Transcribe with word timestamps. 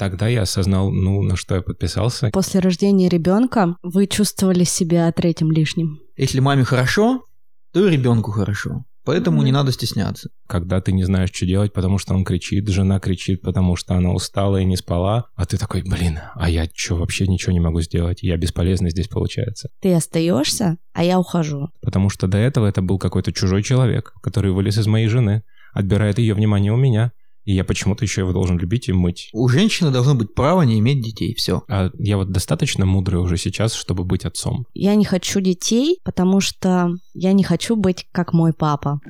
Тогда 0.00 0.28
я 0.28 0.42
осознал, 0.42 0.90
ну, 0.90 1.20
на 1.20 1.36
что 1.36 1.56
я 1.56 1.60
подписался. 1.60 2.30
После 2.32 2.60
рождения 2.60 3.10
ребенка 3.10 3.76
вы 3.82 4.06
чувствовали 4.06 4.64
себя 4.64 5.12
третьим 5.12 5.52
лишним. 5.52 5.98
Если 6.16 6.40
маме 6.40 6.64
хорошо, 6.64 7.26
то 7.74 7.86
и 7.86 7.90
ребенку 7.90 8.30
хорошо. 8.30 8.86
Поэтому 9.04 9.36
Мгм. 9.38 9.44
не 9.44 9.52
надо 9.52 9.72
стесняться. 9.72 10.30
Когда 10.48 10.80
ты 10.80 10.92
не 10.92 11.04
знаешь, 11.04 11.28
что 11.34 11.44
делать, 11.44 11.74
потому 11.74 11.98
что 11.98 12.14
он 12.14 12.24
кричит, 12.24 12.66
жена 12.68 12.98
кричит, 12.98 13.42
потому 13.42 13.76
что 13.76 13.94
она 13.94 14.12
устала 14.14 14.56
и 14.56 14.64
не 14.64 14.76
спала, 14.78 15.26
а 15.36 15.44
ты 15.44 15.58
такой, 15.58 15.82
блин, 15.82 16.18
а 16.34 16.48
я 16.48 16.66
что, 16.74 16.96
вообще 16.96 17.26
ничего 17.26 17.52
не 17.52 17.60
могу 17.60 17.82
сделать? 17.82 18.22
Я 18.22 18.38
бесполезный 18.38 18.88
здесь 18.90 19.08
получается. 19.08 19.68
Ты 19.82 19.92
остаешься, 19.92 20.78
а 20.94 21.04
я 21.04 21.18
ухожу. 21.18 21.68
Потому 21.82 22.08
что 22.08 22.26
до 22.26 22.38
этого 22.38 22.64
это 22.66 22.80
был 22.80 22.98
какой-то 22.98 23.34
чужой 23.34 23.62
человек, 23.62 24.14
который 24.22 24.50
вылез 24.52 24.78
из 24.78 24.86
моей 24.86 25.08
жены, 25.08 25.42
отбирает 25.74 26.18
ее 26.18 26.32
внимание 26.32 26.72
у 26.72 26.76
меня, 26.78 27.12
и 27.44 27.54
я 27.54 27.64
почему-то 27.64 28.04
еще 28.04 28.22
его 28.22 28.32
должен 28.32 28.58
любить 28.58 28.88
и 28.88 28.92
мыть. 28.92 29.30
У 29.32 29.48
женщины 29.48 29.90
должно 29.90 30.14
быть 30.14 30.34
право 30.34 30.62
не 30.62 30.78
иметь 30.78 31.02
детей. 31.02 31.34
Все. 31.34 31.62
А 31.68 31.90
я 31.98 32.16
вот 32.16 32.30
достаточно 32.30 32.86
мудрый 32.86 33.20
уже 33.20 33.36
сейчас, 33.36 33.74
чтобы 33.74 34.04
быть 34.04 34.24
отцом. 34.24 34.66
Я 34.74 34.94
не 34.94 35.04
хочу 35.04 35.40
детей, 35.40 35.98
потому 36.04 36.40
что 36.40 36.90
я 37.14 37.32
не 37.32 37.44
хочу 37.44 37.76
быть 37.76 38.06
как 38.12 38.32
мой 38.32 38.52
папа. 38.52 39.00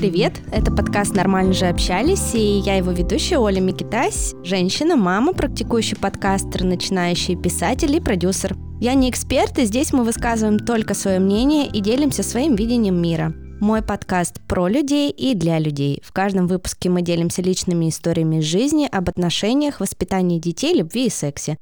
Привет, 0.00 0.40
это 0.50 0.72
подкаст 0.72 1.14
«Нормально 1.14 1.52
же 1.52 1.66
общались» 1.66 2.34
и 2.34 2.60
я 2.60 2.76
его 2.76 2.90
ведущая 2.90 3.36
Оля 3.36 3.60
Микитась, 3.60 4.34
женщина, 4.42 4.96
мама, 4.96 5.34
практикующий 5.34 5.98
подкастер, 5.98 6.64
начинающий 6.64 7.36
писатель 7.36 7.94
и 7.94 8.00
продюсер. 8.00 8.56
Я 8.80 8.94
не 8.94 9.10
эксперт, 9.10 9.58
и 9.58 9.66
здесь 9.66 9.92
мы 9.92 10.04
высказываем 10.04 10.58
только 10.58 10.94
свое 10.94 11.18
мнение 11.18 11.66
и 11.66 11.82
делимся 11.82 12.22
своим 12.22 12.54
видением 12.54 12.96
мира. 12.96 13.34
Мой 13.60 13.82
подкаст 13.82 14.40
про 14.48 14.68
людей 14.68 15.10
и 15.10 15.34
для 15.34 15.58
людей. 15.58 16.00
В 16.02 16.14
каждом 16.14 16.46
выпуске 16.46 16.88
мы 16.88 17.02
делимся 17.02 17.42
личными 17.42 17.90
историями 17.90 18.36
из 18.36 18.44
жизни, 18.44 18.88
об 18.90 19.10
отношениях, 19.10 19.80
воспитании 19.80 20.38
детей, 20.38 20.78
любви 20.78 21.08
и 21.08 21.10
сексе. 21.10 21.58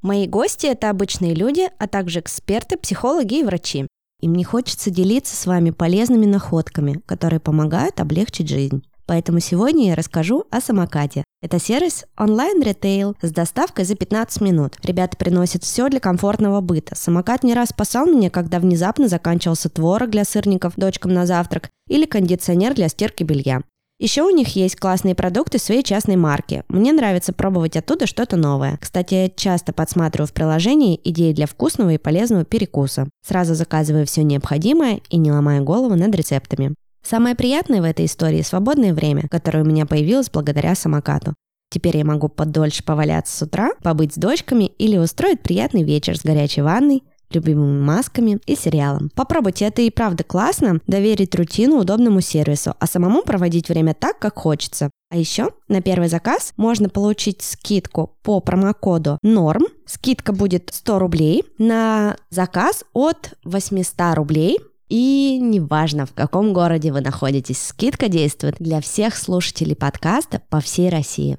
Мои 0.00 0.28
гости– 0.28 0.66
это 0.68 0.90
обычные 0.90 1.34
люди, 1.34 1.68
а 1.76 1.88
также 1.88 2.20
эксперты, 2.20 2.76
психологи 2.76 3.40
и 3.40 3.42
врачи. 3.42 3.88
И 4.20 4.28
мне 4.28 4.44
хочется 4.44 4.90
делиться 4.90 5.36
с 5.36 5.46
вами 5.46 5.70
полезными 5.70 6.26
находками, 6.26 7.00
которые 7.06 7.40
помогают 7.40 8.00
облегчить 8.00 8.48
жизнь. 8.48 8.82
Поэтому 9.10 9.40
сегодня 9.40 9.88
я 9.88 9.96
расскажу 9.96 10.44
о 10.50 10.60
самокате. 10.60 11.24
Это 11.42 11.58
сервис 11.58 12.04
онлайн-ритейл 12.16 13.16
с 13.20 13.32
доставкой 13.32 13.84
за 13.84 13.96
15 13.96 14.40
минут. 14.40 14.76
Ребята 14.84 15.16
приносят 15.16 15.64
все 15.64 15.88
для 15.88 15.98
комфортного 15.98 16.60
быта. 16.60 16.94
Самокат 16.94 17.42
не 17.42 17.54
раз 17.54 17.70
спасал 17.70 18.06
меня, 18.06 18.30
когда 18.30 18.60
внезапно 18.60 19.08
заканчивался 19.08 19.68
творог 19.68 20.10
для 20.10 20.24
сырников 20.24 20.74
дочкам 20.76 21.12
на 21.12 21.26
завтрак 21.26 21.70
или 21.88 22.06
кондиционер 22.06 22.74
для 22.74 22.88
стирки 22.88 23.24
белья. 23.24 23.62
Еще 24.00 24.22
у 24.22 24.30
них 24.30 24.56
есть 24.56 24.76
классные 24.76 25.14
продукты 25.14 25.58
своей 25.58 25.82
частной 25.82 26.16
марки. 26.16 26.64
Мне 26.68 26.90
нравится 26.94 27.34
пробовать 27.34 27.76
оттуда 27.76 28.06
что-то 28.06 28.38
новое. 28.38 28.78
Кстати, 28.80 29.12
я 29.12 29.28
часто 29.28 29.74
подсматриваю 29.74 30.26
в 30.26 30.32
приложении 30.32 30.98
идеи 31.04 31.34
для 31.34 31.46
вкусного 31.46 31.90
и 31.90 31.98
полезного 31.98 32.46
перекуса. 32.46 33.10
Сразу 33.22 33.54
заказываю 33.54 34.06
все 34.06 34.22
необходимое 34.22 35.00
и 35.10 35.18
не 35.18 35.30
ломаю 35.30 35.64
голову 35.64 35.96
над 35.96 36.14
рецептами. 36.14 36.74
Самое 37.06 37.34
приятное 37.34 37.82
в 37.82 37.84
этой 37.84 38.06
истории– 38.06 38.40
свободное 38.42 38.94
время, 38.94 39.28
которое 39.30 39.64
у 39.64 39.66
меня 39.66 39.84
появилось 39.84 40.30
благодаря 40.30 40.74
самокату. 40.74 41.34
Теперь 41.70 41.98
я 41.98 42.04
могу 42.06 42.28
подольше 42.28 42.82
поваляться 42.82 43.36
с 43.36 43.42
утра, 43.42 43.72
побыть 43.82 44.14
с 44.14 44.16
дочками 44.16 44.64
или 44.64 44.96
устроить 44.96 45.42
приятный 45.42 45.82
вечер 45.82 46.16
с 46.16 46.22
горячей 46.22 46.62
ванной, 46.62 47.02
любимыми 47.34 47.80
масками 47.80 48.38
и 48.46 48.56
сериалом. 48.56 49.10
Попробуйте, 49.14 49.66
это 49.66 49.82
и 49.82 49.90
правда 49.90 50.24
классно, 50.24 50.80
доверить 50.86 51.34
рутину 51.34 51.78
удобному 51.78 52.20
сервису, 52.20 52.74
а 52.78 52.86
самому 52.86 53.22
проводить 53.22 53.68
время 53.68 53.94
так, 53.94 54.18
как 54.18 54.38
хочется. 54.38 54.90
А 55.10 55.16
еще 55.16 55.50
на 55.66 55.82
первый 55.82 56.08
заказ 56.08 56.52
можно 56.56 56.88
получить 56.88 57.42
скидку 57.42 58.16
по 58.22 58.40
промокоду 58.40 59.18
NORM. 59.24 59.66
Скидка 59.84 60.32
будет 60.32 60.70
100 60.72 60.98
рублей 61.00 61.44
на 61.58 62.16
заказ 62.30 62.84
от 62.92 63.34
800 63.44 64.14
рублей. 64.14 64.60
И 64.88 65.38
неважно, 65.40 66.06
в 66.06 66.12
каком 66.12 66.52
городе 66.52 66.92
вы 66.92 67.00
находитесь, 67.00 67.60
скидка 67.62 68.08
действует 68.08 68.56
для 68.58 68.80
всех 68.80 69.16
слушателей 69.16 69.76
подкаста 69.76 70.42
по 70.48 70.60
всей 70.60 70.90
России. 70.90 71.38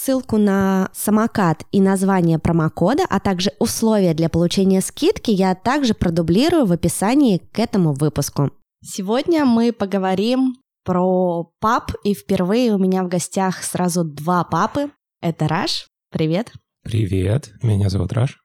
Ссылку 0.00 0.38
на 0.38 0.90
самокат 0.94 1.64
и 1.72 1.80
название 1.80 2.38
промокода, 2.38 3.04
а 3.10 3.18
также 3.18 3.50
условия 3.58 4.14
для 4.14 4.28
получения 4.28 4.80
скидки 4.80 5.32
я 5.32 5.56
также 5.56 5.92
продублирую 5.92 6.66
в 6.66 6.72
описании 6.72 7.38
к 7.38 7.58
этому 7.58 7.92
выпуску. 7.94 8.52
Сегодня 8.80 9.44
мы 9.44 9.72
поговорим 9.72 10.54
про 10.84 11.50
пап, 11.58 11.90
и 12.04 12.14
впервые 12.14 12.74
у 12.74 12.78
меня 12.78 13.02
в 13.02 13.08
гостях 13.08 13.64
сразу 13.64 14.04
два 14.04 14.44
папы. 14.44 14.92
Это 15.20 15.48
Раш, 15.48 15.88
привет, 16.12 16.52
Привет, 16.84 17.50
меня 17.64 17.88
зовут 17.88 18.12
Раш. 18.12 18.38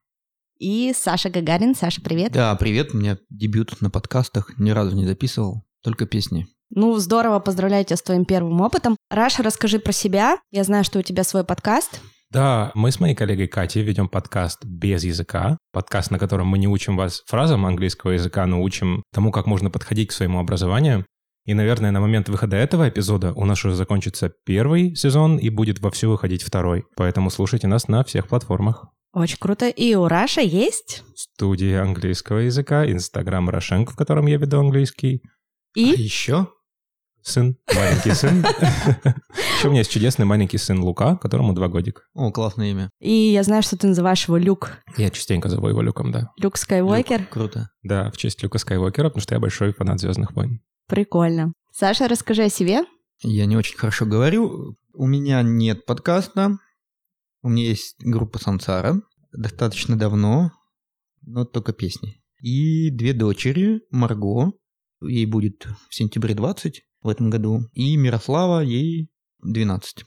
и 0.58 0.91
Саша 0.97 1.30
Гагарин. 1.30 1.75
Саша, 1.75 2.02
привет. 2.02 2.31
Да, 2.31 2.56
привет. 2.56 2.96
У 2.96 2.97
меня 2.97 3.20
дебют 3.30 3.80
на 3.80 3.91
подкастах. 3.91 4.58
Ни 4.58 4.72
разу 4.72 4.96
не 4.96 5.06
записывал. 5.06 5.64
Только 5.84 6.08
песни. 6.08 6.47
Ну, 6.75 6.97
здорово, 6.97 7.38
поздравляю 7.38 7.85
тебя 7.85 7.97
с 7.97 8.01
твоим 8.01 8.25
первым 8.25 8.59
опытом. 8.61 8.97
Раш, 9.11 9.38
расскажи 9.39 9.78
про 9.78 9.91
себя. 9.91 10.39
Я 10.50 10.63
знаю, 10.63 10.84
что 10.84 10.97
у 10.97 11.01
тебя 11.03 11.23
свой 11.23 11.44
подкаст. 11.44 12.01
Да, 12.31 12.72
мы 12.73 12.91
с 12.91 13.00
моей 13.00 13.13
коллегой 13.13 13.47
Катей 13.47 13.84
ведем 13.84 14.09
подкаст 14.09 14.66
без 14.66 15.03
языка. 15.03 15.59
Подкаст, 15.72 16.09
на 16.09 16.17
котором 16.17 16.47
мы 16.47 16.57
не 16.57 16.67
учим 16.67 16.97
вас 16.97 17.22
фразам 17.28 17.67
английского 17.67 18.11
языка, 18.11 18.47
но 18.47 18.63
учим 18.63 19.03
тому, 19.13 19.31
как 19.31 19.45
можно 19.45 19.69
подходить 19.69 20.09
к 20.09 20.13
своему 20.13 20.39
образованию. 20.39 21.06
И, 21.45 21.53
наверное, 21.53 21.91
на 21.91 22.00
момент 22.00 22.28
выхода 22.28 22.56
этого 22.57 22.90
эпизода 22.90 23.34
у 23.34 23.45
нас 23.45 23.63
уже 23.63 23.75
закончится 23.75 24.31
первый 24.44 24.95
сезон 24.95 25.38
и 25.38 25.50
будет 25.50 25.79
вовсю 25.79 26.09
выходить 26.09 26.41
второй. 26.41 26.85
Поэтому 26.95 27.29
слушайте 27.29 27.67
нас 27.67 27.88
на 27.88 28.03
всех 28.03 28.28
платформах. 28.28 28.88
Очень 29.13 29.38
круто. 29.38 29.69
И 29.69 29.94
у 29.94 30.07
Раша 30.07 30.41
есть. 30.41 31.03
Студия 31.16 31.84
английского 31.84 32.40
языка, 32.40 32.90
Инстаграм 32.90 33.47
Рошенко, 33.47 33.91
в 33.91 33.95
котором 33.95 34.25
я 34.25 34.38
веду 34.38 34.59
английский. 34.59 35.22
А 35.75 35.79
И 35.79 36.01
еще? 36.01 36.47
Сын, 37.23 37.57
маленький 37.73 38.11
сын. 38.11 38.41
Еще 39.57 39.67
у 39.67 39.72
меня 39.72 39.79
есть 39.79 39.91
чудесный 39.91 40.25
маленький 40.25 40.57
сын 40.57 40.81
Лука, 40.81 41.16
которому 41.16 41.53
два 41.53 41.69
годика. 41.69 42.01
О, 42.13 42.31
классное 42.31 42.72
имя. 42.72 42.89
И 43.00 43.11
я 43.11 43.44
знаю, 43.44 43.63
что 43.63 43.78
ты 43.78 43.88
называешь 43.88 44.28
его 44.28 44.35
Люк. 44.35 44.79
Я 44.97 45.09
частенько 45.09 45.47
зову 45.47 45.69
его 45.69 45.81
Люком, 45.81 46.11
да. 46.11 46.31
Люк 46.38 46.57
Скайуокер. 46.57 47.22
Люк. 47.22 47.29
Круто. 47.29 47.69
Да, 47.81 48.11
в 48.11 48.17
честь 48.17 48.44
Люка 48.44 48.57
Скайуокера, 48.57 49.07
потому 49.07 49.22
что 49.22 49.35
я 49.35 49.39
большой 49.39 49.72
фанат 49.73 50.01
«Звездных 50.01 50.34
войн». 50.35 50.59
Прикольно. 50.88 51.53
Саша, 51.72 52.09
расскажи 52.09 52.44
о 52.44 52.50
себе. 52.50 52.81
Я 53.22 53.45
не 53.45 53.55
очень 53.55 53.78
хорошо 53.78 54.05
говорю. 54.05 54.75
У 54.94 55.07
меня 55.07 55.41
нет 55.44 55.85
подкаста. 55.85 56.57
У 57.41 57.47
меня 57.47 57.63
есть 57.63 57.95
группа 58.00 58.38
Сансара. 58.38 59.01
Достаточно 59.31 59.97
давно, 59.97 60.51
но 61.22 61.45
только 61.45 61.72
песни. 61.72 62.22
И 62.41 62.90
две 62.90 63.13
дочери. 63.13 63.81
Марго, 63.91 64.51
ей 65.01 65.25
будет 65.25 65.66
в 65.90 65.95
сентябре 65.95 66.35
20 66.35 66.84
в 67.03 67.09
этом 67.09 67.30
году. 67.30 67.69
И 67.74 67.96
Мирослава, 67.97 68.62
ей 68.62 69.09
12. 69.41 70.06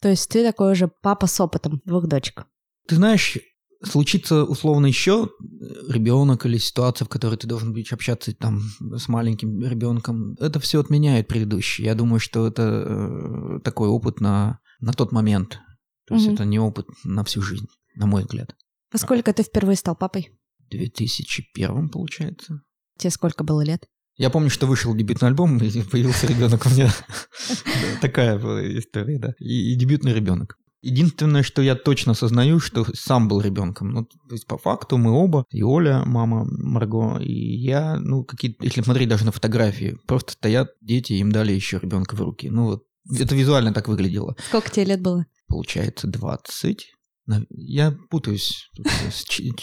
То 0.00 0.08
есть 0.08 0.28
ты 0.30 0.44
такой 0.44 0.72
уже 0.72 0.88
папа 0.88 1.26
с 1.26 1.40
опытом 1.40 1.80
двух 1.84 2.06
дочек. 2.06 2.46
Ты 2.86 2.96
знаешь, 2.96 3.38
случится 3.82 4.44
условно 4.44 4.86
еще 4.86 5.28
ребенок 5.88 6.46
или 6.46 6.58
ситуация, 6.58 7.04
в 7.06 7.08
которой 7.08 7.36
ты 7.36 7.46
должен 7.46 7.72
быть 7.72 7.92
общаться 7.92 8.34
там 8.34 8.60
с 8.96 9.08
маленьким 9.08 9.60
ребенком, 9.64 10.34
это 10.40 10.60
все 10.60 10.80
отменяет 10.80 11.28
предыдущий. 11.28 11.84
Я 11.84 11.94
думаю, 11.94 12.20
что 12.20 12.46
это 12.46 12.62
э, 12.62 13.60
такой 13.64 13.88
опыт 13.88 14.20
на, 14.20 14.60
на 14.80 14.92
тот 14.92 15.12
момент. 15.12 15.58
То 16.06 16.14
есть 16.14 16.26
Мгм. 16.26 16.34
это 16.34 16.44
не 16.44 16.58
опыт 16.58 16.86
на 17.04 17.22
всю 17.24 17.42
жизнь, 17.42 17.66
на 17.94 18.06
мой 18.06 18.22
взгляд. 18.22 18.54
Во 18.92 18.98
сколько 18.98 19.32
ты 19.32 19.42
впервые 19.42 19.76
стал 19.76 19.94
папой? 19.94 20.30
В 20.66 20.70
2001 20.70 21.88
получается. 21.90 22.62
Тебе 22.96 23.10
сколько 23.10 23.44
было 23.44 23.62
лет? 23.62 23.86
Я 24.18 24.30
помню, 24.30 24.50
что 24.50 24.66
вышел 24.66 24.94
дебютный 24.94 25.28
альбом, 25.28 25.58
и 25.58 25.82
появился 25.82 26.26
ребенок 26.26 26.66
у 26.66 26.70
меня. 26.70 26.92
Такая 28.00 28.38
была 28.38 28.60
история, 28.78 29.18
да. 29.18 29.32
И, 29.38 29.74
дебютный 29.76 30.12
ребенок. 30.12 30.56
Единственное, 30.80 31.42
что 31.42 31.62
я 31.62 31.74
точно 31.74 32.12
осознаю, 32.12 32.60
что 32.60 32.84
сам 32.94 33.28
был 33.28 33.40
ребенком. 33.40 33.90
Ну, 33.90 34.04
то 34.04 34.32
есть, 34.34 34.46
по 34.46 34.58
факту 34.58 34.96
мы 34.96 35.12
оба, 35.12 35.44
и 35.50 35.62
Оля, 35.62 36.02
мама 36.04 36.44
Марго, 36.50 37.18
и 37.20 37.32
я, 37.32 37.96
ну, 38.00 38.24
какие-то, 38.24 38.64
если 38.64 38.82
смотреть 38.82 39.08
даже 39.08 39.24
на 39.24 39.32
фотографии, 39.32 39.96
просто 40.06 40.32
стоят 40.32 40.70
дети, 40.80 41.14
им 41.14 41.32
дали 41.32 41.52
еще 41.52 41.78
ребенка 41.80 42.14
в 42.14 42.20
руки. 42.20 42.48
Ну, 42.50 42.64
вот, 42.66 42.82
это 43.18 43.34
визуально 43.34 43.72
так 43.72 43.88
выглядело. 43.88 44.36
Сколько 44.48 44.70
тебе 44.70 44.84
лет 44.86 45.00
было? 45.00 45.26
Получается, 45.48 46.06
20. 46.08 46.86
Нав- 47.26 47.44
Я 47.50 47.96
путаюсь. 48.10 48.70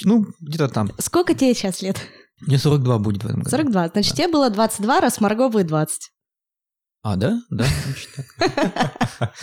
Ну, 0.03 0.25
где-то 0.41 0.67
там. 0.69 0.91
Сколько 0.99 1.33
тебе 1.33 1.53
сейчас 1.53 1.81
лет? 1.81 1.97
Мне 2.41 2.57
42 2.57 2.99
будет 2.99 3.23
в 3.23 3.27
этом 3.27 3.39
году. 3.39 3.49
42. 3.49 3.89
Значит, 3.89 4.15
тебе 4.15 4.27
было 4.27 4.49
22, 4.49 5.01
раз 5.01 5.21
Марго 5.21 5.49
будет 5.49 5.67
20. 5.67 6.11
А, 7.01 7.17
да? 7.17 7.39
Да, 7.49 7.65
значит 7.85 8.09
так. 8.15 9.33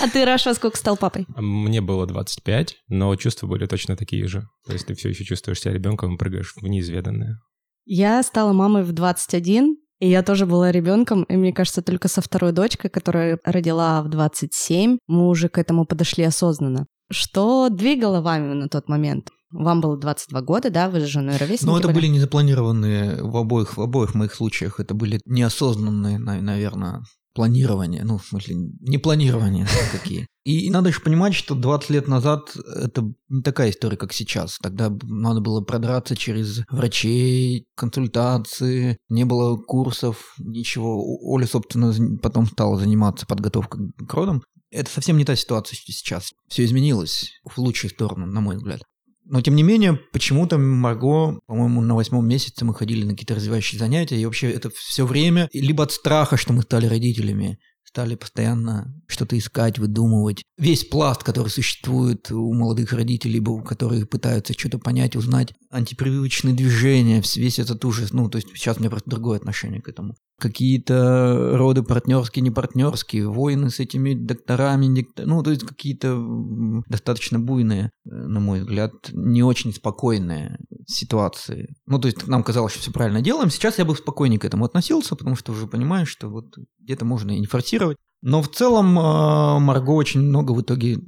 А 0.00 0.08
ты, 0.08 0.24
Раша, 0.24 0.54
сколько 0.54 0.76
стал 0.76 0.96
папой? 0.96 1.24
Мне 1.36 1.80
было 1.80 2.04
25, 2.04 2.76
но 2.88 3.14
чувства 3.16 3.46
были 3.46 3.66
точно 3.66 3.96
такие 3.96 4.26
же. 4.26 4.48
То 4.66 4.72
есть 4.72 4.86
ты 4.86 4.94
все 4.94 5.10
еще 5.10 5.24
чувствуешь 5.24 5.60
себя 5.60 5.72
ребенком 5.72 6.14
и 6.14 6.18
прыгаешь 6.18 6.52
в 6.56 6.66
неизведанное. 6.66 7.38
Я 7.84 8.22
стала 8.22 8.52
мамой 8.52 8.82
в 8.82 8.92
21, 8.92 9.76
и 10.00 10.08
я 10.08 10.22
тоже 10.22 10.46
была 10.46 10.72
ребенком, 10.72 11.22
и 11.24 11.36
мне 11.36 11.52
кажется, 11.52 11.80
только 11.80 12.08
со 12.08 12.22
второй 12.22 12.52
дочкой, 12.52 12.90
которая 12.90 13.38
родила 13.44 14.02
в 14.02 14.08
27, 14.08 14.98
мы 15.06 15.28
уже 15.28 15.48
к 15.48 15.58
этому 15.58 15.84
подошли 15.86 16.24
осознанно. 16.24 16.86
Что 17.10 17.68
двигало 17.68 18.20
вами 18.20 18.52
на 18.54 18.68
тот 18.68 18.88
момент? 18.88 19.30
Вам 19.52 19.80
было 19.80 19.96
22 19.98 20.40
года, 20.42 20.70
да, 20.70 20.88
вы 20.88 21.00
с 21.00 21.04
женой 21.08 21.36
ровесники 21.36 21.66
Но 21.66 21.78
это 21.78 21.88
были? 21.88 21.96
были 21.96 22.06
незапланированные 22.08 23.22
в 23.22 23.36
обоих, 23.36 23.76
в 23.76 23.80
обоих 23.82 24.14
моих 24.14 24.34
случаях. 24.34 24.80
Это 24.80 24.94
были 24.94 25.20
неосознанные, 25.24 26.18
на- 26.18 26.40
наверное, 26.40 27.02
планирования. 27.34 28.04
Ну, 28.04 28.18
в 28.18 28.26
смысле, 28.26 28.56
не 28.80 28.98
планирования 28.98 29.66
такие. 29.92 30.26
И, 30.44 30.66
и 30.66 30.70
надо 30.70 30.88
еще 30.88 31.00
понимать, 31.00 31.34
что 31.34 31.54
20 31.54 31.90
лет 31.90 32.08
назад 32.08 32.56
это 32.76 33.12
не 33.28 33.42
такая 33.42 33.70
история, 33.70 33.96
как 33.96 34.12
сейчас. 34.12 34.58
Тогда 34.62 34.90
надо 35.02 35.40
было 35.40 35.60
продраться 35.62 36.16
через 36.16 36.60
врачей, 36.70 37.66
консультации, 37.76 38.98
не 39.08 39.24
было 39.24 39.56
курсов, 39.56 40.34
ничего. 40.38 41.02
Оля, 41.22 41.46
собственно, 41.46 41.92
потом 42.18 42.46
стала 42.46 42.78
заниматься 42.78 43.26
подготовкой 43.26 43.90
к 44.06 44.14
родам. 44.14 44.42
Это 44.70 44.90
совсем 44.90 45.16
не 45.18 45.24
та 45.24 45.34
ситуация 45.36 45.76
что 45.76 45.92
сейчас. 45.92 46.30
Все 46.48 46.64
изменилось 46.64 47.32
в 47.44 47.58
лучшую 47.58 47.90
сторону, 47.90 48.26
на 48.26 48.40
мой 48.40 48.56
взгляд. 48.56 48.82
Но 49.30 49.40
тем 49.42 49.54
не 49.54 49.62
менее, 49.62 49.94
почему-то 50.12 50.58
Марго, 50.58 51.38
по-моему, 51.46 51.80
на 51.82 51.94
восьмом 51.94 52.26
месяце 52.26 52.64
мы 52.64 52.74
ходили 52.74 53.04
на 53.04 53.12
какие-то 53.12 53.36
развивающие 53.36 53.78
занятия, 53.78 54.20
и 54.20 54.24
вообще 54.24 54.50
это 54.50 54.70
все 54.74 55.06
время, 55.06 55.48
либо 55.52 55.84
от 55.84 55.92
страха, 55.92 56.36
что 56.36 56.52
мы 56.52 56.62
стали 56.62 56.86
родителями, 56.86 57.60
стали 57.92 58.14
постоянно 58.14 58.94
что-то 59.08 59.36
искать, 59.36 59.78
выдумывать. 59.78 60.44
Весь 60.58 60.84
пласт, 60.84 61.24
который 61.24 61.48
существует 61.48 62.30
у 62.30 62.52
молодых 62.52 62.92
родителей, 62.92 63.34
либо 63.34 63.62
которые 63.62 64.06
пытаются 64.06 64.52
что-то 64.52 64.78
понять, 64.78 65.16
узнать, 65.16 65.54
антипрививочные 65.70 66.54
движения, 66.54 67.22
весь 67.36 67.58
этот 67.58 67.84
ужас. 67.84 68.12
Ну, 68.12 68.28
то 68.28 68.36
есть 68.36 68.48
сейчас 68.54 68.76
у 68.76 68.80
меня 68.80 68.90
просто 68.90 69.10
другое 69.10 69.38
отношение 69.38 69.80
к 69.80 69.88
этому. 69.88 70.14
Какие-то 70.38 71.56
роды 71.58 71.82
партнерские, 71.82 72.42
не 72.42 72.50
партнерские, 72.50 73.28
войны 73.28 73.70
с 73.70 73.80
этими 73.80 74.14
докторами, 74.14 74.86
дикта- 74.86 75.26
ну, 75.26 75.42
то 75.42 75.50
есть 75.50 75.64
какие-то 75.64 76.82
достаточно 76.88 77.38
буйные, 77.38 77.90
э, 78.04 78.10
на 78.10 78.40
мой 78.40 78.60
взгляд, 78.60 78.92
не 79.12 79.42
очень 79.42 79.74
спокойные 79.74 80.58
ситуации. 80.90 81.74
Ну, 81.86 81.98
то 81.98 82.06
есть 82.06 82.26
нам 82.26 82.42
казалось, 82.42 82.72
что 82.72 82.82
все 82.82 82.90
правильно 82.90 83.22
делаем. 83.22 83.50
Сейчас 83.50 83.78
я 83.78 83.84
бы 83.84 83.96
спокойнее 83.96 84.38
к 84.38 84.44
этому 84.44 84.64
относился, 84.64 85.16
потому 85.16 85.36
что 85.36 85.52
уже 85.52 85.66
понимаешь, 85.66 86.08
что 86.08 86.28
вот 86.28 86.56
где-то 86.78 87.04
можно 87.04 87.30
и 87.30 87.40
не 87.40 87.46
форсировать. 87.46 87.96
Но 88.22 88.42
в 88.42 88.50
целом 88.50 88.98
э, 88.98 89.58
Марго 89.60 89.90
очень 89.90 90.20
много 90.20 90.52
в 90.52 90.60
итоге 90.60 90.98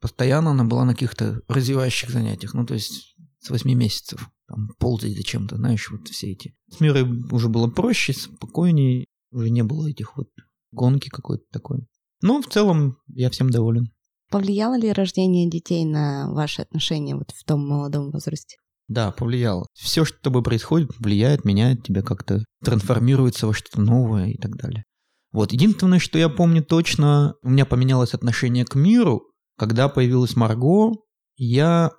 постоянно 0.00 0.50
она 0.50 0.64
была 0.64 0.84
на 0.84 0.92
каких-то 0.92 1.40
развивающих 1.48 2.10
занятиях. 2.10 2.54
Ну, 2.54 2.66
то 2.66 2.74
есть 2.74 3.16
с 3.40 3.50
8 3.50 3.72
месяцев. 3.72 4.28
Там 4.46 4.68
ползать 4.78 5.16
зачем-то, 5.16 5.56
знаешь, 5.56 5.90
вот 5.90 6.08
все 6.08 6.32
эти. 6.32 6.54
С 6.68 6.80
Мирой 6.80 7.04
уже 7.30 7.48
было 7.48 7.68
проще, 7.68 8.12
спокойнее. 8.12 9.06
Уже 9.30 9.50
не 9.50 9.62
было 9.62 9.88
этих 9.88 10.16
вот 10.16 10.28
гонки 10.72 11.08
какой-то 11.08 11.44
такой. 11.50 11.86
Но 12.20 12.40
в 12.40 12.46
целом 12.46 12.98
я 13.08 13.30
всем 13.30 13.50
доволен. 13.50 13.92
Повлияло 14.30 14.78
ли 14.78 14.92
рождение 14.92 15.48
детей 15.48 15.84
на 15.84 16.32
ваши 16.32 16.62
отношения 16.62 17.16
вот 17.16 17.32
в 17.32 17.44
том 17.44 17.66
молодом 17.66 18.10
возрасте? 18.10 18.56
Да, 18.92 19.10
повлияло. 19.10 19.66
Все, 19.72 20.04
что 20.04 20.18
с 20.18 20.20
тобой 20.20 20.42
происходит, 20.42 20.90
влияет, 20.98 21.46
меняет 21.46 21.82
тебя 21.82 22.02
как-то, 22.02 22.44
трансформируется 22.62 23.46
во 23.46 23.54
что-то 23.54 23.80
новое 23.80 24.28
и 24.28 24.36
так 24.36 24.56
далее. 24.56 24.84
Вот, 25.32 25.52
единственное, 25.52 25.98
что 25.98 26.18
я 26.18 26.28
помню 26.28 26.62
точно, 26.62 27.34
у 27.42 27.48
меня 27.48 27.64
поменялось 27.64 28.12
отношение 28.12 28.66
к 28.66 28.74
миру, 28.74 29.22
когда 29.56 29.88
появилась 29.88 30.36
Марго, 30.36 30.92
я 31.38 31.92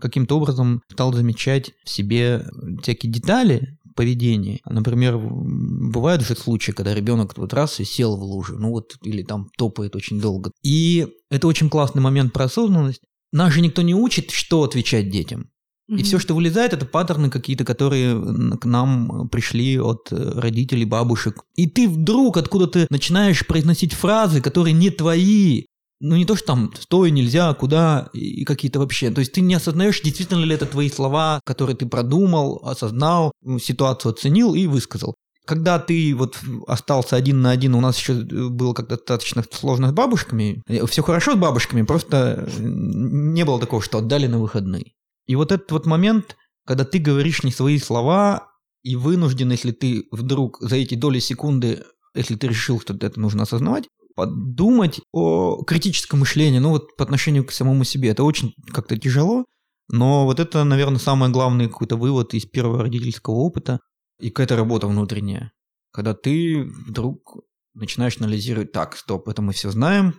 каким-то 0.00 0.36
образом 0.36 0.82
стал 0.92 1.12
замечать 1.12 1.72
в 1.84 1.90
себе 1.90 2.46
всякие 2.80 3.10
детали 3.10 3.76
поведения. 3.96 4.60
Например, 4.66 5.18
бывают 5.18 6.22
же 6.22 6.36
случаи, 6.36 6.70
когда 6.70 6.94
ребенок 6.94 7.36
вот 7.36 7.52
раз 7.54 7.80
и 7.80 7.84
сел 7.84 8.16
в 8.16 8.22
лужу, 8.22 8.56
ну 8.56 8.70
вот, 8.70 8.94
или 9.02 9.24
там 9.24 9.48
топает 9.58 9.96
очень 9.96 10.20
долго. 10.20 10.52
И 10.62 11.08
это 11.28 11.48
очень 11.48 11.68
классный 11.68 12.02
момент 12.02 12.32
про 12.32 12.44
осознанность. 12.44 13.00
Нас 13.32 13.52
же 13.52 13.62
никто 13.62 13.82
не 13.82 13.96
учит, 13.96 14.30
что 14.30 14.62
отвечать 14.62 15.10
детям. 15.10 15.50
И 15.88 16.02
все, 16.02 16.18
что 16.18 16.34
вылезает, 16.34 16.72
это 16.72 16.84
паттерны 16.84 17.30
какие-то, 17.30 17.64
которые 17.64 18.12
н- 18.12 18.58
к 18.58 18.64
нам 18.64 19.28
пришли 19.28 19.78
от 19.78 20.08
э, 20.10 20.40
родителей, 20.40 20.84
бабушек. 20.84 21.44
И 21.54 21.68
ты 21.68 21.88
вдруг 21.88 22.36
откуда-то 22.36 22.86
начинаешь 22.90 23.46
произносить 23.46 23.92
фразы, 23.92 24.40
которые 24.40 24.72
не 24.72 24.90
твои. 24.90 25.66
Ну, 26.00 26.16
не 26.16 26.24
то, 26.24 26.36
что 26.36 26.48
там 26.48 26.72
«стой», 26.78 27.10
«нельзя», 27.10 27.54
«куда» 27.54 28.10
и 28.12 28.44
какие-то 28.44 28.80
вообще. 28.80 29.10
То 29.10 29.20
есть 29.20 29.32
ты 29.32 29.40
не 29.40 29.54
осознаешь, 29.54 30.00
действительно 30.02 30.44
ли 30.44 30.54
это 30.54 30.66
твои 30.66 30.90
слова, 30.90 31.40
которые 31.44 31.76
ты 31.76 31.86
продумал, 31.86 32.60
осознал, 32.64 33.32
ситуацию 33.62 34.12
оценил 34.12 34.54
и 34.54 34.66
высказал. 34.66 35.14
Когда 35.46 35.78
ты 35.78 36.14
вот 36.16 36.36
остался 36.66 37.14
один 37.14 37.40
на 37.40 37.52
один, 37.52 37.76
у 37.76 37.80
нас 37.80 37.96
еще 37.96 38.14
было 38.14 38.74
как-то 38.74 38.96
достаточно 38.96 39.44
сложно 39.52 39.88
с 39.88 39.92
бабушками. 39.92 40.60
Все 40.86 41.02
хорошо 41.02 41.34
с 41.34 41.38
бабушками, 41.38 41.82
просто 41.82 42.48
э, 42.48 42.60
не 42.60 43.44
было 43.44 43.60
такого, 43.60 43.80
что 43.80 43.98
отдали 43.98 44.26
на 44.26 44.40
выходные. 44.40 44.95
И 45.26 45.36
вот 45.36 45.52
этот 45.52 45.70
вот 45.72 45.86
момент, 45.86 46.36
когда 46.64 46.84
ты 46.84 46.98
говоришь 46.98 47.42
не 47.42 47.52
свои 47.52 47.78
слова, 47.78 48.48
и 48.82 48.94
вынужден, 48.94 49.50
если 49.50 49.72
ты 49.72 50.06
вдруг 50.12 50.58
за 50.60 50.76
эти 50.76 50.94
доли 50.94 51.18
секунды, 51.18 51.84
если 52.14 52.36
ты 52.36 52.48
решил, 52.48 52.80
что 52.80 52.94
это 52.94 53.18
нужно 53.18 53.42
осознавать, 53.42 53.88
подумать 54.14 55.00
о 55.12 55.62
критическом 55.64 56.20
мышлении, 56.20 56.60
ну 56.60 56.70
вот 56.70 56.96
по 56.96 57.04
отношению 57.04 57.44
к 57.44 57.52
самому 57.52 57.84
себе. 57.84 58.10
Это 58.10 58.22
очень 58.22 58.54
как-то 58.72 58.96
тяжело, 58.96 59.44
но 59.88 60.24
вот 60.24 60.40
это, 60.40 60.64
наверное, 60.64 60.98
самый 60.98 61.30
главный 61.30 61.68
какой-то 61.68 61.96
вывод 61.96 62.34
из 62.34 62.46
первого 62.46 62.82
родительского 62.82 63.34
опыта 63.34 63.80
и 64.20 64.30
какая-то 64.30 64.56
работа 64.56 64.86
внутренняя. 64.86 65.52
Когда 65.92 66.14
ты 66.14 66.62
вдруг 66.62 67.38
начинаешь 67.74 68.18
анализировать, 68.18 68.72
так, 68.72 68.96
стоп, 68.96 69.28
это 69.28 69.42
мы 69.42 69.52
все 69.52 69.70
знаем, 69.70 70.14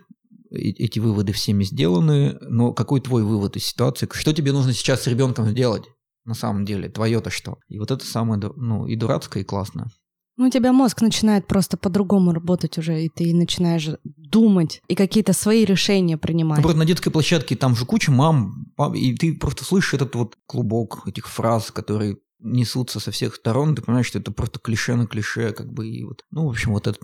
эти 0.50 0.98
выводы 0.98 1.32
всеми 1.32 1.64
сделаны, 1.64 2.38
но 2.40 2.72
какой 2.72 3.00
твой 3.00 3.22
вывод 3.22 3.56
из 3.56 3.64
ситуации? 3.64 4.08
Что 4.12 4.32
тебе 4.32 4.52
нужно 4.52 4.72
сейчас 4.72 5.02
с 5.02 5.06
ребенком 5.06 5.48
сделать? 5.48 5.84
На 6.24 6.34
самом 6.34 6.64
деле, 6.64 6.88
твое-то 6.88 7.30
что? 7.30 7.58
И 7.68 7.78
вот 7.78 7.90
это 7.90 8.04
самое, 8.04 8.40
ну, 8.56 8.86
и 8.86 8.96
дурацкое, 8.96 9.42
и 9.42 9.46
классное. 9.46 9.90
Ну, 10.36 10.46
у 10.46 10.50
тебя 10.50 10.72
мозг 10.72 11.00
начинает 11.00 11.48
просто 11.48 11.76
по-другому 11.76 12.32
работать 12.32 12.78
уже, 12.78 13.02
и 13.02 13.08
ты 13.08 13.34
начинаешь 13.34 13.88
думать 14.04 14.80
и 14.86 14.94
какие-то 14.94 15.32
свои 15.32 15.64
решения 15.64 16.16
принимать. 16.16 16.58
Ну, 16.58 16.62
просто 16.62 16.78
на 16.78 16.84
детской 16.84 17.10
площадке 17.10 17.56
там 17.56 17.74
же 17.74 17.84
куча 17.84 18.12
мам, 18.12 18.66
пап, 18.76 18.94
и 18.94 19.16
ты 19.16 19.34
просто 19.36 19.64
слышишь 19.64 19.94
этот 19.94 20.14
вот 20.14 20.36
клубок 20.46 21.06
этих 21.08 21.28
фраз, 21.28 21.72
которые 21.72 22.18
несутся 22.40 23.00
со 23.00 23.10
всех 23.10 23.34
сторон, 23.34 23.74
ты 23.74 23.82
понимаешь, 23.82 24.06
что 24.06 24.20
это 24.20 24.30
просто 24.30 24.60
клише 24.60 24.94
на 24.94 25.08
клише, 25.08 25.52
как 25.52 25.72
бы, 25.72 25.88
и 25.88 26.04
вот, 26.04 26.22
ну, 26.30 26.46
в 26.46 26.50
общем, 26.50 26.72
вот 26.72 26.86
это 26.86 26.98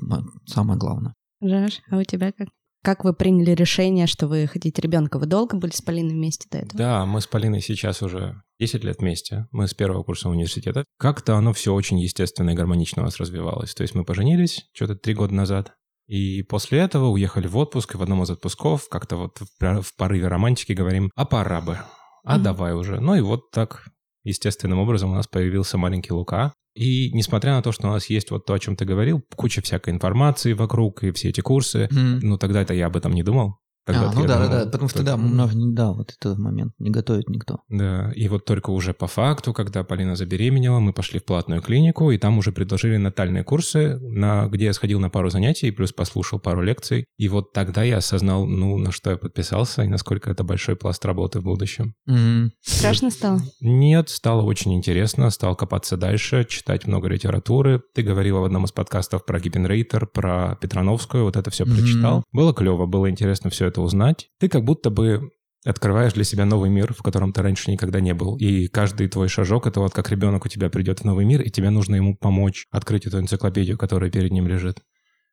самое 0.46 0.78
главное. 0.78 1.14
Жаш, 1.42 1.80
а 1.90 1.98
у 1.98 2.04
тебя 2.04 2.30
как? 2.30 2.48
Как 2.84 3.02
вы 3.02 3.14
приняли 3.14 3.52
решение, 3.52 4.06
что 4.06 4.26
вы 4.28 4.46
хотите 4.46 4.82
ребенка? 4.82 5.18
Вы 5.18 5.24
долго 5.24 5.56
были 5.56 5.70
с 5.72 5.80
Полиной 5.80 6.12
вместе 6.12 6.46
до 6.50 6.58
этого? 6.58 6.76
Да, 6.78 7.06
мы 7.06 7.22
с 7.22 7.26
Полиной 7.26 7.62
сейчас 7.62 8.02
уже 8.02 8.42
10 8.60 8.84
лет 8.84 8.98
вместе. 9.00 9.46
Мы 9.52 9.68
с 9.68 9.72
первого 9.72 10.02
курса 10.02 10.28
университета. 10.28 10.84
Как-то 10.98 11.36
оно 11.36 11.54
все 11.54 11.72
очень 11.72 11.98
естественно 11.98 12.50
и 12.50 12.54
гармонично 12.54 13.00
у 13.00 13.06
нас 13.06 13.16
развивалось. 13.16 13.74
То 13.74 13.80
есть 13.82 13.94
мы 13.94 14.04
поженились 14.04 14.66
что-то 14.74 14.96
три 14.96 15.14
года 15.14 15.32
назад. 15.32 15.72
И 16.08 16.42
после 16.42 16.80
этого 16.80 17.06
уехали 17.08 17.46
в 17.46 17.56
отпуск, 17.56 17.94
и 17.94 17.96
в 17.96 18.02
одном 18.02 18.22
из 18.22 18.28
отпусков 18.30 18.90
как-то 18.90 19.16
вот 19.16 19.38
в 19.38 19.58
пор- 19.58 19.80
в 19.80 19.96
порыве 19.96 20.28
романтики 20.28 20.72
говорим, 20.72 21.10
а 21.16 21.24
пора 21.24 21.62
бы, 21.62 21.78
а 22.22 22.34
Мгм. 22.34 22.42
давай 22.44 22.74
уже. 22.74 23.00
Ну 23.00 23.14
и 23.14 23.22
вот 23.22 23.50
так 23.50 23.86
естественным 24.24 24.78
образом 24.78 25.10
у 25.10 25.14
нас 25.14 25.26
появился 25.26 25.78
маленький 25.78 26.12
Лука. 26.12 26.52
И 26.74 27.10
несмотря 27.12 27.52
на 27.52 27.62
то, 27.62 27.72
что 27.72 27.88
у 27.88 27.90
нас 27.92 28.10
есть 28.10 28.30
вот 28.30 28.46
то, 28.46 28.54
о 28.54 28.58
чем 28.58 28.76
ты 28.76 28.84
говорил, 28.84 29.22
куча 29.36 29.62
всякой 29.62 29.94
информации 29.94 30.52
вокруг 30.52 31.04
и 31.04 31.12
все 31.12 31.28
эти 31.28 31.40
курсы, 31.40 31.88
ну 31.90 32.36
тогда 32.38 32.62
это 32.62 32.74
я 32.74 32.86
об 32.86 32.96
этом 32.96 33.12
не 33.12 33.22
думал. 33.22 33.58
А, 33.86 33.92
ну 33.92 34.26
да, 34.26 34.38
думал, 34.38 34.48
да, 34.48 34.64
да, 34.64 34.70
потому 34.70 34.88
что, 34.88 35.02
да, 35.02 35.18
да, 35.18 35.92
вот 35.92 36.14
этот 36.18 36.38
момент 36.38 36.72
не 36.78 36.90
готовит 36.90 37.28
никто. 37.28 37.60
Да, 37.68 38.10
и 38.14 38.28
вот 38.28 38.46
только 38.46 38.70
уже 38.70 38.94
по 38.94 39.06
факту, 39.06 39.52
когда 39.52 39.84
Полина 39.84 40.16
забеременела, 40.16 40.80
мы 40.80 40.92
пошли 40.92 41.20
в 41.20 41.24
платную 41.24 41.60
клинику, 41.60 42.10
и 42.10 42.18
там 42.18 42.38
уже 42.38 42.52
предложили 42.52 42.96
натальные 42.96 43.44
курсы, 43.44 43.98
на, 44.00 44.46
где 44.46 44.66
я 44.66 44.72
сходил 44.72 45.00
на 45.00 45.10
пару 45.10 45.28
занятий, 45.28 45.70
плюс 45.70 45.92
послушал 45.92 46.38
пару 46.38 46.62
лекций. 46.62 47.04
И 47.18 47.28
вот 47.28 47.52
тогда 47.52 47.82
я 47.82 47.98
осознал, 47.98 48.46
ну, 48.46 48.78
на 48.78 48.90
что 48.90 49.10
я 49.10 49.16
подписался, 49.18 49.82
и 49.82 49.88
насколько 49.88 50.30
это 50.30 50.44
большой 50.44 50.76
пласт 50.76 51.04
работы 51.04 51.40
в 51.40 51.44
будущем. 51.44 51.94
Страшно 52.62 53.10
стало? 53.10 53.42
Нет, 53.60 54.08
стало 54.08 54.42
очень 54.42 54.74
интересно, 54.74 55.28
стал 55.30 55.56
копаться 55.56 55.96
дальше, 55.96 56.46
читать 56.48 56.86
много 56.86 57.08
литературы. 57.08 57.82
Ты 57.94 58.02
говорила 58.02 58.38
в 58.40 58.44
одном 58.44 58.64
из 58.64 58.72
подкастов 58.72 59.26
про 59.26 59.40
Гиппенрейтер, 59.40 60.06
про 60.06 60.56
Петрановскую, 60.60 61.24
вот 61.24 61.36
это 61.36 61.50
все 61.50 61.64
прочитал. 61.64 62.24
Было 62.32 62.54
клево, 62.54 62.86
было 62.86 63.10
интересно 63.10 63.50
все 63.50 63.66
это 63.66 63.73
узнать. 63.80 64.28
Ты 64.38 64.48
как 64.48 64.64
будто 64.64 64.90
бы 64.90 65.30
открываешь 65.64 66.12
для 66.12 66.24
себя 66.24 66.44
новый 66.44 66.70
мир, 66.70 66.92
в 66.92 67.02
котором 67.02 67.32
ты 67.32 67.42
раньше 67.42 67.70
никогда 67.70 68.00
не 68.00 68.14
был. 68.14 68.36
И 68.36 68.68
каждый 68.68 69.08
твой 69.08 69.28
шажок— 69.28 69.66
это 69.68 69.80
вот 69.80 69.92
как 69.92 70.10
ребенок 70.10 70.44
у 70.44 70.48
тебя 70.48 70.68
придет 70.68 71.00
в 71.00 71.04
новый 71.04 71.24
мир, 71.24 71.42
и 71.42 71.50
тебе 71.50 71.70
нужно 71.70 71.96
ему 71.96 72.16
помочь 72.16 72.66
открыть 72.70 73.06
эту 73.06 73.18
энциклопедию, 73.18 73.78
которая 73.78 74.10
перед 74.10 74.30
ним 74.30 74.46
лежит. 74.46 74.80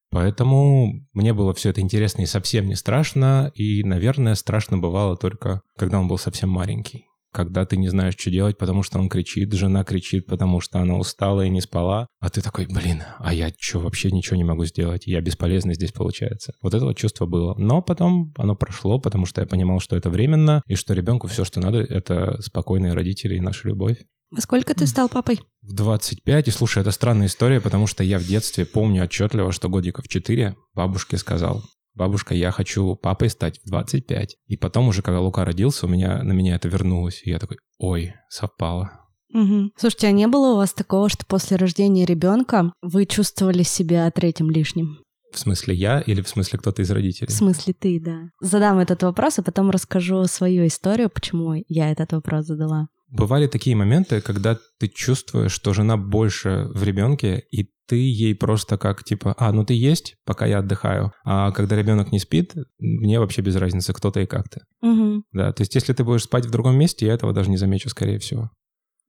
Поэтому 0.10 1.05
мне 1.13 1.33
было 1.33 1.53
все 1.53 1.69
это 1.69 1.79
интересно 1.81 2.21
и 2.21 2.25
совсем 2.25 2.67
не 2.67 2.75
страшно, 2.75 3.51
и, 3.55 3.83
наверное, 3.83 4.36
страшно 4.36 4.77
бывало 4.77 5.15
только, 5.15 5.62
когда 5.77 6.00
он 6.00 6.07
был 6.07 6.17
совсем 6.17 6.50
маленький. 6.50 7.05
Когда 7.31 7.65
ты 7.65 7.77
не 7.77 7.89
знаешь, 7.89 8.15
что 8.17 8.29
делать, 8.29 8.57
потому 8.57 8.83
что 8.83 9.00
он 9.00 9.09
кричит, 9.09 9.53
жена 9.53 9.83
кричит, 9.83 10.25
потому 10.25 10.61
что 10.61 10.79
она 10.79 10.97
устала 10.97 11.45
и 11.45 11.50
не 11.50 11.61
спала, 11.61 12.07
а 12.19 12.29
ты 12.29 12.41
такой, 12.41 12.67
блин, 12.67 13.03
а 13.19 13.33
я 13.33 13.51
что, 13.59 13.79
вообще 13.79 14.11
ничего 14.11 14.35
не 14.35 14.43
могу 14.43 14.65
сделать, 14.65 15.07
я 15.07 15.21
бесполезный 15.21 15.75
здесь 15.75 15.91
получается. 15.91 16.53
Вот 16.61 16.73
это 16.73 16.85
вот 16.85 16.97
чувство 16.97 17.25
было. 17.25 17.55
Но 17.57 17.81
потом 17.81 18.33
оно 18.38 18.55
прошло, 18.55 19.00
потому 19.00 19.25
что 19.25 19.41
я 19.41 19.47
понимал, 19.47 19.79
что 19.79 19.95
это 19.95 20.09
временно, 20.09 20.61
и 20.67 20.75
что 20.75 20.93
ребенку 20.93 21.27
все, 21.27 21.45
что 21.45 21.59
надо, 21.59 21.79
это 21.79 22.41
спокойные 22.41 22.93
родители 22.93 23.35
и 23.35 23.41
наша 23.41 23.67
любовь. 23.67 23.97
Во 24.31 24.39
сколько 24.39 24.73
ты 24.73 24.88
стал 24.88 25.09
папой? 25.09 25.41
В 25.61 25.73
25. 25.73 26.47
И 26.47 26.51
слушай, 26.51 26.79
это 26.79 26.91
странная 26.91 27.27
история, 27.27 27.59
потому 27.59 27.85
что 27.85 28.01
я 28.01 28.17
в 28.17 28.23
детстве 28.25 28.65
помню 28.65 29.03
отчетливо, 29.03 29.51
что 29.51 29.67
годиков 29.67 30.07
4 30.07 30.55
бабушке 30.73 31.17
сказал, 31.17 31.61
бабушка, 31.93 32.33
я 32.33 32.51
хочу 32.51 32.95
папой 32.95 33.29
стать 33.29 33.60
в 33.63 33.69
25. 33.69 34.38
И 34.48 34.57
потом 34.57 34.88
уже, 34.88 35.01
когда 35.01 35.19
Лука 35.19 35.45
родился, 35.45 35.86
у 35.86 35.89
меня 35.89 36.24
на 36.24 36.31
меня 36.31 36.55
это 36.55 36.67
вернулось. 36.67 37.21
И 37.24 37.29
я 37.29 37.39
такой, 37.39 37.57
ой, 37.77 38.13
совпало. 38.29 38.91
Угу. 39.33 39.71
Слушайте, 39.77 40.07
а 40.07 40.12
не 40.12 40.27
было 40.27 40.53
у 40.53 40.57
вас 40.57 40.74
такого, 40.74 41.10
что 41.10 41.25
после 41.25 41.57
рождения 41.57 42.05
ребенка 42.05 42.74
вы 42.81 43.05
чувствовали 43.05 43.63
себя 43.63 44.10
третьим 44.12 44.50
лишним? 44.50 45.00
В 45.31 45.39
смысле 45.39 45.74
я 45.74 46.01
или 46.01 46.21
в 46.21 46.27
смысле 46.27 46.60
кто-то 46.60 46.81
из 46.81 46.91
родителей? 46.91 47.29
В 47.29 47.31
смысле 47.31 47.74
ты, 47.74 48.01
да. 48.01 48.29
Задам 48.41 48.79
этот 48.79 49.01
вопрос, 49.03 49.39
а 49.39 49.43
потом 49.43 49.69
расскажу 49.69 50.25
свою 50.25 50.67
историю, 50.67 51.10
почему 51.10 51.63
я 51.69 51.89
этот 51.89 52.12
вопрос 52.12 52.48
задала. 52.48 52.89
Бывали 53.12 53.48
такие 53.48 53.75
моменты, 53.75 54.22
когда 54.22 54.58
ты 54.80 54.88
чувствуешь, 54.88 55.51
что 55.51 55.74
жена 55.74 55.98
больше 55.98 56.70
в 56.74 56.84
ребенке, 56.84 57.44
и 57.51 57.70
ты 57.88 57.98
ей 57.98 58.34
просто 58.34 58.77
как 58.77 59.03
типа, 59.03 59.36
а, 59.38 59.51
ну 59.51 59.65
ты 59.65 59.74
есть, 59.74 60.15
пока 60.25 60.46
я 60.46 60.60
отдыхаю. 60.60 61.12
А 61.25 61.51
когда 61.51 61.75
ребенок 61.75 62.13
не 62.13 62.20
спит, 62.20 62.56
мне 62.80 63.20
вообще 63.20 63.41
без 63.41 63.58
разницы, 63.58 63.91
кто 63.91 64.12
ты 64.12 64.24
и 64.24 64.25
как 64.25 64.48
ты. 64.48 64.62
Угу. 64.82 65.24
Да, 65.34 65.51
то 65.51 65.62
есть 65.62 65.75
если 65.75 65.91
ты 65.91 66.06
будешь 66.06 66.24
спать 66.24 66.46
в 66.46 66.51
другом 66.51 66.77
месте, 66.77 67.06
я 67.06 67.13
этого 67.13 67.34
даже 67.34 67.50
не 67.50 67.58
замечу, 67.58 67.89
скорее 67.89 68.18
всего. 68.20 68.50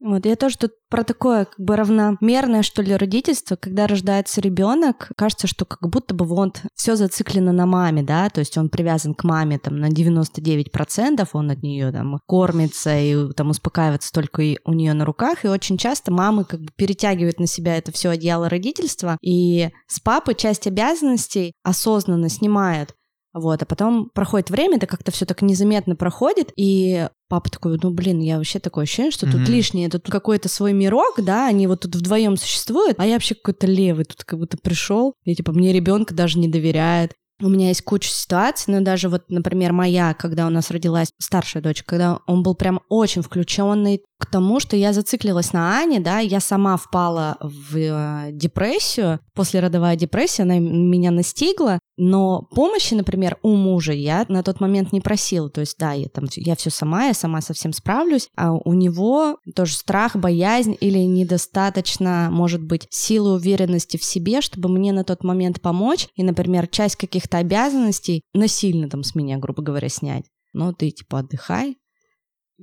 Вот, 0.05 0.27
я 0.27 0.35
тоже 0.35 0.59
тут 0.59 0.73
про 0.91 1.05
такое 1.05 1.45
как 1.45 1.61
бы 1.61 1.77
равномерное, 1.77 2.63
что 2.63 2.83
ли, 2.83 2.97
родительство, 2.97 3.55
когда 3.55 3.87
рождается 3.87 4.41
ребенок, 4.41 5.13
кажется, 5.17 5.47
что 5.47 5.65
как 5.65 5.89
будто 5.89 6.13
бы 6.13 6.25
вот 6.25 6.61
все 6.75 6.97
зациклено 6.97 7.53
на 7.53 7.67
маме, 7.67 8.03
да, 8.03 8.29
то 8.29 8.41
есть 8.41 8.59
он 8.59 8.69
привязан 8.69 9.15
к 9.15 9.23
маме 9.23 9.61
там 9.61 9.79
на 9.79 9.91
99%, 9.91 11.29
он 11.33 11.51
от 11.53 11.63
нее 11.63 11.93
там 11.93 12.19
кормится 12.27 12.99
и 12.99 13.33
там 13.35 13.51
успокаивается 13.51 14.13
только 14.13 14.43
и 14.43 14.59
у 14.65 14.73
нее 14.73 14.93
на 14.95 15.05
руках, 15.05 15.45
и 15.45 15.49
очень 15.49 15.79
часто 15.79 16.11
мамы 16.11 16.45
как 16.45 16.61
бы 16.61 16.73
перетягивают 16.75 17.39
на 17.39 17.47
себя 17.47 17.77
это 17.77 17.93
все 17.93 18.11
одеяло 18.11 18.49
родительства, 18.49 19.19
и 19.23 19.71
с 19.87 20.01
папы 20.01 20.35
часть 20.35 20.67
обязанностей 20.67 21.53
осознанно 21.63 22.29
снимают. 22.29 22.97
Вот, 23.35 23.63
а 23.63 23.67
потом 23.67 24.11
проходит 24.13 24.51
время, 24.51 24.77
это 24.77 24.87
как-то 24.87 25.11
все 25.11 25.25
так 25.25 25.41
незаметно 25.41 25.97
проходит, 25.97 26.53
и 26.55 27.09
папа 27.29 27.51
такой, 27.51 27.79
ну 27.83 27.91
блин, 27.91 28.21
я 28.21 28.37
вообще 28.37 28.59
такое 28.59 28.85
ощущение, 28.85 29.11
что 29.11 29.27
mm-hmm. 29.27 29.33
тут 29.33 29.49
лишнее, 29.49 29.89
тут 29.89 30.11
какой-то 30.11 30.51
свой 30.51 30.75
мирок, 30.75 31.15
да, 31.17 31.47
они 31.47 31.67
вот 31.67 31.81
тут 31.81 31.97
вдвоем 31.97 32.37
существуют, 32.37 32.99
а 32.99 33.07
я 33.07 33.15
вообще 33.15 33.35
какой-то 33.35 33.67
левый, 33.67 34.05
тут 34.05 34.25
как 34.25 34.39
будто 34.39 34.59
пришел, 34.59 35.15
и 35.25 35.35
типа 35.35 35.53
мне 35.53 35.73
ребенка 35.73 36.15
даже 36.15 36.39
не 36.39 36.49
доверяет. 36.49 37.13
У 37.41 37.49
меня 37.49 37.69
есть 37.69 37.83
куча 37.83 38.09
ситуаций, 38.09 38.73
но 38.73 38.83
даже 38.83 39.09
вот, 39.09 39.25
например, 39.29 39.73
моя, 39.73 40.15
когда 40.15 40.47
у 40.47 40.51
нас 40.51 40.71
родилась 40.71 41.11
старшая 41.19 41.61
дочь, 41.61 41.83
когда 41.83 42.21
он 42.27 42.45
был 42.45 42.55
прям 42.55 42.81
очень 42.89 43.23
включенный 43.23 44.03
к 44.23 44.27
тому, 44.27 44.61
что 44.61 44.77
я 44.77 44.93
зациклилась 44.93 45.53
на 45.53 45.79
Ане, 45.79 45.99
да, 45.99 46.21
я 46.21 46.39
сама 46.39 46.77
впала 46.77 47.37
в 47.41 47.77
э, 47.77 48.31
депрессию, 48.33 49.19
послеродовая 49.35 49.97
депрессия, 49.97 50.45
она 50.45 50.61
меня 50.61 51.11
настигла, 51.11 51.81
но 51.97 52.43
помощи, 52.55 52.95
например, 52.95 53.39
у 53.43 53.57
мужа 53.57 53.93
я 53.93 54.25
на 54.29 54.45
тот 54.45 54.61
момент 54.61 54.93
не 54.93 55.01
просила, 55.01 55.51
то 55.51 55.61
есть, 55.61 55.77
да, 55.77 55.93
я 55.93 56.09
там, 56.09 56.27
я 56.37 56.55
все 56.55 56.71
сама, 56.71 57.07
я 57.07 57.15
сама 57.15 57.41
совсем 57.41 57.73
справлюсь, 57.73 58.29
а 58.37 58.53
у 58.53 58.73
него 58.75 59.39
тоже 59.57 59.75
страх, 59.75 60.15
боязнь 60.15 60.77
или 60.81 60.99
недостаточно, 60.99 62.29
может 62.31 62.63
быть, 62.63 62.87
силы 62.91 63.33
уверенности 63.33 63.97
в 63.97 64.05
себе, 64.05 64.41
чтобы 64.41 64.69
мне 64.69 64.93
на 64.93 65.03
тот 65.03 65.25
момент 65.25 65.61
помочь, 65.61 66.07
и, 66.15 66.23
например, 66.23 66.69
часть 66.69 66.95
каких-то 66.95 67.39
обязанностей 67.39 68.23
насильно 68.35 68.89
там 68.89 69.03
с 69.03 69.17
меня, 69.17 69.39
грубо 69.39 69.63
говоря, 69.63 69.89
снять. 69.89 70.27
Ну, 70.53 70.73
ты 70.73 70.91
типа 70.91 71.21
отдыхай, 71.21 71.79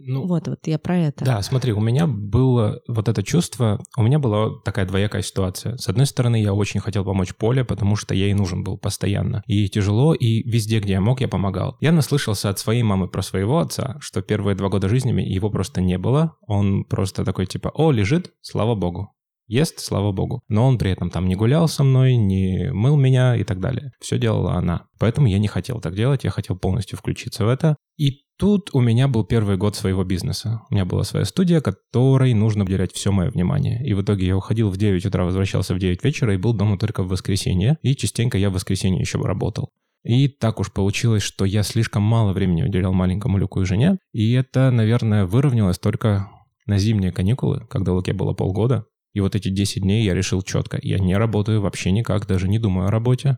ну, 0.02 0.26
вот, 0.26 0.48
вот 0.48 0.66
я 0.66 0.80
про 0.80 0.98
это. 0.98 1.26
Да, 1.26 1.42
смотри, 1.42 1.74
у 1.74 1.82
меня 1.82 2.08
было 2.08 2.80
вот 2.88 3.10
это 3.10 3.22
чувство, 3.22 3.84
у 3.98 4.04
меня 4.04 4.18
была 4.20 4.50
такая 4.64 4.86
двоякая 4.86 5.22
ситуация. 5.22 5.78
С 5.78 5.90
одной 5.90 6.06
стороны, 6.06 6.42
я 6.42 6.54
очень 6.54 6.80
хотел 6.80 7.04
помочь 7.04 7.36
Поле, 7.36 7.66
потому 7.66 7.96
что 7.96 8.16
я 8.16 8.26
ей 8.26 8.34
нужен 8.34 8.64
был 8.64 8.78
постоянно. 8.78 9.44
И 9.46 9.68
тяжело, 9.68 10.14
и 10.14 10.44
везде, 10.50 10.80
где 10.80 10.94
я 10.94 11.02
мог, 11.02 11.22
я 11.22 11.28
помогал. 11.28 11.78
Я 11.82 11.92
наслышался 11.92 12.50
от 12.50 12.60
своей 12.60 12.84
мамы 12.84 13.10
про 13.10 13.22
своего 13.22 13.60
отца, 13.60 13.98
что 14.00 14.22
первые 14.22 14.56
два 14.56 14.70
года 14.70 14.88
жизни 14.88 15.10
его 15.22 15.50
просто 15.50 15.82
не 15.82 15.98
было. 15.98 16.36
Он 16.48 16.86
просто 16.86 17.26
такой 17.26 17.46
типа, 17.46 17.72
о, 17.74 17.92
лежит, 17.92 18.32
слава 18.42 18.76
богу 18.76 19.14
ест, 19.50 19.80
слава 19.80 20.14
богу. 20.14 20.42
Но 20.48 20.66
он 20.66 20.78
при 20.78 20.92
этом 20.92 21.10
там 21.10 21.28
не 21.28 21.36
гулял 21.36 21.68
со 21.68 21.84
мной, 21.84 22.16
не 22.16 22.70
мыл 22.72 22.96
меня 22.96 23.36
и 23.36 23.44
так 23.44 23.60
далее. 23.60 23.92
Все 24.00 24.18
делала 24.18 24.54
она. 24.54 24.88
Поэтому 25.00 25.28
я 25.28 25.40
не 25.40 25.48
хотел 25.48 25.82
так 25.82 25.96
делать, 25.96 26.24
я 26.24 26.30
хотел 26.30 26.58
полностью 26.58 26.98
включиться 26.98 27.44
в 27.44 27.50
это. 27.50 27.76
И 27.98 28.22
тут 28.38 28.70
у 28.74 28.80
меня 28.80 29.08
был 29.08 29.26
первый 29.26 29.58
год 29.58 29.76
своего 29.76 30.04
бизнеса. 30.04 30.62
У 30.70 30.74
меня 30.74 30.86
была 30.86 31.04
своя 31.04 31.26
студия, 31.26 31.60
которой 31.60 32.34
нужно 32.34 32.64
уделять 32.64 32.94
все 32.94 33.12
мое 33.12 33.30
внимание. 33.30 33.86
И 33.86 33.94
в 33.94 34.04
итоге 34.04 34.28
я 34.28 34.38
уходил 34.38 34.70
в 34.70 34.78
9 34.78 35.06
утра, 35.06 35.26
возвращался 35.26 35.74
в 35.74 35.80
9 35.80 36.04
вечера 36.04 36.34
и 36.34 36.38
был 36.38 36.54
дома 36.54 36.78
только 36.78 37.04
в 37.04 37.10
воскресенье. 37.10 37.78
И 37.82 37.96
частенько 37.96 38.38
я 38.38 38.50
в 38.50 38.54
воскресенье 38.54 39.02
еще 39.02 39.20
работал. 39.20 39.70
И 40.04 40.30
так 40.30 40.60
уж 40.60 40.72
получилось, 40.72 41.24
что 41.24 41.44
я 41.44 41.64
слишком 41.64 42.04
мало 42.04 42.32
времени 42.32 42.64
уделял 42.64 42.94
маленькому 42.94 43.38
Люку 43.38 43.62
и 43.62 43.66
жене. 43.66 43.98
И 44.14 44.32
это, 44.32 44.72
наверное, 44.72 45.26
выровнялось 45.26 45.78
только 45.78 46.30
на 46.66 46.78
зимние 46.78 47.12
каникулы, 47.12 47.66
когда 47.70 47.94
Луке 47.94 48.14
было 48.14 48.34
полгода. 48.34 48.86
И 49.20 49.22
вот 49.22 49.36
эти 49.36 49.50
10 49.50 49.82
дней 49.82 50.06
я 50.06 50.14
решил 50.14 50.42
четко. 50.44 50.80
Я 50.82 50.98
не 50.98 51.14
работаю 51.18 51.60
вообще 51.60 51.92
никак, 51.92 52.26
даже 52.26 52.48
не 52.48 52.58
думаю 52.58 52.88
о 52.88 52.92
работе. 52.92 53.38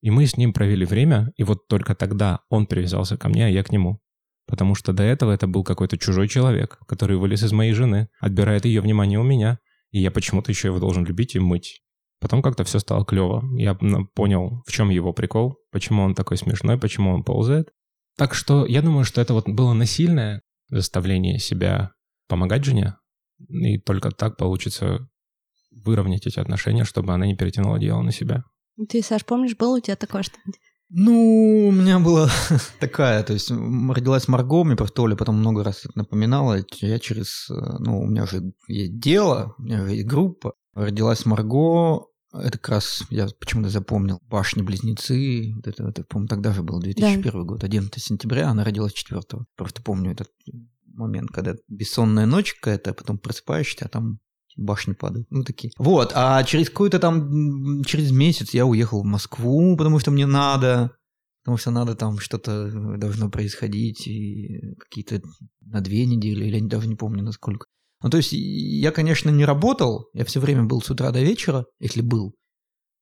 И 0.00 0.10
мы 0.10 0.24
с 0.24 0.38
ним 0.38 0.54
провели 0.54 0.86
время, 0.86 1.34
и 1.36 1.44
вот 1.44 1.68
только 1.68 1.94
тогда 1.94 2.40
он 2.48 2.64
привязался 2.64 3.18
ко 3.18 3.28
мне, 3.28 3.44
а 3.44 3.50
я 3.50 3.62
к 3.62 3.70
нему. 3.70 4.00
Потому 4.46 4.74
что 4.74 4.94
до 4.94 5.02
этого 5.02 5.30
это 5.30 5.46
был 5.46 5.64
какой-то 5.64 5.98
чужой 5.98 6.28
человек, 6.28 6.78
который 6.88 7.18
вылез 7.18 7.42
из 7.42 7.52
моей 7.52 7.74
жены, 7.74 8.08
отбирает 8.20 8.64
ее 8.64 8.80
внимание 8.80 9.18
у 9.18 9.22
меня, 9.22 9.58
и 9.90 10.00
я 10.00 10.10
почему-то 10.10 10.50
еще 10.50 10.68
его 10.68 10.78
должен 10.78 11.04
любить 11.04 11.34
и 11.34 11.40
мыть. 11.40 11.82
Потом 12.20 12.40
как-то 12.40 12.64
все 12.64 12.78
стало 12.78 13.04
клево. 13.04 13.44
Я 13.58 13.74
понял, 14.14 14.62
в 14.66 14.72
чем 14.72 14.88
его 14.88 15.12
прикол, 15.12 15.58
почему 15.70 16.04
он 16.04 16.14
такой 16.14 16.38
смешной, 16.38 16.78
почему 16.78 17.12
он 17.12 17.22
ползает. 17.22 17.68
Так 18.16 18.32
что 18.32 18.64
я 18.64 18.80
думаю, 18.80 19.04
что 19.04 19.20
это 19.20 19.34
вот 19.34 19.46
было 19.46 19.74
насильное 19.74 20.40
заставление 20.70 21.38
себя 21.38 21.92
помогать 22.28 22.64
жене, 22.64 22.94
и 23.46 23.78
только 23.78 24.10
так 24.10 24.38
получится 24.38 25.10
выровнять 25.70 26.26
эти 26.26 26.38
отношения, 26.38 26.84
чтобы 26.84 27.12
она 27.12 27.26
не 27.26 27.36
перетянула 27.36 27.78
дело 27.78 28.02
на 28.02 28.12
себя. 28.12 28.44
Ты, 28.88 29.02
Саш, 29.02 29.24
помнишь, 29.24 29.56
было 29.56 29.78
у 29.78 29.80
тебя 29.80 29.96
такое 29.96 30.22
что-нибудь? 30.22 30.60
Ну, 30.90 31.68
у 31.68 31.72
меня 31.72 31.98
была 31.98 32.30
такая, 32.80 33.22
то 33.22 33.34
есть 33.34 33.50
родилась 33.50 34.26
Марго, 34.26 34.64
мне 34.64 34.74
просто 34.74 35.02
Оля 35.02 35.16
потом 35.16 35.36
много 35.36 35.62
раз 35.62 35.84
это 35.84 35.98
напоминала, 35.98 36.64
я 36.80 36.98
через, 36.98 37.46
ну, 37.50 38.00
у 38.00 38.06
меня 38.06 38.24
же 38.24 38.52
есть 38.68 38.98
дело, 38.98 39.54
у 39.58 39.62
меня 39.62 39.84
же 39.84 39.92
есть 39.92 40.06
группа, 40.06 40.54
родилась 40.74 41.26
Марго, 41.26 42.06
это 42.32 42.58
как 42.58 42.68
раз, 42.70 43.02
я 43.10 43.28
почему-то 43.38 43.68
запомнил, 43.68 44.18
башни-близнецы, 44.28 45.52
это, 45.62 45.88
это, 45.88 46.04
по-моему, 46.04 46.28
тогда 46.28 46.54
же 46.54 46.62
был 46.62 46.80
2001 46.80 47.22
да. 47.22 47.38
год, 47.40 47.64
11 47.64 48.02
сентября, 48.02 48.48
она 48.48 48.64
родилась 48.64 48.94
4 48.94 49.20
Просто 49.56 49.82
помню 49.82 50.12
этот 50.12 50.28
момент, 50.86 51.30
когда 51.30 51.54
бессонная 51.68 52.24
ночь 52.24 52.54
какая-то, 52.54 52.90
а 52.90 52.94
потом 52.94 53.18
просыпаешься, 53.18 53.84
а 53.84 53.88
там 53.88 54.20
башни 54.58 54.92
падают. 54.92 55.26
Ну, 55.30 55.44
такие. 55.44 55.72
Вот, 55.78 56.12
а 56.14 56.42
через 56.44 56.68
какой-то 56.68 56.98
там, 56.98 57.82
через 57.84 58.10
месяц 58.10 58.52
я 58.52 58.66
уехал 58.66 59.02
в 59.02 59.06
Москву, 59.06 59.76
потому 59.76 59.98
что 59.98 60.10
мне 60.10 60.26
надо, 60.26 60.92
потому 61.42 61.56
что 61.56 61.70
надо 61.70 61.94
там 61.94 62.18
что-то 62.18 62.96
должно 62.98 63.30
происходить, 63.30 64.06
и 64.06 64.74
какие-то 64.78 65.22
на 65.60 65.80
две 65.80 66.04
недели, 66.04 66.46
или 66.46 66.58
я 66.58 66.66
даже 66.66 66.88
не 66.88 66.96
помню 66.96 67.22
насколько. 67.22 67.66
Ну, 68.02 68.10
то 68.10 68.16
есть 68.16 68.32
я, 68.32 68.92
конечно, 68.92 69.30
не 69.30 69.44
работал, 69.44 70.08
я 70.12 70.24
все 70.24 70.40
время 70.40 70.64
был 70.64 70.82
с 70.82 70.90
утра 70.90 71.10
до 71.10 71.20
вечера, 71.20 71.64
если 71.80 72.00
был, 72.00 72.34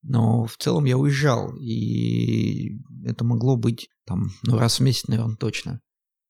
но 0.02 0.46
в 0.46 0.56
целом 0.56 0.84
я 0.84 0.96
уезжал, 0.96 1.54
и 1.56 2.78
это 3.04 3.24
могло 3.24 3.56
быть 3.56 3.88
там, 4.06 4.30
ну, 4.44 4.56
раз 4.56 4.78
в 4.78 4.82
месяц, 4.82 5.08
наверное, 5.08 5.36
точно. 5.36 5.80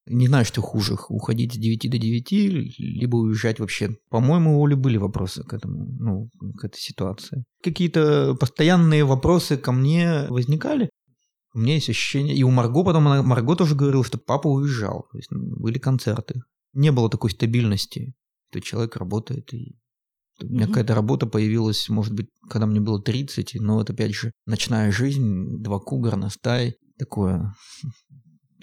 Не 0.08 0.28
знаю, 0.28 0.44
что 0.44 0.62
хуже, 0.62 0.96
уходить 1.08 1.54
с 1.54 1.56
9 1.56 1.90
до 1.90 1.98
9, 1.98 2.78
либо 2.78 3.16
уезжать 3.16 3.58
вообще. 3.58 3.96
По-моему, 4.08 4.60
у 4.60 4.64
Оли 4.64 4.74
были 4.74 4.98
вопросы 4.98 5.42
к 5.42 5.52
этому, 5.52 5.86
ну, 5.98 6.30
к 6.56 6.64
этой 6.64 6.78
ситуации. 6.78 7.44
Какие-то 7.62 8.36
постоянные 8.38 9.04
вопросы 9.04 9.56
ко 9.56 9.72
мне 9.72 10.26
возникали. 10.28 10.90
У 11.54 11.58
меня 11.58 11.74
есть 11.74 11.88
ощущение, 11.88 12.36
и 12.36 12.44
у 12.44 12.50
Марго 12.50 12.84
потом, 12.84 13.04
Марго 13.04 13.56
тоже 13.56 13.74
говорила, 13.74 14.04
что 14.04 14.18
папа 14.18 14.46
уезжал, 14.46 15.06
то 15.10 15.18
есть 15.18 15.30
ну, 15.30 15.56
были 15.56 15.78
концерты. 15.78 16.42
Не 16.72 16.92
было 16.92 17.10
такой 17.10 17.30
стабильности, 17.30 18.14
что 18.50 18.60
человек 18.60 18.96
работает, 18.96 19.52
и 19.54 19.74
у 20.42 20.46
меня 20.46 20.64
mm-hmm. 20.64 20.68
какая-то 20.68 20.94
работа 20.94 21.26
появилась, 21.26 21.88
может 21.88 22.12
быть, 22.12 22.28
когда 22.48 22.66
мне 22.66 22.80
было 22.80 23.02
30, 23.02 23.54
но 23.54 23.80
это, 23.80 23.94
опять 23.94 24.14
же, 24.14 24.32
ночная 24.44 24.92
жизнь, 24.92 25.62
два 25.62 25.78
кугара 25.78 26.16
на 26.16 26.28
стай, 26.28 26.76
такое 26.98 27.54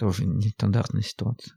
тоже 0.04 0.26
нестандартная 0.26 1.00
ситуация. 1.00 1.54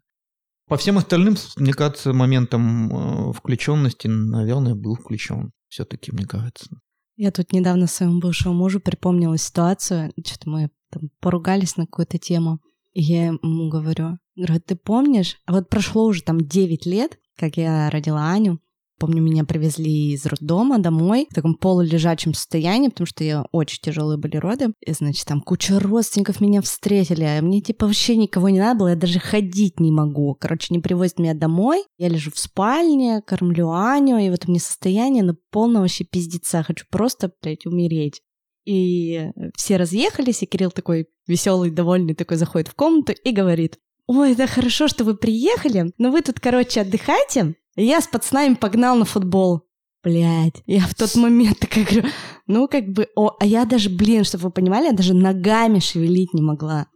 По 0.70 0.78
всем 0.78 0.98
остальным, 0.98 1.36
мне 1.58 1.74
кажется, 1.74 2.14
моментом 2.14 3.30
э, 3.30 3.34
включенности, 3.34 4.08
наверное, 4.08 4.74
был 4.74 4.96
включен. 4.96 5.52
Все-таки, 5.68 6.14
мне 6.14 6.26
кажется. 6.26 6.70
Я 7.18 7.32
тут 7.32 7.52
недавно 7.52 7.88
своему 7.88 8.22
бывшему 8.22 8.56
мужу 8.56 8.80
припомнила 8.80 9.38
ситуацию, 9.38 10.14
что-то 10.26 10.50
мы 10.50 10.70
там 10.92 11.10
поругались 11.20 11.76
на 11.76 11.88
какую-то 11.88 12.20
тему, 12.20 12.62
и 12.94 13.02
я 13.02 13.26
ему 13.26 13.70
говорю, 13.70 14.18
говорю, 14.38 14.62
ты 14.62 14.78
помнишь, 14.78 15.36
а 15.46 15.52
вот 15.52 15.68
прошло 15.68 16.06
уже 16.06 16.24
там 16.24 16.40
9 16.40 16.86
лет, 16.86 17.20
как 17.36 17.58
я 17.58 17.90
родила 17.90 18.32
Аню, 18.32 18.62
Помню, 19.00 19.22
меня 19.22 19.44
привезли 19.44 20.14
из 20.14 20.26
роддома 20.26 20.80
домой 20.80 21.28
в 21.30 21.36
таком 21.36 21.54
полулежачем 21.54 22.34
состоянии, 22.34 22.90
потому 22.90 23.06
что 23.06 23.24
я 23.24 23.46
очень 23.52 23.80
тяжелые 23.82 24.18
были 24.18 24.38
роды. 24.38 24.74
И, 24.86 24.92
значит, 24.94 25.28
там 25.28 25.42
куча 25.42 25.80
родственников 25.80 26.42
меня 26.42 26.62
встретили, 26.62 27.24
а 27.24 27.42
мне, 27.42 27.62
типа, 27.62 27.86
вообще 27.86 28.16
никого 28.16 28.50
не 28.50 28.60
надо 28.60 28.80
было, 28.80 28.88
я 28.90 28.96
даже 28.96 29.20
ходить 29.20 29.80
не 29.80 29.92
могу. 29.92 30.36
Короче, 30.40 30.74
не 30.74 30.80
привозят 30.80 31.20
меня 31.20 31.36
домой, 31.36 31.84
я 31.98 32.10
лежу 32.10 32.32
в 32.32 32.40
спальне, 32.40 33.22
кормлю 33.22 33.70
Аню, 33.70 34.18
и 34.18 34.30
вот 34.30 34.46
у 34.48 34.50
меня 34.50 34.60
состояние 34.60 35.24
на 35.24 35.36
полном 35.52 35.84
вообще 35.84 36.04
пиздеца. 36.04 36.64
Хочу 36.64 36.86
просто, 36.90 37.32
блядь, 37.42 37.66
умереть. 37.66 38.22
И 38.66 39.30
все 39.56 39.78
разъехались, 39.78 40.44
и 40.44 40.46
Кирилл 40.46 40.72
такой 40.72 41.08
веселый, 41.28 41.70
довольный, 41.70 42.16
такой 42.16 42.38
заходит 42.38 42.68
в 42.68 42.76
комнату 42.76 43.14
и 43.24 43.32
говорит, 43.32 43.78
ой, 44.08 44.36
да 44.36 44.48
хорошо, 44.48 44.88
что 44.88 45.04
вы 45.04 45.16
приехали, 45.16 45.94
но 45.98 46.12
вы 46.12 46.22
тут, 46.22 46.40
короче, 46.40 46.82
отдыхайте, 46.82 47.56
я 47.84 48.02
с 48.02 48.08
пацанами 48.08 48.56
погнал 48.56 48.96
на 48.96 49.06
футбол. 49.06 49.62
Блять, 50.04 50.64
я 50.66 50.82
в 50.82 50.96
тот 50.96 51.16
момент 51.16 51.60
такая 51.60 51.86
говорю, 51.86 52.10
ну 52.46 52.68
как 52.68 52.88
бы, 52.88 53.08
о, 53.16 53.36
а 53.40 53.46
я 53.46 53.66
даже, 53.66 53.90
блин, 53.90 54.24
чтобы 54.24 54.46
вы 54.46 54.52
понимали, 54.52 54.86
я 54.86 54.94
даже 54.94 55.14
ногами 55.14 55.80
шевелить 55.80 56.34
не 56.34 56.42
могла. 56.42 56.88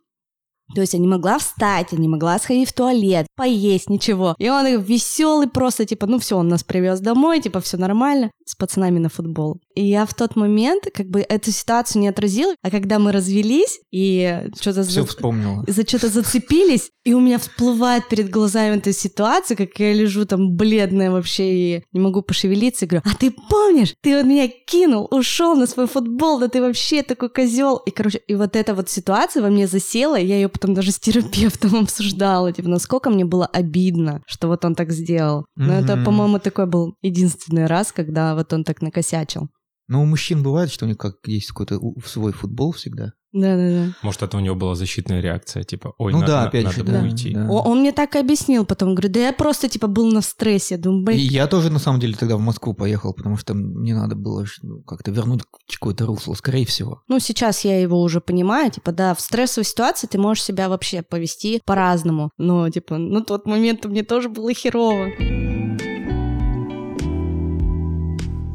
То 0.74 0.82
есть 0.82 0.94
я 0.94 1.00
не 1.00 1.08
могла 1.08 1.38
встать, 1.38 1.92
я 1.92 1.98
не 1.98 2.08
могла 2.08 2.40
сходить 2.40 2.70
в 2.70 2.74
туалет, 2.74 3.28
поесть, 3.36 3.90
ничего. 3.90 4.36
И 4.38 4.50
он 4.50 4.82
веселый 4.82 5.50
просто, 5.50 5.86
типа, 5.86 6.08
ну 6.08 6.20
все, 6.20 6.38
он 6.38 6.48
нас 6.48 6.64
привез 6.64 7.02
домой, 7.02 7.42
типа, 7.42 7.60
все 7.60 7.78
нормально, 7.78 8.32
с 8.52 8.56
пацанами 8.56 9.00
на 9.00 9.08
футбол. 9.08 9.62
И 9.76 9.84
я 9.86 10.06
в 10.06 10.14
тот 10.14 10.36
момент 10.36 10.84
как 10.94 11.08
бы 11.08 11.22
эту 11.22 11.52
ситуацию 11.52 12.02
не 12.02 12.10
отразила, 12.10 12.54
а 12.62 12.70
когда 12.70 13.00
мы 13.00 13.14
развелись 13.14 13.80
и 13.92 14.42
что-то... 14.60 14.84
Все 14.84 15.02
за... 15.02 15.08
вспомнила. 15.08 15.64
За 15.68 15.88
что-то 15.88 16.10
зацепились, 16.10 16.92
и 17.06 17.14
у 17.14 17.22
меня 17.22 17.40
всплывает 17.40 18.10
перед 18.10 18.30
глазами 18.30 18.76
эта 18.76 18.92
ситуация, 18.92 19.56
как 19.56 19.80
я 19.80 19.94
лежу 19.94 20.26
там 20.26 20.56
бледная 20.56 21.12
вообще 21.12 21.54
и 21.54 21.84
не 21.94 22.02
могу 22.02 22.22
пошевелиться, 22.22 22.84
и 22.84 22.88
говорю, 22.90 23.04
а 23.10 23.16
ты 23.16 23.34
помнишь, 23.50 23.96
ты 24.02 24.18
вот 24.18 24.26
меня 24.26 24.50
кинул, 24.50 25.08
ушел 25.12 25.56
на 25.56 25.66
свой 25.66 25.88
футбол, 25.88 26.40
да 26.40 26.50
ты 26.50 26.62
вообще 26.62 27.04
такой 27.04 27.30
козел. 27.30 27.78
И, 27.78 27.92
короче, 27.92 28.20
и 28.28 28.36
вот 28.36 28.58
эта 28.58 28.76
вот 28.76 28.90
ситуация 28.90 29.42
во 29.42 29.50
мне 29.50 29.66
засела, 29.66 30.18
я 30.18 30.36
ее 30.36 30.50
потом 30.50 30.74
даже 30.74 30.92
с 30.92 31.00
терапевтом 31.00 31.76
обсуждала, 31.80 32.52
типа, 32.52 32.68
насколько 32.68 33.10
мне 33.10 33.24
было 33.24 33.46
обидно, 33.46 34.22
что 34.28 34.50
вот 34.50 34.66
он 34.66 34.76
так 34.76 34.92
сделал. 34.92 35.46
Но 35.56 35.74
mm-hmm. 35.74 35.84
это, 35.84 36.04
по-моему, 36.04 36.40
такой 36.40 36.66
был 36.66 36.96
единственный 37.02 37.68
раз, 37.68 37.94
когда 37.94 38.36
вот 38.42 38.54
он 38.54 38.64
так 38.64 38.82
накосячил. 38.82 39.50
Но 39.88 40.02
у 40.02 40.06
мужчин 40.06 40.42
бывает, 40.42 40.72
что 40.72 40.86
у 40.86 40.88
них 40.88 40.98
как 40.98 41.16
есть 41.26 41.50
какой-то 41.50 41.80
свой 42.06 42.32
футбол 42.32 42.72
всегда. 42.72 43.14
Да-да-да. 43.34 43.94
Может, 44.02 44.24
это 44.24 44.38
у 44.38 44.40
него 44.42 44.56
была 44.56 44.76
защитная 44.76 45.22
реакция, 45.22 45.64
типа, 45.64 45.94
ой, 45.98 46.12
ну, 46.12 46.20
надо, 46.20 46.32
да, 46.32 46.44
опять 46.44 46.66
надо 46.66 46.76
же, 46.76 46.84
да, 46.84 47.00
уйти. 47.02 47.34
Да. 47.34 47.50
Он 47.50 47.80
мне 47.80 47.94
так 47.94 48.16
и 48.16 48.20
объяснил 48.20 48.66
потом, 48.66 48.94
говорит, 48.94 49.14
да 49.14 49.20
я 49.20 49.34
просто, 49.34 49.70
типа, 49.70 49.88
был 49.88 50.12
на 50.12 50.22
стрессе. 50.22 50.78
Думаю, 50.78 51.06
блин. 51.06 51.20
И 51.20 51.24
я 51.24 51.48
тоже, 51.48 51.70
на 51.70 51.80
самом 51.80 52.00
деле, 52.02 52.16
тогда 52.16 52.36
в 52.36 52.42
Москву 52.42 52.74
поехал, 52.74 53.14
потому 53.14 53.38
что 53.38 53.54
мне 53.54 53.96
надо 53.96 54.16
было 54.16 54.46
ну, 54.62 54.82
как-то 54.84 55.12
вернуть 55.12 55.42
какое-то 55.74 56.06
русло, 56.06 56.34
скорее 56.34 56.66
всего. 56.66 57.04
Ну, 57.08 57.20
сейчас 57.20 57.64
я 57.64 57.80
его 57.82 58.02
уже 58.02 58.20
понимаю, 58.20 58.70
типа, 58.70 58.92
да, 58.92 59.14
в 59.14 59.22
стрессовой 59.22 59.66
ситуации 59.66 60.08
ты 60.08 60.18
можешь 60.18 60.44
себя 60.44 60.68
вообще 60.68 61.02
повести 61.02 61.62
по-разному. 61.66 62.32
Но, 62.38 62.70
типа, 62.70 62.98
ну, 62.98 63.22
тот 63.24 63.46
момент 63.46 63.86
мне 63.86 64.04
тоже 64.04 64.28
было 64.28 64.54
херово. 64.54 65.51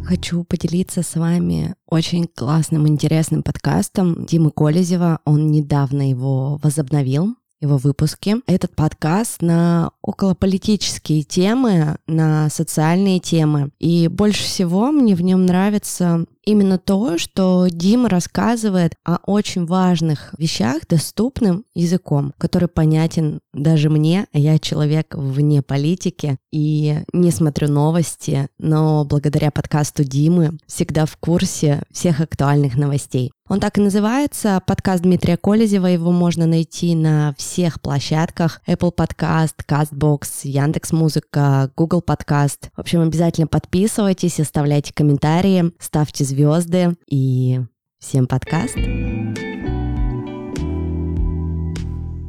Хочу 0.06 0.44
поделиться 0.44 1.02
с 1.02 1.16
вами 1.16 1.74
очень 1.84 2.28
классным, 2.28 2.86
интересным 2.86 3.42
подкастом 3.42 4.24
Димы 4.24 4.52
Колезева. 4.52 5.18
Он 5.24 5.50
недавно 5.50 6.08
его 6.08 6.60
возобновил 6.62 7.34
его 7.60 7.76
выпуски. 7.76 8.36
Этот 8.46 8.76
подкаст 8.76 9.42
на 9.42 9.90
околополитические 10.02 11.24
темы, 11.24 11.96
на 12.06 12.48
социальные 12.50 13.18
темы. 13.18 13.70
И 13.80 14.06
больше 14.06 14.44
всего 14.44 14.92
мне 14.92 15.16
в 15.16 15.22
нем 15.22 15.44
нравится 15.44 16.24
именно 16.46 16.78
то, 16.78 17.18
что 17.18 17.66
Дима 17.68 18.08
рассказывает 18.08 18.94
о 19.04 19.18
очень 19.26 19.66
важных 19.66 20.34
вещах 20.38 20.86
доступным 20.88 21.64
языком, 21.74 22.32
который 22.38 22.68
понятен 22.68 23.40
даже 23.52 23.90
мне, 23.90 24.26
а 24.32 24.38
я 24.38 24.58
человек 24.58 25.14
вне 25.14 25.60
политики 25.60 26.38
и 26.52 27.00
не 27.12 27.30
смотрю 27.30 27.68
новости, 27.68 28.48
но 28.58 29.04
благодаря 29.04 29.50
подкасту 29.50 30.04
Димы 30.04 30.58
всегда 30.66 31.04
в 31.04 31.16
курсе 31.16 31.82
всех 31.92 32.20
актуальных 32.20 32.76
новостей. 32.76 33.32
Он 33.48 33.60
так 33.60 33.78
и 33.78 33.80
называется, 33.80 34.60
подкаст 34.66 35.04
Дмитрия 35.04 35.36
Колезева, 35.36 35.86
его 35.86 36.10
можно 36.10 36.46
найти 36.46 36.96
на 36.96 37.32
всех 37.38 37.80
площадках, 37.80 38.60
Apple 38.66 38.92
Podcast, 38.92 39.54
CastBox, 39.68 40.26
Яндекс.Музыка, 40.42 41.70
Google 41.76 42.02
Podcast. 42.04 42.70
В 42.76 42.80
общем, 42.80 43.02
обязательно 43.02 43.46
подписывайтесь, 43.46 44.40
оставляйте 44.40 44.92
комментарии, 44.92 45.70
ставьте 45.78 46.24
звезды 46.24 46.35
звезды 46.36 46.94
и 47.06 47.60
всем 47.98 48.26
подкаст. 48.26 48.76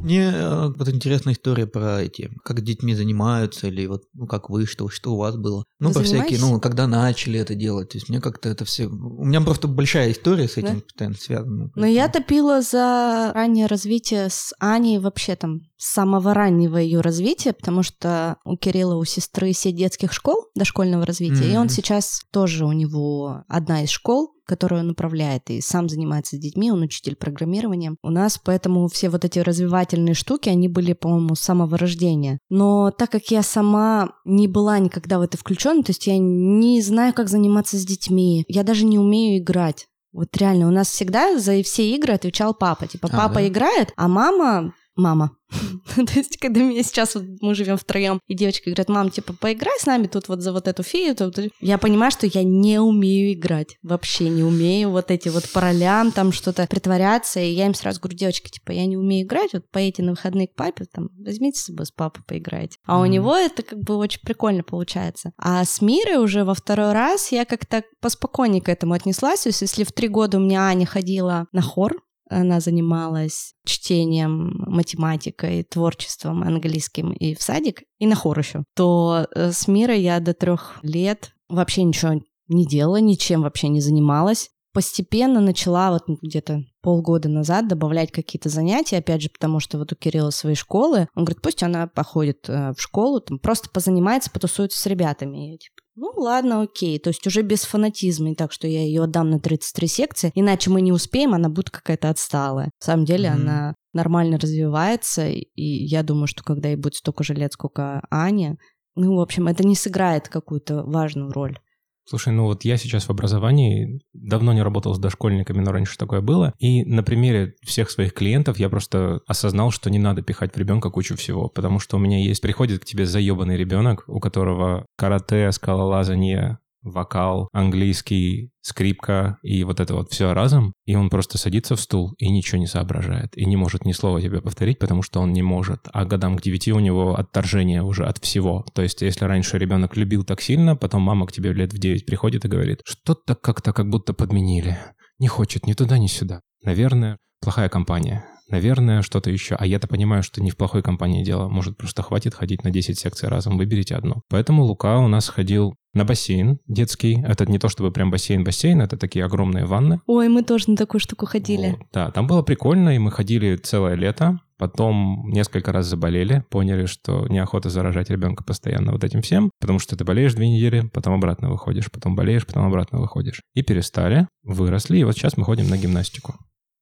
Мне 0.08 0.32
э, 0.34 0.67
вот 0.74 0.88
интересная 0.88 1.34
история 1.34 1.67
про 1.67 2.02
эти, 2.02 2.32
как 2.46 2.62
детьми 2.62 2.96
занимаются, 2.96 3.67
или 3.67 3.86
вот, 3.88 4.04
ну, 4.13 4.26
как 4.26 4.50
вы, 4.50 4.65
что, 4.65 4.88
что 4.88 5.15
у 5.15 5.17
вас 5.17 5.36
было. 5.36 5.65
Ну, 5.80 5.91
по 5.91 6.02
всякие, 6.02 6.39
ну, 6.39 6.62
когда 6.62 6.88
начали 6.88 7.38
это 7.38 7.56
делать. 7.56 7.89
То 7.89 7.98
есть 7.98 8.08
мне 8.08 8.22
как-то 8.22 8.48
это 8.48 8.63
все... 8.63 8.86
У 8.86 9.26
меня 9.26 9.41
просто 9.41 9.67
большая 9.67 10.13
история 10.13 10.48
с 10.48 10.56
этим 10.56 10.76
да? 10.76 10.82
постоянно 10.82 11.15
связана. 11.17 11.72
Но 11.76 11.86
я 11.86 12.08
топила 12.08 12.62
за 12.62 13.34
раннее 13.36 13.65
развитие 13.65 14.30
с 14.30 14.54
Аней 14.60 15.00
вообще 15.00 15.36
там 15.36 15.63
с 15.78 15.94
самого 15.94 16.34
раннего 16.34 16.78
ее 16.78 17.02
развития, 17.02 17.54
потому 17.54 17.84
что 17.84 18.38
у 18.44 18.58
Кирилла, 18.58 18.96
у 18.96 19.06
сестры 19.06 19.54
сеть 19.54 19.76
детских 19.76 20.12
школ 20.12 20.48
дошкольного 20.56 21.06
развития, 21.06 21.46
mm-hmm. 21.46 21.54
и 21.54 21.58
он 21.58 21.70
сейчас 21.70 22.22
тоже 22.32 22.66
у 22.66 22.72
него 22.72 23.44
одна 23.48 23.84
из 23.84 23.90
школ, 23.90 24.34
которую 24.48 24.82
он 24.82 24.90
управляет 24.90 25.50
и 25.50 25.62
сам 25.62 25.90
занимается 25.90 26.38
с 26.38 26.40
детьми, 26.40 26.72
он 26.72 26.82
учитель 26.82 27.16
программирования. 27.16 27.96
У 28.02 28.10
нас 28.10 28.40
поэтому 28.44 28.88
все 28.88 29.10
вот 29.10 29.26
эти 29.26 29.40
развивательные 29.40 30.16
штуки, 30.16 30.50
они 30.50 30.68
были, 30.68 30.94
по-моему, 30.94 31.36
с 31.36 31.42
самого 31.42 31.78
рождения. 31.78 32.40
Но 32.50 32.92
так 32.92 33.12
как 33.12 33.30
я 33.30 33.44
сама 33.44 34.13
не 34.26 34.48
была 34.48 34.80
никогда 34.80 35.20
в 35.20 35.22
это 35.22 35.38
включена, 35.38 35.84
то 35.84 35.92
есть 35.92 36.08
я 36.08 36.18
не 36.18 36.82
знаю, 36.82 37.13
как 37.13 37.30
заниматься 37.30 37.78
с 37.78 37.86
детьми, 37.86 38.46
я 38.48 38.63
даже 38.63 38.86
не 38.86 38.98
умею 38.98 39.40
играть. 39.42 39.88
Вот 40.13 40.36
реально, 40.38 40.68
у 40.68 40.72
нас 40.72 40.88
всегда 40.88 41.38
за 41.38 41.62
все 41.62 41.92
игры 41.92 42.13
отвечал 42.13 42.54
папа. 42.54 42.88
Типа, 42.88 43.10
а, 43.12 43.16
папа 43.16 43.36
да? 43.36 43.48
играет, 43.48 43.94
а 43.98 44.08
мама 44.08 44.74
мама. 44.98 45.32
То 45.96 46.14
есть, 46.16 46.38
когда 46.38 46.62
меня 46.62 46.84
сейчас 46.84 47.16
вот 47.16 47.24
мы 47.42 47.56
живем 47.56 47.78
втроем, 47.78 48.20
и 48.28 48.36
девочка 48.36 48.70
говорит, 48.70 48.90
мам, 48.90 49.10
типа, 49.10 49.34
поиграй 49.34 49.80
с 49.80 49.86
нами 49.86 50.08
тут 50.08 50.28
вот 50.28 50.42
за 50.42 50.52
вот 50.52 50.68
эту 50.68 50.84
фею, 50.84 51.16
то, 51.16 51.32
я 51.62 51.78
понимаю, 51.78 52.12
что 52.12 52.28
я 52.28 52.44
не 52.44 52.80
умею 52.80 53.34
играть, 53.34 53.78
вообще 53.82 54.30
не 54.30 54.44
умею 54.44 54.92
вот 54.92 55.10
эти 55.10 55.30
вот 55.30 55.50
по 55.54 55.62
ролям 55.62 56.12
там 56.12 56.32
что-то 56.32 56.68
притворяться, 56.68 57.40
и 57.40 57.52
я 57.52 57.66
им 57.66 57.74
сразу 57.74 58.02
говорю, 58.02 58.18
девочки, 58.18 58.50
типа, 58.50 58.72
я 58.72 58.86
не 58.86 58.98
умею 58.98 59.26
играть, 59.26 59.54
вот 59.54 59.70
поедете 59.72 60.04
на 60.04 60.12
выходные 60.12 60.48
к 60.48 60.56
папе, 60.56 60.86
там, 60.92 61.10
возьмите 61.18 61.60
с 61.60 61.66
собой 61.66 61.86
с 61.86 61.92
папой 61.92 62.24
поиграйте. 62.28 62.78
А 62.86 62.98
mm-hmm. 62.98 63.02
у 63.02 63.06
него 63.06 63.36
это 63.36 63.64
как 63.64 63.80
бы 63.80 63.96
очень 63.96 64.22
прикольно 64.22 64.64
получается. 64.64 65.32
А 65.38 65.64
с 65.64 65.82
Мирой 65.82 66.18
уже 66.18 66.44
во 66.44 66.54
второй 66.54 66.92
раз 66.92 67.32
я 67.32 67.46
как-то 67.46 67.84
поспокойнее 68.02 68.62
к 68.62 68.70
этому 68.70 68.94
отнеслась, 68.94 69.42
то 69.42 69.50
есть 69.50 69.62
если 69.62 69.84
в 69.84 69.94
три 69.94 70.10
года 70.10 70.38
у 70.38 70.42
меня 70.42 70.64
Аня 70.64 70.86
ходила 70.86 71.48
на 71.54 71.62
хор, 71.62 71.94
она 72.30 72.60
занималась 72.60 73.54
чтением, 73.66 74.54
математикой, 74.68 75.63
творчеством 75.63 76.44
английским 76.44 77.13
и 77.13 77.36
в 77.36 77.42
садик, 77.42 77.84
и 78.00 78.08
на 78.08 78.16
хор 78.16 78.40
еще, 78.40 78.63
то 78.76 79.28
э, 79.34 79.52
с 79.52 79.68
Мирой 79.68 80.02
я 80.02 80.20
до 80.20 80.34
трех 80.34 80.80
лет 80.84 81.32
вообще 81.50 81.84
ничего 81.84 82.22
не 82.48 82.66
делала, 82.66 82.98
ничем 82.98 83.42
вообще 83.42 83.68
не 83.70 83.82
занималась. 83.82 84.50
Постепенно 84.74 85.42
начала 85.42 85.92
вот 85.92 86.04
где-то 86.22 86.63
полгода 86.82 87.30
назад 87.30 87.68
добавлять 87.68 88.12
какие-то 88.12 88.50
занятия, 88.50 88.98
опять 88.98 89.22
же, 89.22 89.30
потому 89.30 89.60
что 89.60 89.80
вот 89.80 89.92
у 89.92 89.96
Кирилла 89.96 90.30
свои 90.30 90.54
школы, 90.54 91.08
он 91.16 91.26
говорит, 91.26 91.42
пусть 91.42 91.63
она 91.63 91.88
походит 91.88 92.48
э, 92.48 92.74
в 92.78 92.82
школу, 92.82 93.20
там 93.20 93.40
просто 93.40 93.70
позанимается, 93.70 94.30
потусуется 94.30 94.80
с 94.80 94.86
ребятами. 94.86 95.56
И 95.56 95.58
типа, 95.58 95.77
ну 95.98 96.14
ладно, 96.16 96.62
окей. 96.62 97.00
То 97.00 97.10
есть 97.10 97.26
уже 97.26 97.42
без 97.42 97.64
фанатизма, 97.64 98.32
и 98.32 98.36
так 98.36 98.52
что 98.52 98.68
я 98.68 98.82
ее 98.84 99.04
отдам 99.04 99.32
на 99.32 99.40
33 99.40 99.88
секции, 99.88 100.32
иначе 100.36 100.70
мы 100.70 100.82
не 100.82 100.92
успеем, 100.92 101.34
она 101.34 101.50
будет 101.50 101.72
какая-то 101.72 102.10
отсталая. 102.10 102.68
На 102.68 102.86
самом 102.86 103.06
деле 103.06 103.30
mm-hmm. 103.30 103.34
она 103.34 103.76
нормально 103.94 104.38
развивается, 104.38 105.28
и 105.28 105.46
я 105.56 106.04
думаю, 106.04 106.28
что 106.28 106.44
когда 106.44 106.70
ей 106.70 106.76
будет 106.76 106.96
столько 106.96 107.24
же 107.24 107.34
лет, 107.34 107.54
сколько 107.54 108.06
Аня, 108.12 108.58
ну, 108.96 109.16
в 109.16 109.22
общем, 109.22 109.48
это 109.48 109.66
не 109.66 109.76
сыграет 109.76 110.30
какую-то 110.30 110.84
важную 110.84 111.32
роль. 111.32 111.60
Слушай, 112.10 112.32
ну 112.32 112.46
вот 112.46 112.63
я 112.63 112.78
сейчас 112.78 113.06
в 113.06 113.10
образовании 113.10 114.00
давно 114.13 114.54
не 114.54 114.62
работал 114.62 114.93
с 114.93 115.00
дошкольниками, 115.00 115.60
но 115.60 115.74
раньше 115.74 115.98
такое 115.98 116.22
было. 116.22 116.54
И 116.58 116.86
на 116.86 117.04
примере 117.04 117.56
всех 117.63 117.91
своих 117.91 118.13
клиентов 118.13 118.58
я 118.60 118.70
просто 118.70 119.20
осознал, 119.28 119.72
что 119.72 119.89
не 119.89 120.00
надо 120.00 120.22
пихать 120.22 120.56
в 120.56 120.58
ребенка 120.58 120.89
кучу 120.89 121.17
всего, 121.17 121.50
потому 121.50 121.80
что 121.80 121.98
у 121.98 122.00
меня 122.00 122.17
есть... 122.17 122.41
Приходит 122.41 122.82
к 122.82 122.86
тебе 122.86 123.06
заебанный 123.06 123.58
ребенок, 123.58 124.06
у 124.08 124.22
которого 124.22 124.86
карате, 124.96 125.52
скалолазание, 125.52 126.60
вокал, 126.91 127.50
английский, 127.54 128.52
скрипка 128.62 129.38
и 129.41 129.63
вот 129.63 129.80
это 129.80 129.93
вот 129.93 130.12
все 130.12 130.34
разом, 130.34 130.73
и 130.86 130.95
он 130.95 131.10
просто 131.10 131.38
садится 131.38 131.76
в 131.76 131.82
стул 131.82 132.13
и 132.17 132.30
ничего 132.30 132.60
не 132.60 132.67
соображает, 132.67 133.38
и 133.38 133.45
не 133.45 133.56
может 133.56 133.86
ни 133.86 133.93
слова 133.93 134.21
тебе 134.21 134.41
повторить, 134.41 134.80
потому 134.80 135.02
что 135.02 135.21
он 135.21 135.34
не 135.34 135.41
может. 135.41 135.82
А 135.93 136.06
годам 136.06 136.38
к 136.38 136.41
девяти 136.41 136.73
у 136.73 136.80
него 136.80 137.15
отторжение 137.17 137.82
уже 137.82 138.06
от 138.06 138.17
всего. 138.17 138.65
То 138.73 138.82
есть 138.82 139.02
если 139.02 139.26
раньше 139.26 139.58
ребенок 139.58 139.95
любил 139.95 140.23
так 140.23 140.41
сильно, 140.41 140.76
потом 140.76 141.02
мама 141.02 141.28
к 141.28 141.32
тебе 141.32 141.54
лет 141.54 141.73
в 141.73 141.78
девять 141.78 142.06
приходит 142.06 142.45
и 142.45 142.50
говорит, 142.50 142.82
что-то 142.86 143.36
как-то 143.36 143.73
как 143.73 143.89
будто 143.89 144.13
подменили. 144.13 144.78
Не 145.19 145.28
хочет 145.28 145.65
ни 145.65 145.73
туда, 145.73 145.97
ни 145.97 146.08
сюда. 146.08 146.41
Наверное, 146.63 147.17
плохая 147.41 147.69
компания 147.69 148.26
наверное, 148.50 149.02
что-то 149.02 149.30
еще. 149.30 149.56
А 149.56 149.66
я-то 149.66 149.88
понимаю, 149.88 150.24
что 150.24 150.42
не 150.42 150.52
в 150.52 150.58
плохой 150.58 150.82
компании 150.82 151.24
дело. 151.24 151.48
Может, 151.48 151.78
просто 151.78 152.04
хватит 152.04 152.34
ходить 152.34 152.64
на 152.64 152.72
10 152.72 152.98
секций 152.98 153.30
разом, 153.30 153.58
выберите 153.58 153.96
одну. 153.96 154.22
Поэтому 154.30 154.64
Лука 154.64 155.00
у 155.00 155.08
нас 155.08 155.30
ходил 155.30 155.76
на 155.94 156.06
бассейн 156.06 156.60
детский. 156.68 157.22
Это 157.26 157.46
не 157.46 157.60
то 157.60 157.70
чтобы 157.70 157.92
прям 157.92 158.14
бассейн-бассейн, 158.14 158.82
это 158.82 158.98
такие 158.98 159.26
огромные 159.26 159.66
ванны. 159.66 160.00
Ой, 160.06 160.30
мы 160.30 160.44
тоже 160.44 160.70
на 160.70 160.78
такую 160.78 161.02
штуку 161.02 161.26
ходили. 161.26 161.72
Вот, 161.72 161.88
да, 161.92 162.12
там 162.12 162.28
было 162.28 162.44
прикольно, 162.44 162.96
и 162.96 163.00
мы 163.00 163.12
ходили 163.12 163.56
целое 163.56 163.96
лето. 163.96 164.40
Потом 164.58 165.30
несколько 165.30 165.72
раз 165.72 165.86
заболели, 165.86 166.44
поняли, 166.50 166.88
что 166.88 167.28
неохота 167.28 167.70
заражать 167.70 168.10
ребенка 168.10 168.44
постоянно 168.44 168.92
вот 168.92 169.04
этим 169.04 169.22
всем, 169.22 169.52
потому 169.60 169.78
что 169.78 169.96
ты 169.96 170.04
болеешь 170.04 170.34
две 170.34 170.50
недели, 170.50 170.90
потом 170.92 171.14
обратно 171.14 171.50
выходишь, 171.50 171.92
потом 171.92 172.16
болеешь, 172.16 172.46
потом 172.46 172.66
обратно 172.66 173.00
выходишь. 173.00 173.42
И 173.54 173.62
перестали, 173.62 174.28
выросли, 174.44 174.98
и 174.98 175.04
вот 175.04 175.16
сейчас 175.16 175.38
мы 175.38 175.44
ходим 175.44 175.70
на 175.70 175.78
гимнастику. 175.78 176.36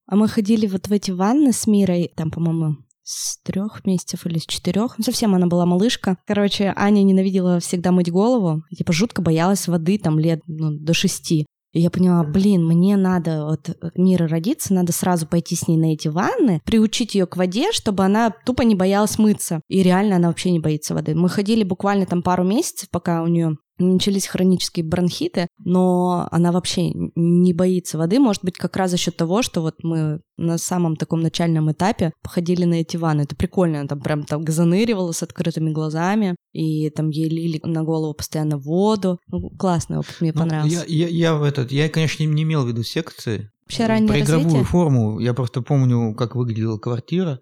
А 0.07 0.15
мы 0.15 0.27
ходили 0.27 0.67
вот 0.67 0.87
в 0.87 0.91
эти 0.91 1.11
ванны 1.11 1.51
с 1.51 1.67
Мирой, 1.67 2.11
там, 2.15 2.31
по-моему, 2.31 2.77
с 3.03 3.37
трех 3.43 3.85
месяцев 3.85 4.25
или 4.25 4.39
с 4.39 4.45
четырех. 4.45 4.97
Ну, 4.97 5.03
совсем 5.03 5.35
она 5.35 5.47
была 5.47 5.65
малышка. 5.65 6.17
Короче, 6.25 6.73
Аня 6.75 7.03
ненавидела 7.03 7.59
всегда 7.59 7.91
мыть 7.91 8.11
голову. 8.11 8.63
Типа 8.75 8.93
жутко 8.93 9.21
боялась 9.21 9.67
воды 9.67 9.99
там 9.99 10.19
лет 10.19 10.41
ну, 10.47 10.71
до 10.71 10.93
шести. 10.93 11.45
И 11.75 11.81
я 11.81 11.91
поняла, 11.91 12.23
блин, 12.23 12.65
мне 12.65 12.95
надо 12.95 13.45
вот 13.45 13.77
Мира 13.95 14.29
родиться, 14.29 14.73
надо 14.73 14.93
сразу 14.93 15.27
пойти 15.27 15.55
с 15.55 15.67
ней 15.67 15.75
на 15.75 15.91
эти 15.91 16.07
ванны, 16.07 16.61
приучить 16.65 17.15
ее 17.15 17.25
к 17.25 17.35
воде, 17.35 17.73
чтобы 17.73 18.05
она 18.05 18.33
тупо 18.45 18.61
не 18.61 18.75
боялась 18.75 19.19
мыться. 19.19 19.59
И 19.67 19.83
реально 19.83 20.15
она 20.15 20.29
вообще 20.29 20.51
не 20.51 20.61
боится 20.61 20.93
воды. 20.93 21.15
Мы 21.15 21.27
ходили 21.27 21.63
буквально 21.63 22.05
там 22.05 22.23
пару 22.23 22.45
месяцев, 22.45 22.89
пока 22.89 23.21
у 23.21 23.27
нее 23.27 23.57
начались 23.77 24.27
хронические 24.27 24.85
бронхиты, 24.85 25.47
но 25.57 26.27
она 26.31 26.51
вообще 26.51 26.91
не 26.93 27.53
боится 27.53 27.97
воды, 27.97 28.19
может 28.19 28.43
быть, 28.43 28.57
как 28.57 28.75
раз 28.75 28.91
за 28.91 28.97
счет 28.97 29.17
того, 29.17 29.41
что 29.41 29.61
вот 29.61 29.75
мы 29.83 30.21
на 30.37 30.57
самом 30.57 30.95
таком 30.95 31.21
начальном 31.21 31.71
этапе 31.71 32.11
походили 32.21 32.65
на 32.65 32.75
эти 32.75 32.97
ванны. 32.97 33.21
Это 33.21 33.35
прикольно, 33.35 33.79
она 33.79 33.87
там 33.87 34.01
прям 34.01 34.23
там 34.23 34.45
заныривала 34.47 35.11
с 35.11 35.23
открытыми 35.23 35.71
глазами, 35.71 36.35
и 36.53 36.89
там 36.89 37.09
ей 37.09 37.29
лили 37.29 37.59
на 37.63 37.83
голову 37.83 38.13
постоянно 38.13 38.57
воду. 38.57 39.19
Ну, 39.27 39.49
классный 39.51 39.97
опыт, 39.97 40.15
мне 40.19 40.31
ну, 40.33 40.39
понравился. 40.39 40.85
Я, 40.87 41.07
я, 41.07 41.07
я 41.07 41.35
в 41.35 41.43
этот, 41.43 41.71
я, 41.71 41.89
конечно, 41.89 42.23
не 42.23 42.43
имел 42.43 42.65
в 42.65 42.67
виду 42.67 42.83
секции. 42.83 43.51
Вообще 43.65 43.87
раннее 43.87 44.09
Про 44.09 44.19
игровую 44.19 44.43
развитие? 44.45 44.63
форму 44.65 45.19
я 45.19 45.33
просто 45.33 45.61
помню, 45.61 46.13
как 46.13 46.35
выглядела 46.35 46.77
квартира 46.77 47.39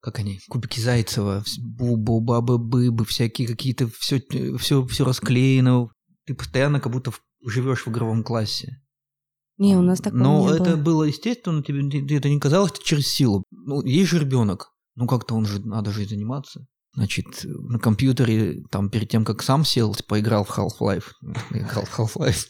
как 0.00 0.18
они, 0.18 0.40
кубики 0.48 0.80
Зайцева, 0.80 1.44
бубу, 1.60 2.20
бабы, 2.20 2.58
быбы, 2.58 3.04
всякие 3.04 3.48
какие-то, 3.48 3.88
все, 3.98 4.22
все, 4.58 4.86
все 4.86 5.04
расклеено. 5.04 5.90
Ты 6.26 6.34
постоянно 6.34 6.80
как 6.80 6.92
будто 6.92 7.12
живешь 7.44 7.86
в 7.86 7.90
игровом 7.90 8.22
классе. 8.22 8.80
Не, 9.56 9.76
у 9.76 9.82
нас 9.82 10.00
такого 10.00 10.22
Но 10.22 10.50
не 10.50 10.54
это 10.56 10.76
было. 10.76 10.82
было 10.82 11.04
естественно, 11.04 11.62
тебе 11.62 12.16
это 12.16 12.28
не 12.28 12.38
казалось 12.38 12.70
это 12.70 12.84
через 12.84 13.08
силу. 13.08 13.42
Ну, 13.50 13.84
есть 13.84 14.10
же 14.10 14.20
ребенок, 14.20 14.72
ну 14.94 15.06
как-то 15.06 15.34
он 15.34 15.46
же, 15.46 15.60
надо 15.60 15.90
же 15.90 16.06
заниматься. 16.06 16.66
Значит, 16.94 17.26
на 17.44 17.78
компьютере, 17.78 18.64
там, 18.70 18.90
перед 18.90 19.08
тем, 19.08 19.24
как 19.24 19.42
сам 19.42 19.64
сел, 19.64 19.94
поиграл 20.08 20.44
в 20.44 20.50
Half-Life. 20.50 21.04
Играл 21.50 21.84
в 21.84 21.98
Half-Life. 21.98 22.46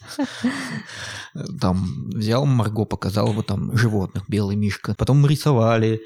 Там 1.61 2.09
взял 2.09 2.45
Марго, 2.45 2.85
показал 2.85 3.31
его 3.31 3.43
там 3.43 3.75
животных, 3.77 4.23
белый 4.27 4.55
мишка. 4.55 4.95
Потом 4.97 5.21
мы 5.21 5.29
рисовали, 5.29 6.01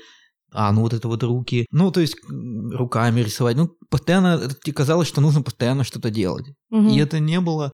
а, 0.53 0.71
ну 0.71 0.81
вот 0.81 0.93
это 0.93 1.07
вот 1.07 1.23
руки, 1.23 1.65
ну 1.71 1.91
то 1.91 1.99
есть 1.99 2.17
руками 2.29 3.21
рисовать, 3.21 3.57
ну 3.57 3.71
постоянно, 3.89 4.49
казалось, 4.73 5.07
что 5.07 5.21
нужно 5.21 5.41
постоянно 5.41 5.83
что-то 5.83 6.09
делать. 6.09 6.45
Мгм. 6.69 6.89
И 6.89 6.97
это 6.97 7.19
не 7.19 7.39
было, 7.39 7.71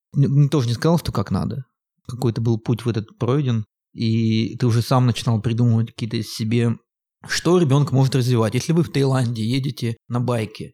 тоже 0.50 0.68
не 0.68 0.74
сказал, 0.74 0.98
что 0.98 1.12
как 1.12 1.30
надо. 1.30 1.64
Какой-то 2.06 2.40
был 2.40 2.58
путь 2.58 2.84
в 2.84 2.88
этот 2.88 3.18
пройден, 3.18 3.64
и 3.92 4.56
ты 4.56 4.66
уже 4.66 4.82
сам 4.82 5.06
начинал 5.06 5.40
придумывать 5.40 5.88
какие-то 5.88 6.22
себе, 6.22 6.76
что 7.28 7.58
ребенок 7.58 7.92
может 7.92 8.14
развивать. 8.14 8.54
Если 8.54 8.72
вы 8.72 8.82
в 8.82 8.90
Таиланде 8.90 9.44
едете 9.44 9.96
на 10.08 10.20
байке, 10.20 10.72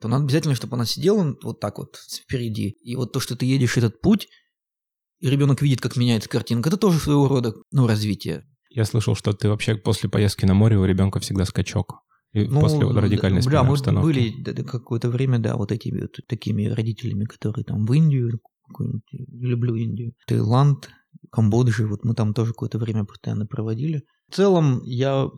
то 0.00 0.08
надо 0.08 0.24
обязательно, 0.24 0.54
чтобы 0.54 0.76
она 0.76 0.86
сидела 0.86 1.36
вот 1.42 1.60
так 1.60 1.78
вот 1.78 1.96
впереди. 1.96 2.76
И 2.82 2.94
вот 2.94 3.12
то, 3.12 3.20
что 3.20 3.36
ты 3.36 3.46
едешь 3.46 3.76
этот 3.76 4.00
путь, 4.00 4.28
и 5.20 5.28
ребенок 5.28 5.60
видит, 5.60 5.80
как 5.80 5.96
меняется 5.96 6.28
картинка, 6.28 6.68
это 6.68 6.76
тоже 6.76 7.00
своего 7.00 7.26
рода 7.26 7.54
ну, 7.72 7.86
развитие. 7.88 8.46
Я 8.70 8.84
слышал, 8.84 9.14
что 9.14 9.32
ты 9.32 9.48
вообще 9.48 9.76
после 9.76 10.08
поездки 10.08 10.44
на 10.44 10.54
море 10.54 10.78
у 10.78 10.84
ребенка 10.84 11.20
всегда 11.20 11.44
скачок. 11.44 12.02
И 12.32 12.44
Ну, 12.46 12.60
после 12.60 12.84
вот 12.84 12.96
радикальной 12.96 13.40
да, 13.42 13.62
мы 13.64 14.02
были 14.02 14.42
да, 14.42 14.62
какое-то 14.62 15.08
время, 15.08 15.38
да, 15.38 15.56
вот 15.56 15.72
этими 15.72 16.02
вот 16.02 16.16
такими 16.28 16.66
родителями, 16.66 17.24
которые 17.24 17.64
там 17.64 17.86
в 17.86 17.92
Индию, 17.92 18.38
люблю 19.10 19.74
Индию, 19.74 20.12
Таиланд, 20.26 20.90
Камбоджу, 21.32 21.88
вот 21.88 22.04
мы 22.04 22.14
там 22.14 22.34
тоже 22.34 22.52
какое-то 22.52 22.78
время 22.78 23.04
постоянно 23.04 23.46
проводили. 23.46 24.02
В 24.28 24.34
целом, 24.34 24.82
я 24.84 25.28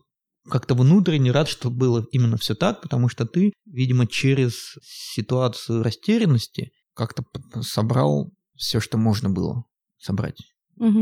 как-то 0.49 0.75
внутренне 0.75 1.31
рад, 1.31 1.49
что 1.49 1.71
было 1.71 2.05
именно 2.11 2.37
все 2.37 2.57
так, 2.57 2.83
потому 2.83 3.09
что 3.09 3.25
ты, 3.25 3.53
видимо, 3.67 4.09
через 4.09 4.75
ситуацию 4.83 5.85
растерянности 5.85 6.73
как-то 6.95 7.25
собрал 7.63 8.33
все, 8.57 8.81
что 8.81 8.99
можно 8.99 9.31
было 9.31 9.65
собрать 9.97 10.39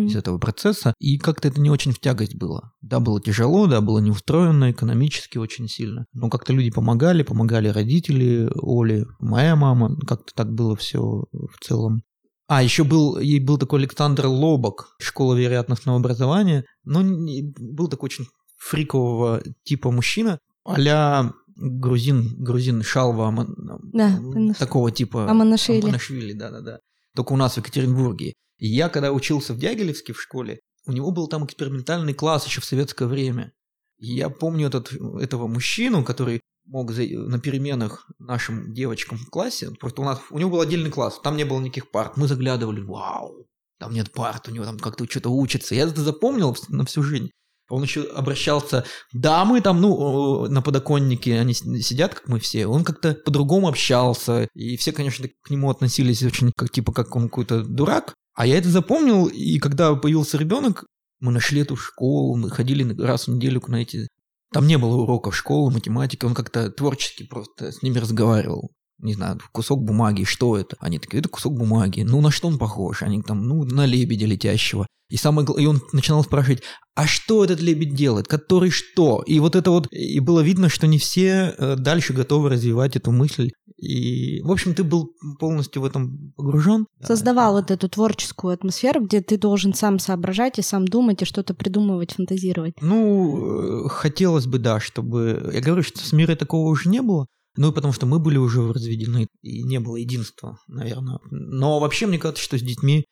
Из 0.06 0.16
этого 0.16 0.38
процесса, 0.38 0.92
и 0.98 1.18
как-то 1.18 1.48
это 1.48 1.60
не 1.60 1.70
очень 1.70 1.92
в 1.92 2.00
тягость 2.00 2.34
было. 2.34 2.72
Да, 2.80 2.98
было 3.00 3.20
тяжело, 3.20 3.66
да, 3.66 3.80
было 3.80 4.00
неустроено 4.00 4.70
экономически 4.72 5.38
очень 5.38 5.68
сильно, 5.68 6.04
но 6.12 6.28
как-то 6.30 6.52
люди 6.52 6.70
помогали, 6.70 7.22
помогали 7.22 7.68
родители 7.68 8.50
Оли, 8.60 9.06
моя 9.20 9.54
мама, 9.56 9.96
как-то 10.06 10.32
так 10.34 10.52
было 10.52 10.74
все 10.76 11.00
в 11.00 11.64
целом. 11.64 12.02
А, 12.48 12.62
еще 12.62 12.82
был, 12.84 13.18
ей 13.18 13.40
был 13.40 13.58
такой 13.58 13.80
Александр 13.80 14.26
Лобок, 14.26 14.96
школа 14.98 15.34
вероятностного 15.34 15.98
образования, 15.98 16.64
но 16.84 17.02
не- 17.02 17.42
был 17.58 17.88
такой 17.88 18.06
очень 18.06 18.26
фрикового 18.56 19.42
типа 19.64 19.90
мужчина, 19.90 20.38
а 20.64 21.30
грузин, 21.56 22.34
грузин 22.38 22.82
Шалва, 22.82 23.28
Аман- 23.28 23.54
Да, 23.92 24.18
такого 24.58 24.90
типа. 24.90 25.30
Аманашвили. 25.30 25.82
Аманашвили, 25.82 26.32
да-да-да. 26.32 26.78
Только 27.14 27.32
у 27.32 27.36
нас 27.36 27.54
в 27.54 27.58
Екатеринбурге. 27.58 28.34
И 28.58 28.68
я, 28.68 28.88
когда 28.88 29.12
учился 29.12 29.54
в 29.54 29.58
Дягилевске 29.58 30.12
в 30.12 30.20
школе, 30.20 30.60
у 30.86 30.92
него 30.92 31.10
был 31.10 31.28
там 31.28 31.44
экспериментальный 31.44 32.14
класс 32.14 32.46
еще 32.46 32.60
в 32.60 32.64
советское 32.64 33.06
время. 33.06 33.52
И 33.98 34.14
я 34.14 34.30
помню 34.30 34.68
этот, 34.68 34.92
этого 35.20 35.46
мужчину, 35.46 36.04
который 36.04 36.40
мог 36.66 36.92
за- 36.92 37.08
на 37.08 37.38
переменах 37.38 38.10
нашим 38.18 38.72
девочкам 38.74 39.18
в 39.18 39.30
классе, 39.30 39.70
просто 39.80 40.02
у 40.02 40.04
нас, 40.04 40.20
у 40.30 40.38
него 40.38 40.50
был 40.50 40.60
отдельный 40.60 40.90
класс, 40.90 41.20
там 41.22 41.36
не 41.36 41.44
было 41.44 41.60
никаких 41.60 41.90
парт, 41.90 42.16
мы 42.16 42.28
заглядывали, 42.28 42.80
вау, 42.80 43.46
там 43.78 43.92
нет 43.92 44.12
парт, 44.12 44.48
у 44.48 44.50
него 44.52 44.64
там 44.64 44.78
как-то 44.78 45.08
что-то 45.08 45.30
учится. 45.30 45.74
Я 45.74 45.84
это 45.84 46.02
запомнил 46.02 46.56
на 46.68 46.84
всю 46.84 47.02
жизнь. 47.02 47.30
Он 47.68 47.82
еще 47.82 48.02
обращался, 48.02 48.84
да, 49.12 49.44
мы 49.44 49.60
там, 49.60 49.80
ну, 49.80 50.46
на 50.46 50.62
подоконнике, 50.62 51.38
они 51.38 51.52
сидят, 51.54 52.14
как 52.14 52.28
мы 52.28 52.40
все. 52.40 52.66
Он 52.66 52.82
как-то 52.82 53.14
по-другому 53.14 53.68
общался, 53.68 54.48
и 54.54 54.76
все, 54.76 54.92
конечно, 54.92 55.28
к 55.42 55.50
нему 55.50 55.70
относились 55.70 56.22
очень, 56.22 56.52
как 56.56 56.70
типа, 56.70 56.92
как 56.92 57.14
он 57.14 57.28
какой-то 57.28 57.62
дурак. 57.62 58.14
А 58.34 58.46
я 58.46 58.56
это 58.56 58.70
запомнил, 58.70 59.26
и 59.26 59.58
когда 59.58 59.94
появился 59.94 60.38
ребенок, 60.38 60.86
мы 61.20 61.32
нашли 61.32 61.60
эту 61.60 61.76
школу, 61.76 62.36
мы 62.36 62.50
ходили 62.50 62.94
раз 63.00 63.26
в 63.26 63.34
неделю 63.34 63.62
на 63.66 63.82
эти... 63.82 64.08
Там 64.52 64.66
не 64.66 64.78
было 64.78 64.96
уроков 64.96 65.36
школы, 65.36 65.70
математики, 65.70 66.24
он 66.24 66.34
как-то 66.34 66.70
творчески 66.70 67.24
просто 67.24 67.72
с 67.72 67.82
ними 67.82 67.98
разговаривал. 67.98 68.70
Не 68.98 69.14
знаю, 69.14 69.38
кусок 69.52 69.82
бумаги, 69.82 70.24
что 70.24 70.56
это? 70.56 70.76
Они 70.80 70.98
такие, 70.98 71.20
это 71.20 71.28
кусок 71.28 71.54
бумаги. 71.54 72.02
Ну, 72.02 72.20
на 72.20 72.30
что 72.30 72.48
он 72.48 72.58
похож? 72.58 73.02
Они 73.02 73.22
там, 73.22 73.46
ну, 73.46 73.64
на 73.64 73.86
лебедя 73.86 74.26
летящего. 74.26 74.86
И, 75.10 75.16
самое, 75.16 75.46
и 75.56 75.64
он 75.64 75.80
начинал 75.92 76.22
спрашивать, 76.22 76.62
а 76.94 77.06
что 77.06 77.42
этот 77.42 77.60
лебедь 77.60 77.94
делает? 77.94 78.28
Который 78.28 78.70
что? 78.70 79.22
И 79.26 79.40
вот 79.40 79.56
это 79.56 79.70
вот, 79.70 79.88
и 79.90 80.20
было 80.20 80.40
видно, 80.40 80.68
что 80.68 80.86
не 80.86 80.98
все 80.98 81.54
э, 81.56 81.76
дальше 81.76 82.12
готовы 82.12 82.50
развивать 82.50 82.96
эту 82.96 83.10
мысль. 83.10 83.50
И, 83.78 84.42
в 84.42 84.50
общем, 84.50 84.74
ты 84.74 84.84
был 84.84 85.12
полностью 85.38 85.80
в 85.80 85.86
этом 85.86 86.32
погружен. 86.36 86.86
Создавал 87.02 87.54
вот 87.54 87.70
эту 87.70 87.88
творческую 87.88 88.52
атмосферу, 88.52 89.00
где 89.06 89.22
ты 89.22 89.38
должен 89.38 89.72
сам 89.72 89.98
соображать 89.98 90.58
и 90.58 90.62
сам 90.62 90.84
думать, 90.86 91.22
и 91.22 91.24
что-то 91.24 91.54
придумывать, 91.54 92.12
фантазировать. 92.12 92.74
Ну, 92.82 93.84
э, 93.86 93.88
хотелось 93.88 94.46
бы, 94.46 94.58
да, 94.58 94.78
чтобы... 94.78 95.50
Я 95.54 95.60
говорю, 95.62 95.82
что 95.82 96.00
с 96.00 96.12
мирой 96.12 96.36
такого 96.36 96.68
уже 96.68 96.90
не 96.90 97.00
было. 97.00 97.26
Ну, 97.58 97.70
и 97.70 97.74
потому 97.74 97.92
что 97.92 98.06
мы 98.06 98.18
были 98.18 98.38
уже 98.38 98.72
разведены, 98.72 99.28
и 99.42 99.62
не 99.64 99.80
было 99.80 99.96
единства, 99.96 100.58
наверное. 100.68 101.18
Но 101.30 101.80
вообще, 101.80 102.06
мне 102.06 102.18
кажется, 102.18 102.42
что 102.42 102.58
с 102.58 102.62
детьми 102.62 103.04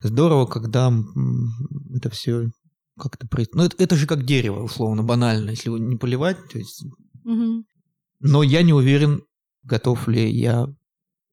Здорово, 0.00 0.46
когда 0.46 0.92
это 1.94 2.10
все 2.10 2.50
как-то 2.98 3.26
происходит. 3.26 3.54
Ну, 3.56 3.64
это, 3.64 3.82
это 3.82 3.96
же 3.96 4.06
как 4.06 4.24
дерево, 4.24 4.62
условно, 4.62 5.02
банально. 5.02 5.50
Если 5.50 5.68
его 5.68 5.78
не 5.78 5.96
поливать, 5.96 6.36
то 6.50 6.58
есть... 6.58 6.84
Угу. 7.24 7.64
Но 8.20 8.42
я 8.42 8.62
не 8.62 8.72
уверен, 8.72 9.22
готов 9.62 10.08
ли 10.08 10.30
я 10.30 10.66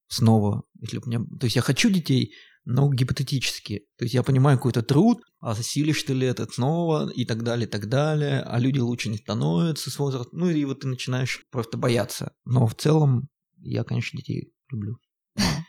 снова, 0.08 0.62
если 0.80 0.98
у 0.98 1.06
меня... 1.06 1.20
То 1.38 1.46
есть 1.46 1.56
я 1.56 1.62
хочу 1.62 1.90
детей, 1.90 2.32
но 2.66 2.92
гипотетически. 2.92 3.86
То 3.96 4.04
есть 4.04 4.14
я 4.14 4.22
понимаю 4.22 4.58
какой-то 4.58 4.82
труд, 4.82 5.22
а 5.40 5.54
засилишь 5.54 6.02
ты 6.02 6.12
ли 6.12 6.26
это 6.26 6.46
снова, 6.52 7.08
и 7.08 7.24
так 7.24 7.42
далее, 7.44 7.66
и 7.66 7.70
так 7.70 7.88
далее, 7.88 8.40
а 8.40 8.58
люди 8.58 8.80
лучше 8.80 9.08
не 9.08 9.16
становятся 9.16 9.90
с 9.90 9.98
возрастом. 9.98 10.40
Ну 10.40 10.50
и 10.50 10.64
вот 10.64 10.80
ты 10.80 10.88
начинаешь 10.88 11.44
просто 11.50 11.78
бояться. 11.78 12.32
Но 12.44 12.66
в 12.66 12.74
целом 12.74 13.28
я, 13.56 13.84
конечно, 13.84 14.18
детей 14.18 14.52
люблю. 14.70 14.98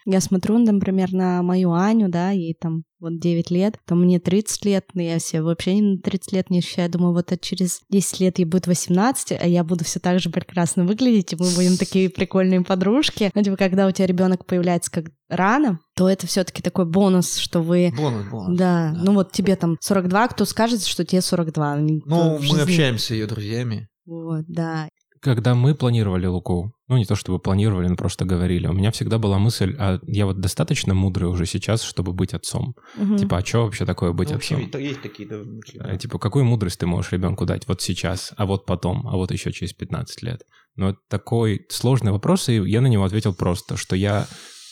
Я 0.06 0.21
смотрю, 0.21 0.58
например, 0.58 1.12
на 1.12 1.43
мою 1.43 1.73
Аню, 1.73 2.08
да, 2.08 2.32
ей 2.32 2.53
там 2.53 2.84
вот 2.99 3.19
9 3.19 3.51
лет, 3.51 3.77
то 3.86 3.95
мне 3.95 4.19
30 4.19 4.65
лет, 4.65 4.86
но 4.93 5.01
я 5.01 5.19
себя 5.19 5.43
вообще 5.43 5.75
не 5.75 5.82
на 5.82 5.97
30 5.97 6.32
лет 6.32 6.49
не 6.49 6.60
ощущаю. 6.60 6.89
Думаю, 6.89 7.13
вот 7.13 7.32
через 7.41 7.82
10 7.89 8.19
лет 8.21 8.39
ей 8.39 8.45
будет 8.45 8.67
18, 8.67 9.38
а 9.39 9.45
я 9.45 9.63
буду 9.63 9.84
все 9.84 9.99
так 9.99 10.19
же 10.19 10.30
прекрасно 10.30 10.86
выглядеть, 10.86 11.34
и 11.34 11.36
мы 11.36 11.53
будем 11.56 11.77
такие 11.77 12.10
прикольные 12.10 12.62
подружки. 12.62 13.32
Ну, 13.34 13.43
типа, 13.43 13.58
когда 13.58 13.86
у 13.86 13.91
тебя 13.91 14.08
ребенок 14.08 14.45
появляется 14.45 14.89
как 14.89 15.06
рано, 15.30 15.80
то 15.95 16.10
это 16.10 16.25
все-таки 16.25 16.62
такой 16.62 16.86
бонус, 16.86 17.36
что 17.36 17.62
вы... 17.62 17.93
Бонус, 17.95 18.27
бонус. 18.32 18.58
Да, 18.58 18.93
да, 18.93 19.01
ну 19.03 19.13
вот 19.13 19.34
тебе 19.34 19.58
там 19.58 19.75
42, 19.82 20.30
кто 20.30 20.45
скажет, 20.45 20.86
что 20.86 21.03
тебе 21.03 21.21
42? 21.21 21.75
Ну, 21.75 22.38
мы 22.38 22.41
жизни... 22.41 22.62
общаемся 22.62 23.08
с 23.08 23.12
ее 23.12 23.27
друзьями. 23.27 23.89
Вот, 24.06 24.45
да. 24.47 24.88
Когда 25.19 25.53
мы 25.53 25.75
планировали 25.75 26.27
Луку, 26.27 26.71
ну 26.88 26.97
не 26.97 27.06
то 27.06 27.15
чтобы 27.15 27.39
планировали, 27.39 27.88
но 27.88 27.95
просто 27.95 28.26
говорили, 28.26 28.67
у 28.67 28.73
меня 28.73 28.91
всегда 28.91 29.17
была 29.17 29.39
мысль, 29.39 29.76
а 29.78 30.00
я 30.04 30.26
вот 30.26 30.39
достаточно 30.39 30.93
мудрый 30.93 31.30
уже 31.30 31.45
сейчас, 31.45 31.82
чтобы 31.82 32.13
быть 32.13 32.34
отцом. 32.34 32.76
Угу. 32.97 33.17
Типа, 33.17 33.38
а 33.38 33.45
что 33.45 33.65
вообще 33.65 33.86
такое 33.86 34.13
быть 34.13 34.30
ну, 34.30 34.38
отцом? 34.38 34.62
Вообще, 34.62 34.88
есть 34.88 35.02
такие 35.02 35.28
да, 35.28 35.38
мысли. 35.38 35.80
Да. 35.80 35.93
Э, 35.93 35.97
типа, 35.97 36.17
какую 36.17 36.45
мудрость 36.45 36.80
ты 36.80 36.86
можешь 36.86 37.12
ребенку 37.12 37.45
дать 37.45 37.67
вот 37.67 37.82
сейчас, 37.82 38.34
а 38.38 38.45
вот 38.45 38.65
потом, 38.65 39.08
а 39.08 39.17
вот 39.17 39.32
еще 39.32 39.52
через 39.52 39.73
15 39.73 40.21
лет? 40.23 40.43
Но 40.76 40.89
это 40.89 41.00
такой 41.10 41.65
сложный 41.69 42.12
вопрос, 42.12 42.47
и 42.50 42.54
я 42.54 42.82
на 42.82 42.88
него 42.88 43.04
ответил 43.04 43.34
просто, 43.34 43.76
что 43.76 43.95
я 43.95 44.28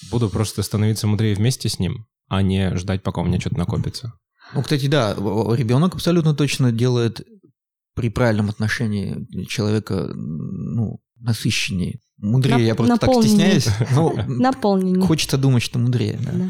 буду 0.10 0.30
просто 0.30 0.64
становиться 0.64 1.08
мудрее 1.08 1.36
вместе 1.36 1.68
с 1.68 1.80
ним, 1.80 2.06
а 2.30 2.42
не 2.42 2.76
ждать, 2.78 3.04
пока 3.04 3.22
у 3.22 3.26
меня 3.26 3.40
что-то 3.40 3.58
накопится. 3.58 4.14
Ну, 4.54 4.62
кстати, 4.62 4.88
да, 4.88 5.14
ребенок 5.16 5.96
абсолютно 5.96 6.36
точно 6.36 6.72
делает 6.72 7.26
при 7.96 8.10
правильном 8.10 8.50
отношении 8.50 9.26
человека, 9.48 10.12
ну, 10.14 11.00
насыщеннее. 11.20 12.00
Мудрее, 12.26 12.58
Нап- 12.58 12.62
я 12.62 12.76
просто 12.76 12.98
так 12.98 13.14
стесняюсь. 13.14 13.68
Но 13.92 14.14
Наполненнее. 14.28 15.06
Хочется 15.06 15.38
думать, 15.38 15.64
что 15.64 15.80
мудрее. 15.80 16.20
Да. 16.22 16.32
Да. 16.34 16.46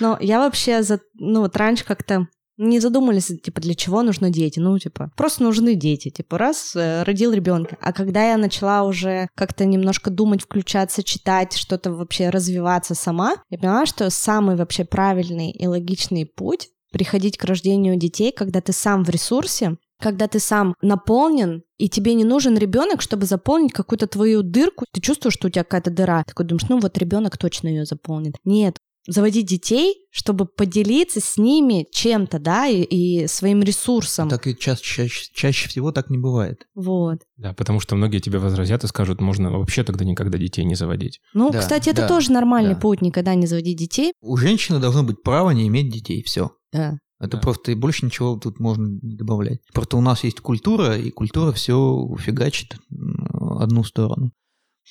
Но 0.00 0.18
я 0.20 0.38
вообще, 0.38 0.82
за, 0.82 1.00
ну 1.14 1.40
вот 1.40 1.56
раньше 1.56 1.84
как-то 1.84 2.26
не 2.60 2.78
задумались, 2.78 3.32
типа, 3.42 3.60
для 3.60 3.74
чего 3.74 4.02
нужны 4.02 4.30
дети. 4.30 4.58
Ну, 4.58 4.78
типа, 4.78 5.10
просто 5.16 5.42
нужны 5.42 5.74
дети. 5.74 6.10
Типа, 6.10 6.36
раз, 6.36 6.76
э, 6.76 7.04
родил 7.04 7.32
ребенка. 7.32 7.78
А 7.80 7.92
когда 7.92 8.30
я 8.30 8.36
начала 8.36 8.82
уже 8.82 9.28
как-то 9.34 9.64
немножко 9.64 10.10
думать, 10.10 10.42
включаться, 10.42 11.02
читать, 11.02 11.54
что-то 11.54 11.90
вообще 11.92 12.28
развиваться 12.28 12.94
сама, 12.94 13.36
я 13.48 13.56
поняла, 13.56 13.86
что 13.86 14.10
самый 14.10 14.56
вообще 14.56 14.84
правильный 14.84 15.50
и 15.52 15.66
логичный 15.66 16.26
путь 16.26 16.68
приходить 16.92 17.38
к 17.38 17.44
рождению 17.44 17.96
детей, 17.96 18.30
когда 18.30 18.60
ты 18.60 18.72
сам 18.72 19.04
в 19.04 19.10
ресурсе, 19.10 19.76
когда 20.00 20.28
ты 20.28 20.38
сам 20.38 20.74
наполнен, 20.82 21.62
и 21.78 21.88
тебе 21.88 22.14
не 22.14 22.24
нужен 22.24 22.56
ребенок, 22.58 23.00
чтобы 23.02 23.26
заполнить 23.26 23.72
какую-то 23.72 24.06
твою 24.06 24.42
дырку. 24.42 24.84
Ты 24.92 25.00
чувствуешь, 25.00 25.34
что 25.34 25.48
у 25.48 25.50
тебя 25.50 25.64
какая-то 25.64 25.90
дыра. 25.90 26.24
Такой 26.24 26.46
думаешь, 26.46 26.68
ну 26.68 26.78
вот 26.80 26.98
ребенок 26.98 27.38
точно 27.38 27.68
ее 27.68 27.84
заполнит. 27.84 28.34
Нет, 28.44 28.76
заводить 29.06 29.46
детей, 29.46 30.06
чтобы 30.10 30.46
поделиться 30.46 31.20
с 31.20 31.36
ними 31.36 31.86
чем-то, 31.90 32.38
да, 32.38 32.66
и, 32.66 32.82
и 32.82 33.26
своим 33.26 33.62
ресурсом. 33.62 34.28
Так 34.28 34.46
и 34.46 34.56
ча- 34.56 34.76
чаще, 34.76 35.30
чаще 35.32 35.68
всего 35.68 35.92
так 35.92 36.10
не 36.10 36.18
бывает. 36.18 36.66
Вот. 36.74 37.20
Да, 37.36 37.52
потому 37.54 37.80
что 37.80 37.96
многие 37.96 38.18
тебе 38.18 38.38
возразят 38.38 38.84
и 38.84 38.88
скажут, 38.88 39.20
можно 39.20 39.50
вообще 39.50 39.84
тогда 39.84 40.04
никогда 40.04 40.38
детей 40.38 40.64
не 40.64 40.74
заводить. 40.74 41.20
Ну, 41.34 41.50
да, 41.50 41.60
кстати, 41.60 41.88
это 41.88 42.02
да, 42.02 42.08
тоже 42.08 42.32
нормальный 42.32 42.74
да. 42.74 42.80
путь, 42.80 43.00
никогда 43.00 43.34
не 43.34 43.46
заводить 43.46 43.78
детей. 43.78 44.12
У 44.20 44.36
женщины 44.36 44.78
должно 44.78 45.02
быть 45.02 45.22
право 45.22 45.50
не 45.50 45.66
иметь 45.68 45.92
детей, 45.92 46.22
все. 46.22 46.52
Да. 46.72 46.98
Это 47.20 47.36
да. 47.36 47.38
просто 47.38 47.70
и 47.70 47.74
больше 47.74 48.06
ничего 48.06 48.36
тут 48.36 48.58
можно 48.58 48.98
не 49.02 49.14
добавлять. 49.14 49.60
Просто 49.72 49.98
у 49.98 50.00
нас 50.00 50.24
есть 50.24 50.40
культура, 50.40 50.96
и 50.96 51.10
культура 51.10 51.52
все 51.52 52.08
фигачит 52.18 52.76
одну 52.90 53.84
сторону. 53.84 54.32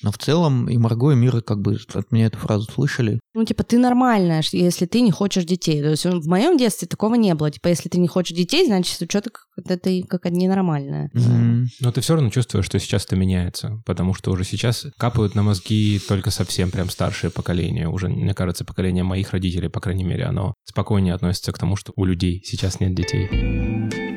Но 0.02 0.10
в 0.10 0.18
целом 0.18 0.68
и 0.68 0.78
Марго, 0.78 1.12
и 1.12 1.14
Мира 1.14 1.40
как 1.40 1.60
бы 1.60 1.78
от 1.92 2.10
меня 2.12 2.26
эту 2.26 2.38
фразу 2.38 2.70
слышали. 2.70 3.20
Ну, 3.34 3.44
типа, 3.44 3.62
ты 3.64 3.78
нормальная, 3.78 4.42
если 4.52 4.86
ты 4.86 5.02
не 5.02 5.10
хочешь 5.10 5.44
детей. 5.44 5.82
То 5.82 5.90
есть 5.90 6.04
в 6.04 6.26
моем 6.26 6.56
детстве 6.56 6.88
такого 6.88 7.14
не 7.14 7.34
было. 7.34 7.50
Типа, 7.50 7.68
если 7.68 7.88
ты 7.88 7.98
не 7.98 8.08
хочешь 8.08 8.36
детей, 8.36 8.66
значит, 8.66 8.94
что-то 9.08 9.30
это 9.56 9.76
ты 9.76 10.02
как 10.02 10.24
ненормальная. 10.24 11.10
Mm-hmm. 11.14 11.66
Но 11.80 11.92
ты 11.92 12.00
все 12.00 12.14
равно 12.14 12.30
чувствуешь, 12.30 12.64
что 12.64 12.78
сейчас 12.78 13.04
это 13.04 13.16
меняется. 13.16 13.82
Потому 13.84 14.14
что 14.14 14.30
уже 14.30 14.44
сейчас 14.44 14.86
капают 14.96 15.34
на 15.34 15.42
мозги 15.42 16.00
только 16.08 16.30
совсем 16.30 16.70
прям 16.70 16.88
старшее 16.88 17.30
поколение. 17.30 17.88
Уже, 17.88 18.08
мне 18.08 18.34
кажется, 18.34 18.64
поколение 18.64 19.04
моих 19.04 19.32
родителей, 19.32 19.68
по 19.68 19.80
крайней 19.80 20.04
мере, 20.04 20.24
оно 20.24 20.54
спокойнее 20.64 21.14
относится 21.14 21.52
к 21.52 21.58
тому, 21.58 21.76
что 21.76 21.92
у 21.96 22.04
людей 22.04 22.42
сейчас 22.44 22.80
нет 22.80 22.94
детей. 22.94 24.09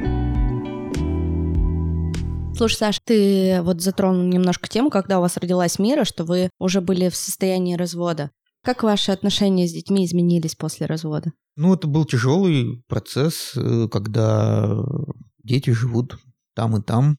Слушай, 2.56 2.76
Саш, 2.76 3.00
ты 3.04 3.62
вот 3.64 3.82
затронул 3.82 4.24
немножко 4.24 4.70
тему, 4.70 4.90
когда 4.90 5.18
у 5.18 5.22
вас 5.22 5.38
родилась 5.38 5.80
Мира, 5.80 6.04
что 6.06 6.24
вы 6.24 6.50
уже 6.60 6.82
были 6.82 7.10
в 7.10 7.16
состоянии 7.16 7.76
развода. 7.76 8.30
Как 8.64 8.84
ваши 8.84 9.12
отношения 9.12 9.68
с 9.68 9.74
детьми 9.74 10.06
изменились 10.06 10.56
после 10.56 10.86
развода? 10.86 11.32
Ну, 11.56 11.74
это 11.74 11.88
был 11.88 12.06
тяжелый 12.06 12.84
процесс, 12.88 13.54
э, 13.56 13.88
когда 13.92 14.78
дети 15.44 15.72
живут 15.72 16.18
там 16.54 16.78
и 16.78 16.82
там. 16.82 17.18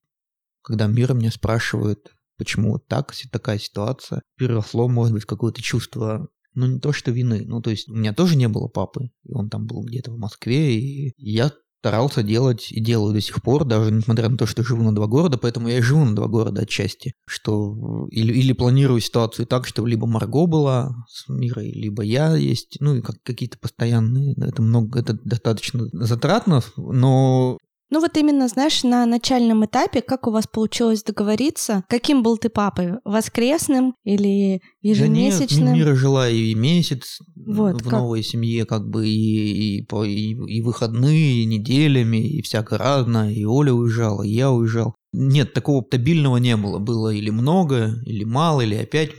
Когда 0.63 0.87
Мира 0.87 1.15
меня 1.15 1.31
спрашивает, 1.31 2.13
почему 2.39 2.73
вот 2.73 2.87
так, 2.87 3.13
такая 3.31 3.59
ситуация, 3.59 4.23
переросло, 4.39 4.89
может 4.89 5.13
быть, 5.13 5.25
какое-то 5.25 5.61
чувство 5.61 6.29
ну, 6.55 6.67
не 6.67 6.79
то 6.79 6.93
что 6.93 7.11
вины. 7.11 7.43
Ну, 7.45 7.61
то 7.61 7.71
есть 7.71 7.89
у 7.89 7.95
меня 7.95 8.15
тоже 8.15 8.37
не 8.37 8.49
было 8.49 8.69
папы, 8.69 9.11
и 9.25 9.33
он 9.33 9.51
там 9.51 9.67
был 9.67 9.83
где-то 9.83 10.13
в 10.13 10.19
Москве, 10.19 10.79
и 10.79 11.13
я 11.17 11.53
старался 11.85 12.23
делать 12.23 12.73
и 12.73 12.81
делаю 12.81 13.13
до 13.13 13.21
сих 13.21 13.43
пор, 13.43 13.67
даже 13.67 13.91
несмотря 13.91 14.31
на 14.31 14.39
то, 14.39 14.47
что 14.47 14.65
живу 14.65 14.83
на 14.83 14.95
два 14.95 15.07
города, 15.07 15.37
поэтому 15.37 15.69
я 15.69 15.77
и 15.77 15.83
живу 15.83 16.03
на 16.07 16.17
два 16.17 16.29
города 16.29 16.63
отчасти, 16.63 17.13
что 17.27 18.09
или, 18.11 18.33
или 18.33 18.55
планирую 18.55 19.03
ситуацию 19.03 19.47
так, 19.47 19.67
что 19.67 19.85
либо 19.85 20.07
Марго 20.07 20.47
была 20.47 20.95
с 21.11 21.29
Мирой, 21.29 21.71
либо 21.73 22.03
я 22.03 22.37
есть, 22.37 22.79
ну 22.81 22.95
и 22.95 23.03
как, 23.03 23.17
какие-то 23.23 23.59
постоянные, 23.59 24.35
это 24.39 24.63
много, 24.63 24.99
это 24.99 25.13
достаточно 25.25 25.87
затратно, 25.93 26.63
но 26.79 27.59
ну 27.95 28.01
вот 28.01 28.17
именно, 28.17 28.49
знаешь, 28.49 28.83
на 28.83 29.07
начальном 29.07 29.65
этапе, 29.65 30.03
как 30.03 30.27
у 30.27 30.33
вас 30.33 30.49
получилось 30.49 31.05
договориться? 31.05 31.85
Каким 31.89 32.25
был 32.25 32.39
ты 32.39 32.49
папой? 32.49 32.95
Воскресным 33.05 33.95
или 34.03 34.61
ежемесячным? 34.83 35.67
Да 35.67 35.71
нет, 35.71 35.77
Мира 35.77 35.95
жила 35.95 36.29
и 36.29 36.57
месяц 36.57 37.21
вот, 37.37 37.83
в 37.83 37.85
как? 37.85 37.93
новой 37.93 38.25
семье, 38.25 38.65
как 38.65 38.89
бы 38.89 39.07
и, 39.09 39.79
и, 39.79 39.87
и, 39.87 40.31
и 40.33 40.61
выходные, 40.61 41.43
и 41.43 41.47
неделями, 41.47 42.17
и 42.17 42.43
всякое 42.43 42.81
разное. 42.81 43.31
И 43.31 43.45
Оля 43.45 43.73
уезжала, 43.73 44.25
и 44.25 44.31
я 44.31 44.51
уезжал. 44.51 44.97
Нет, 45.13 45.53
такого 45.53 45.85
стабильного 45.85 46.39
не 46.39 46.57
было. 46.57 46.81
Было 46.81 47.11
или 47.11 47.31
много, 47.31 47.95
или 48.07 48.25
мало, 48.25 48.63
или 48.63 48.75
опять 48.75 49.13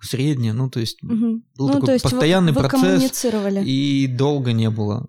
среднее. 0.00 0.54
Ну, 0.54 0.68
то 0.70 0.80
есть 0.80 1.00
угу. 1.04 1.40
был 1.56 1.68
ну, 1.68 1.72
такой 1.74 1.86
то 1.86 1.92
есть 1.92 2.02
постоянный 2.02 2.50
вы, 2.50 2.62
вы 2.62 2.68
процесс. 2.68 3.24
И 3.64 4.08
долго 4.08 4.52
не 4.52 4.70
было 4.70 5.06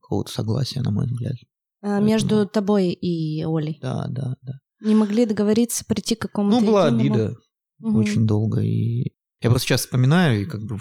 какого-то 0.00 0.32
согласия, 0.32 0.80
на 0.80 0.90
мой 0.90 1.04
взгляд. 1.04 1.34
А, 1.82 2.00
между 2.00 2.46
тобой 2.46 2.90
и 2.90 3.44
Олей. 3.44 3.78
Да, 3.80 4.06
да, 4.08 4.36
да. 4.42 4.52
Не 4.80 4.94
могли 4.94 5.26
договориться 5.26 5.84
прийти 5.84 6.14
к 6.14 6.22
какому-то 6.22 6.60
Ну, 6.60 6.66
была 6.66 6.86
обида 6.86 7.34
угу. 7.80 7.98
очень 7.98 8.26
долго. 8.26 8.60
И 8.60 9.12
я 9.40 9.50
просто 9.50 9.68
сейчас 9.68 9.82
вспоминаю, 9.82 10.42
и 10.42 10.44
как 10.44 10.62
бы... 10.62 10.78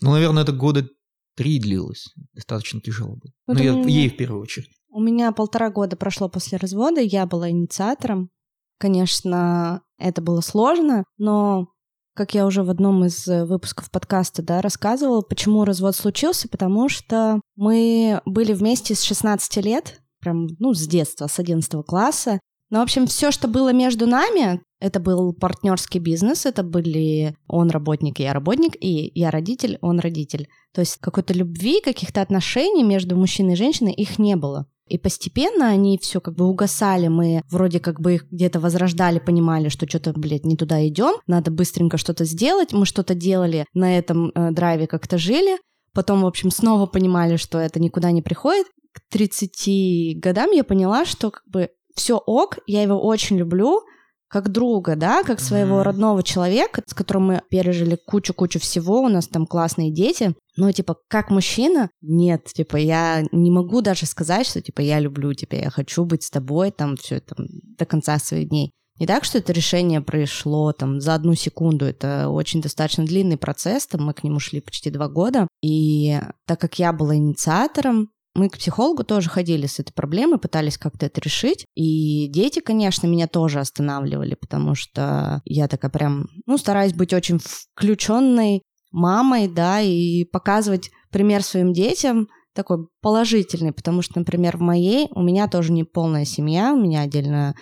Ну, 0.00 0.10
наверное, 0.10 0.42
это 0.42 0.52
года 0.52 0.88
три 1.36 1.58
длилось. 1.58 2.06
Достаточно 2.34 2.80
тяжело 2.80 3.16
было. 3.16 3.32
Ну, 3.46 3.62
я, 3.62 3.72
меня... 3.72 3.88
ей 3.88 4.08
в 4.08 4.16
первую 4.16 4.42
очередь. 4.42 4.70
У 4.90 5.00
меня 5.00 5.32
полтора 5.32 5.70
года 5.70 5.96
прошло 5.96 6.28
после 6.28 6.58
развода, 6.58 7.00
я 7.00 7.26
была 7.26 7.50
инициатором. 7.50 8.30
Конечно, 8.78 9.82
это 9.98 10.22
было 10.22 10.40
сложно, 10.40 11.04
но 11.18 11.68
как 12.14 12.34
я 12.34 12.46
уже 12.46 12.62
в 12.62 12.70
одном 12.70 13.04
из 13.04 13.28
э, 13.28 13.44
выпусков 13.44 13.90
подкаста 13.90 14.42
да, 14.42 14.62
рассказывала, 14.62 15.20
почему 15.20 15.64
развод 15.64 15.94
случился, 15.94 16.48
потому 16.48 16.88
что 16.88 17.40
мы 17.56 18.22
были 18.24 18.54
вместе 18.54 18.94
с 18.94 19.02
16 19.02 19.64
лет, 19.64 20.00
прям, 20.26 20.48
ну, 20.58 20.74
с 20.74 20.86
детства, 20.88 21.28
с 21.28 21.38
11 21.38 21.84
класса. 21.86 22.40
Ну, 22.70 22.80
в 22.80 22.82
общем, 22.82 23.06
все, 23.06 23.30
что 23.30 23.46
было 23.46 23.72
между 23.72 24.08
нами, 24.08 24.60
это 24.80 24.98
был 24.98 25.32
партнерский 25.32 26.00
бизнес, 26.00 26.46
это 26.46 26.64
были 26.64 27.36
он 27.46 27.70
работник, 27.70 28.18
я 28.18 28.32
работник, 28.32 28.72
и 28.80 29.12
я 29.14 29.30
родитель, 29.30 29.78
он 29.82 30.00
родитель. 30.00 30.48
То 30.74 30.80
есть 30.80 30.96
какой-то 31.00 31.32
любви, 31.32 31.80
каких-то 31.80 32.22
отношений 32.22 32.82
между 32.82 33.16
мужчиной 33.16 33.52
и 33.52 33.56
женщиной 33.56 33.92
их 33.92 34.18
не 34.18 34.34
было. 34.34 34.66
И 34.88 34.98
постепенно 34.98 35.68
они 35.68 35.96
все 36.02 36.20
как 36.20 36.34
бы 36.34 36.46
угасали, 36.46 37.06
мы 37.06 37.42
вроде 37.50 37.78
как 37.78 38.00
бы 38.00 38.14
их 38.14 38.26
где-то 38.30 38.58
возрождали, 38.58 39.20
понимали, 39.20 39.68
что 39.68 39.88
что-то, 39.88 40.12
блядь, 40.12 40.44
не 40.44 40.56
туда 40.56 40.86
идем, 40.86 41.14
надо 41.28 41.52
быстренько 41.52 41.98
что-то 41.98 42.24
сделать. 42.24 42.72
Мы 42.72 42.84
что-то 42.84 43.14
делали, 43.14 43.64
на 43.74 43.96
этом 43.96 44.32
э, 44.34 44.50
драйве 44.50 44.88
как-то 44.88 45.18
жили. 45.18 45.56
Потом, 45.96 46.24
в 46.24 46.26
общем, 46.26 46.50
снова 46.50 46.84
понимали, 46.84 47.36
что 47.36 47.58
это 47.58 47.80
никуда 47.80 48.10
не 48.10 48.20
приходит. 48.20 48.66
К 48.92 49.00
30 49.10 50.20
годам 50.20 50.50
я 50.50 50.62
поняла, 50.62 51.06
что 51.06 51.30
как 51.30 51.42
бы 51.46 51.70
все 51.94 52.18
ок, 52.18 52.58
я 52.66 52.82
его 52.82 53.00
очень 53.02 53.38
люблю, 53.38 53.80
как 54.28 54.52
друга, 54.52 54.94
да, 54.94 55.22
как 55.22 55.40
своего 55.40 55.76
mm-hmm. 55.76 55.84
родного 55.84 56.22
человека, 56.22 56.82
с 56.86 56.92
которым 56.92 57.28
мы 57.28 57.42
пережили 57.48 57.96
кучу-кучу 57.96 58.60
всего, 58.60 59.00
у 59.00 59.08
нас 59.08 59.26
там 59.26 59.46
классные 59.46 59.90
дети, 59.90 60.34
но, 60.58 60.70
типа, 60.70 60.98
как 61.08 61.30
мужчина, 61.30 61.88
нет, 62.02 62.44
типа, 62.44 62.76
я 62.76 63.24
не 63.32 63.50
могу 63.50 63.80
даже 63.80 64.04
сказать, 64.04 64.46
что, 64.46 64.60
типа, 64.60 64.82
я 64.82 65.00
люблю 65.00 65.32
тебя, 65.32 65.60
я 65.60 65.70
хочу 65.70 66.04
быть 66.04 66.24
с 66.24 66.30
тобой, 66.30 66.72
там, 66.72 66.96
все 66.96 67.16
это 67.16 67.34
до 67.38 67.86
конца 67.86 68.18
своих 68.18 68.50
дней. 68.50 68.72
Не 68.98 69.06
так, 69.06 69.24
что 69.24 69.38
это 69.38 69.52
решение 69.52 70.00
произошло 70.00 70.72
там 70.72 71.00
за 71.00 71.14
одну 71.14 71.34
секунду, 71.34 71.84
это 71.84 72.28
очень 72.28 72.60
достаточно 72.62 73.04
длинный 73.04 73.36
процесс, 73.36 73.86
там 73.86 74.06
мы 74.06 74.14
к 74.14 74.24
нему 74.24 74.40
шли 74.40 74.60
почти 74.60 74.90
два 74.90 75.08
года, 75.08 75.48
и 75.62 76.18
так 76.46 76.60
как 76.60 76.78
я 76.78 76.92
была 76.92 77.16
инициатором, 77.16 78.10
мы 78.36 78.50
к 78.50 78.58
психологу 78.58 79.02
тоже 79.02 79.30
ходили 79.30 79.66
с 79.66 79.80
этой 79.80 79.92
проблемой, 79.92 80.38
пытались 80.38 80.76
как-то 80.76 81.06
это 81.06 81.22
решить. 81.22 81.64
И 81.74 82.28
дети, 82.28 82.60
конечно, 82.60 83.06
меня 83.06 83.28
тоже 83.28 83.60
останавливали, 83.60 84.34
потому 84.34 84.74
что 84.74 85.40
я 85.46 85.68
такая 85.68 85.90
прям, 85.90 86.28
ну, 86.44 86.58
стараюсь 86.58 86.92
быть 86.92 87.14
очень 87.14 87.40
включенной 87.74 88.62
мамой, 88.92 89.48
да, 89.48 89.80
и 89.80 90.24
показывать 90.24 90.90
пример 91.10 91.42
своим 91.42 91.72
детям 91.72 92.28
такой 92.54 92.88
положительный, 93.00 93.72
потому 93.72 94.02
что, 94.02 94.18
например, 94.18 94.56
в 94.56 94.60
моей 94.60 95.08
у 95.12 95.22
меня 95.22 95.46
тоже 95.46 95.72
не 95.72 95.84
полная 95.84 96.24
семья, 96.24 96.72
у 96.72 96.80
меня 96.80 97.02
отдельно 97.02 97.50
а, 97.50 97.54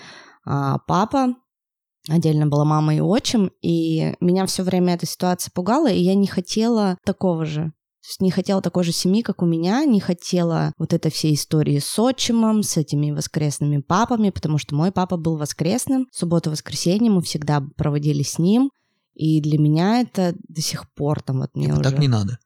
папа, 0.44 1.34
отдельно 2.08 2.46
была 2.46 2.64
мама 2.64 2.94
и 2.94 3.00
отчим, 3.00 3.50
и 3.62 4.14
меня 4.20 4.46
все 4.46 4.62
время 4.62 4.94
эта 4.94 5.06
ситуация 5.06 5.50
пугала, 5.54 5.90
и 5.90 6.00
я 6.00 6.14
не 6.14 6.26
хотела 6.26 6.98
такого 7.04 7.44
же. 7.44 7.72
То 8.04 8.08
есть 8.08 8.20
не 8.20 8.30
хотела 8.30 8.60
такой 8.60 8.84
же 8.84 8.92
семьи, 8.92 9.22
как 9.22 9.40
у 9.40 9.46
меня, 9.46 9.82
не 9.86 9.98
хотела 9.98 10.74
вот 10.76 10.92
этой 10.92 11.10
всей 11.10 11.32
истории 11.32 11.78
с 11.78 11.98
отчимом, 11.98 12.62
с 12.62 12.76
этими 12.76 13.10
воскресными 13.10 13.78
папами, 13.78 14.28
потому 14.28 14.58
что 14.58 14.74
мой 14.74 14.92
папа 14.92 15.16
был 15.16 15.38
воскресным. 15.38 16.06
Субботу-воскресенье 16.12 17.10
мы 17.10 17.22
всегда 17.22 17.62
проводили 17.78 18.22
с 18.22 18.38
ним. 18.38 18.70
И 19.14 19.40
для 19.40 19.58
меня 19.58 20.02
это 20.02 20.34
до 20.48 20.60
сих 20.60 20.92
пор 20.92 21.22
там 21.22 21.40
вот 21.40 21.54
мне 21.54 21.68
типа, 21.68 21.76
уже... 21.76 21.90
Так 21.90 21.98
не 21.98 22.08
надо. 22.08 22.38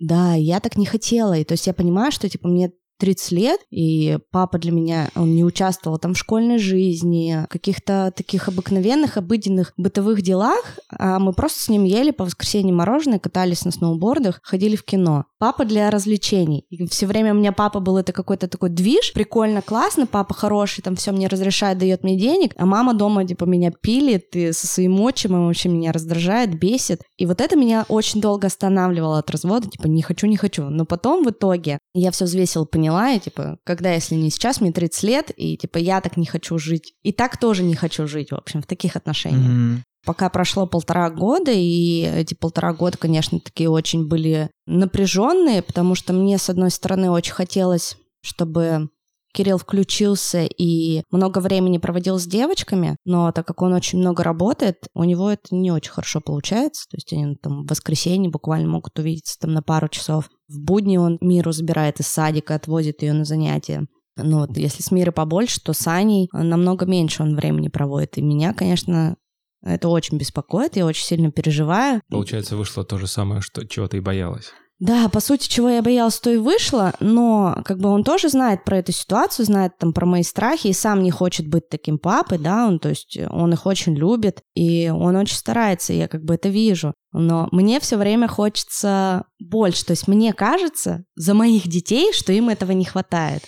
Да, 0.00 0.34
я 0.34 0.58
так 0.58 0.76
не 0.76 0.86
хотела. 0.86 1.38
И 1.38 1.44
то 1.44 1.52
есть 1.52 1.68
я 1.68 1.74
понимаю, 1.74 2.10
что 2.10 2.28
типа 2.28 2.48
мне 2.48 2.72
30 2.98 3.32
лет, 3.32 3.60
и 3.70 4.18
папа 4.30 4.58
для 4.58 4.72
меня, 4.72 5.10
он 5.14 5.34
не 5.34 5.44
участвовал 5.44 5.98
там 5.98 6.14
в 6.14 6.18
школьной 6.18 6.58
жизни, 6.58 7.46
каких-то 7.50 8.12
таких 8.16 8.48
обыкновенных, 8.48 9.16
обыденных 9.16 9.72
бытовых 9.76 10.22
делах, 10.22 10.78
а 10.90 11.18
мы 11.18 11.32
просто 11.32 11.60
с 11.60 11.68
ним 11.68 11.84
ели 11.84 12.10
по 12.10 12.24
воскресеньям 12.24 12.76
мороженое, 12.76 13.18
катались 13.18 13.64
на 13.64 13.70
сноубордах, 13.70 14.40
ходили 14.42 14.76
в 14.76 14.84
кино. 14.84 15.24
Папа 15.38 15.64
для 15.64 15.90
развлечений. 15.90 16.64
И 16.70 16.86
все 16.86 17.06
время 17.06 17.32
у 17.32 17.36
меня 17.36 17.52
папа 17.52 17.80
был 17.80 17.98
это 17.98 18.12
какой-то 18.12 18.48
такой 18.48 18.70
движ, 18.70 19.12
прикольно, 19.12 19.62
классно, 19.62 20.06
папа 20.06 20.34
хороший, 20.34 20.82
там 20.82 20.96
все 20.96 21.12
мне 21.12 21.28
разрешает, 21.28 21.78
дает 21.78 22.02
мне 22.02 22.18
денег, 22.18 22.52
а 22.56 22.66
мама 22.66 22.94
дома 22.94 23.26
типа 23.26 23.44
меня 23.44 23.70
пилит 23.70 24.34
и 24.34 24.52
со 24.52 24.66
своим 24.66 25.00
отчимом 25.00 25.46
вообще 25.46 25.68
меня 25.68 25.92
раздражает, 25.92 26.58
бесит. 26.58 27.02
И 27.16 27.26
вот 27.26 27.40
это 27.40 27.56
меня 27.56 27.84
очень 27.88 28.20
долго 28.20 28.46
останавливало 28.46 29.18
от 29.18 29.30
развода, 29.30 29.68
типа 29.68 29.86
не 29.86 30.02
хочу, 30.02 30.26
не 30.26 30.36
хочу. 30.36 30.64
Но 30.64 30.84
потом 30.84 31.24
в 31.24 31.30
итоге 31.30 31.78
я 31.94 32.10
все 32.10 32.24
взвесила, 32.24 32.64
поняла, 32.64 32.93
поняла, 32.94 33.12
и, 33.12 33.20
типа, 33.20 33.58
когда, 33.64 33.92
если 33.92 34.14
не 34.14 34.30
сейчас, 34.30 34.60
мне 34.60 34.72
30 34.72 35.02
лет, 35.02 35.30
и, 35.36 35.56
типа, 35.56 35.78
я 35.78 36.00
так 36.00 36.16
не 36.16 36.26
хочу 36.26 36.58
жить. 36.58 36.94
И 37.02 37.12
так 37.12 37.38
тоже 37.38 37.62
не 37.62 37.74
хочу 37.74 38.06
жить, 38.06 38.30
в 38.30 38.34
общем, 38.34 38.62
в 38.62 38.66
таких 38.66 38.96
отношениях. 38.96 39.50
Mm-hmm. 39.50 39.82
Пока 40.06 40.28
прошло 40.28 40.66
полтора 40.66 41.10
года, 41.10 41.50
и 41.50 42.02
эти 42.02 42.34
полтора 42.34 42.74
года, 42.74 42.98
конечно, 42.98 43.40
такие 43.40 43.70
очень 43.70 44.06
были 44.06 44.50
напряженные, 44.66 45.62
потому 45.62 45.94
что 45.94 46.12
мне, 46.12 46.38
с 46.38 46.50
одной 46.50 46.70
стороны, 46.70 47.10
очень 47.10 47.32
хотелось, 47.32 47.96
чтобы 48.22 48.90
Кирилл 49.34 49.58
включился 49.58 50.44
и 50.44 51.02
много 51.10 51.40
времени 51.40 51.78
проводил 51.78 52.18
с 52.18 52.24
девочками, 52.24 52.96
но 53.04 53.32
так 53.32 53.46
как 53.46 53.62
он 53.62 53.72
очень 53.72 53.98
много 53.98 54.22
работает, 54.22 54.86
у 54.94 55.02
него 55.02 55.28
это 55.28 55.54
не 55.54 55.72
очень 55.72 55.90
хорошо 55.90 56.20
получается. 56.20 56.86
То 56.88 56.96
есть 56.96 57.12
они 57.12 57.34
там 57.34 57.64
в 57.64 57.70
воскресенье 57.70 58.30
буквально 58.30 58.68
могут 58.68 58.96
увидеться 58.98 59.36
там 59.40 59.52
на 59.52 59.62
пару 59.62 59.88
часов. 59.88 60.30
В 60.48 60.60
будни 60.60 60.98
он 60.98 61.18
Миру 61.20 61.50
забирает 61.50 61.98
из 61.98 62.06
садика, 62.06 62.54
отвозит 62.54 63.02
ее 63.02 63.12
на 63.12 63.24
занятия. 63.24 63.86
Ну 64.16 64.40
вот, 64.40 64.56
если 64.56 64.82
с 64.82 64.92
Мирой 64.92 65.12
побольше, 65.12 65.60
то 65.60 65.72
с 65.72 65.86
Аней 65.88 66.28
намного 66.32 66.86
меньше 66.86 67.24
он 67.24 67.34
времени 67.34 67.66
проводит. 67.66 68.16
И 68.18 68.22
меня, 68.22 68.54
конечно, 68.54 69.16
это 69.64 69.88
очень 69.88 70.18
беспокоит, 70.18 70.76
я 70.76 70.86
очень 70.86 71.04
сильно 71.04 71.32
переживаю. 71.32 72.02
Получается, 72.08 72.56
вышло 72.56 72.84
то 72.84 72.98
же 72.98 73.08
самое, 73.08 73.40
что 73.40 73.66
чего 73.66 73.88
ты 73.88 73.96
и 73.96 74.00
боялась. 74.00 74.52
Да, 74.84 75.08
по 75.08 75.20
сути, 75.20 75.48
чего 75.48 75.70
я 75.70 75.80
боялась, 75.80 76.20
то 76.20 76.30
и 76.30 76.36
вышло, 76.36 76.92
но 77.00 77.62
как 77.64 77.78
бы 77.78 77.88
он 77.88 78.04
тоже 78.04 78.28
знает 78.28 78.64
про 78.64 78.80
эту 78.80 78.92
ситуацию, 78.92 79.46
знает 79.46 79.78
там 79.78 79.94
про 79.94 80.04
мои 80.04 80.22
страхи 80.22 80.66
и 80.66 80.74
сам 80.74 81.02
не 81.02 81.10
хочет 81.10 81.48
быть 81.48 81.70
таким 81.70 81.98
папой, 81.98 82.36
да, 82.36 82.66
он, 82.66 82.78
то 82.78 82.90
есть 82.90 83.18
он 83.30 83.54
их 83.54 83.64
очень 83.64 83.94
любит, 83.94 84.42
и 84.52 84.90
он 84.90 85.16
очень 85.16 85.36
старается, 85.36 85.94
я 85.94 86.06
как 86.06 86.22
бы 86.22 86.34
это 86.34 86.50
вижу. 86.50 86.92
Но 87.12 87.48
мне 87.50 87.80
все 87.80 87.96
время 87.96 88.28
хочется 88.28 89.24
больше, 89.38 89.86
то 89.86 89.92
есть 89.92 90.06
мне 90.06 90.34
кажется 90.34 91.06
за 91.16 91.32
моих 91.32 91.66
детей, 91.66 92.12
что 92.12 92.34
им 92.34 92.50
этого 92.50 92.72
не 92.72 92.84
хватает. 92.84 93.42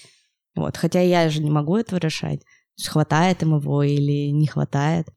Вот, 0.55 0.79
хотя 0.79 1.03
я 1.03 1.29
же 1.29 1.42
не 1.42 1.51
могу 1.51 1.77
этого 1.77 1.99
решать, 1.99 2.40
хватает 2.83 3.42
им 3.42 3.59
его 3.59 3.83
или 3.83 4.31
не 4.31 4.46
хватает. 4.46 5.09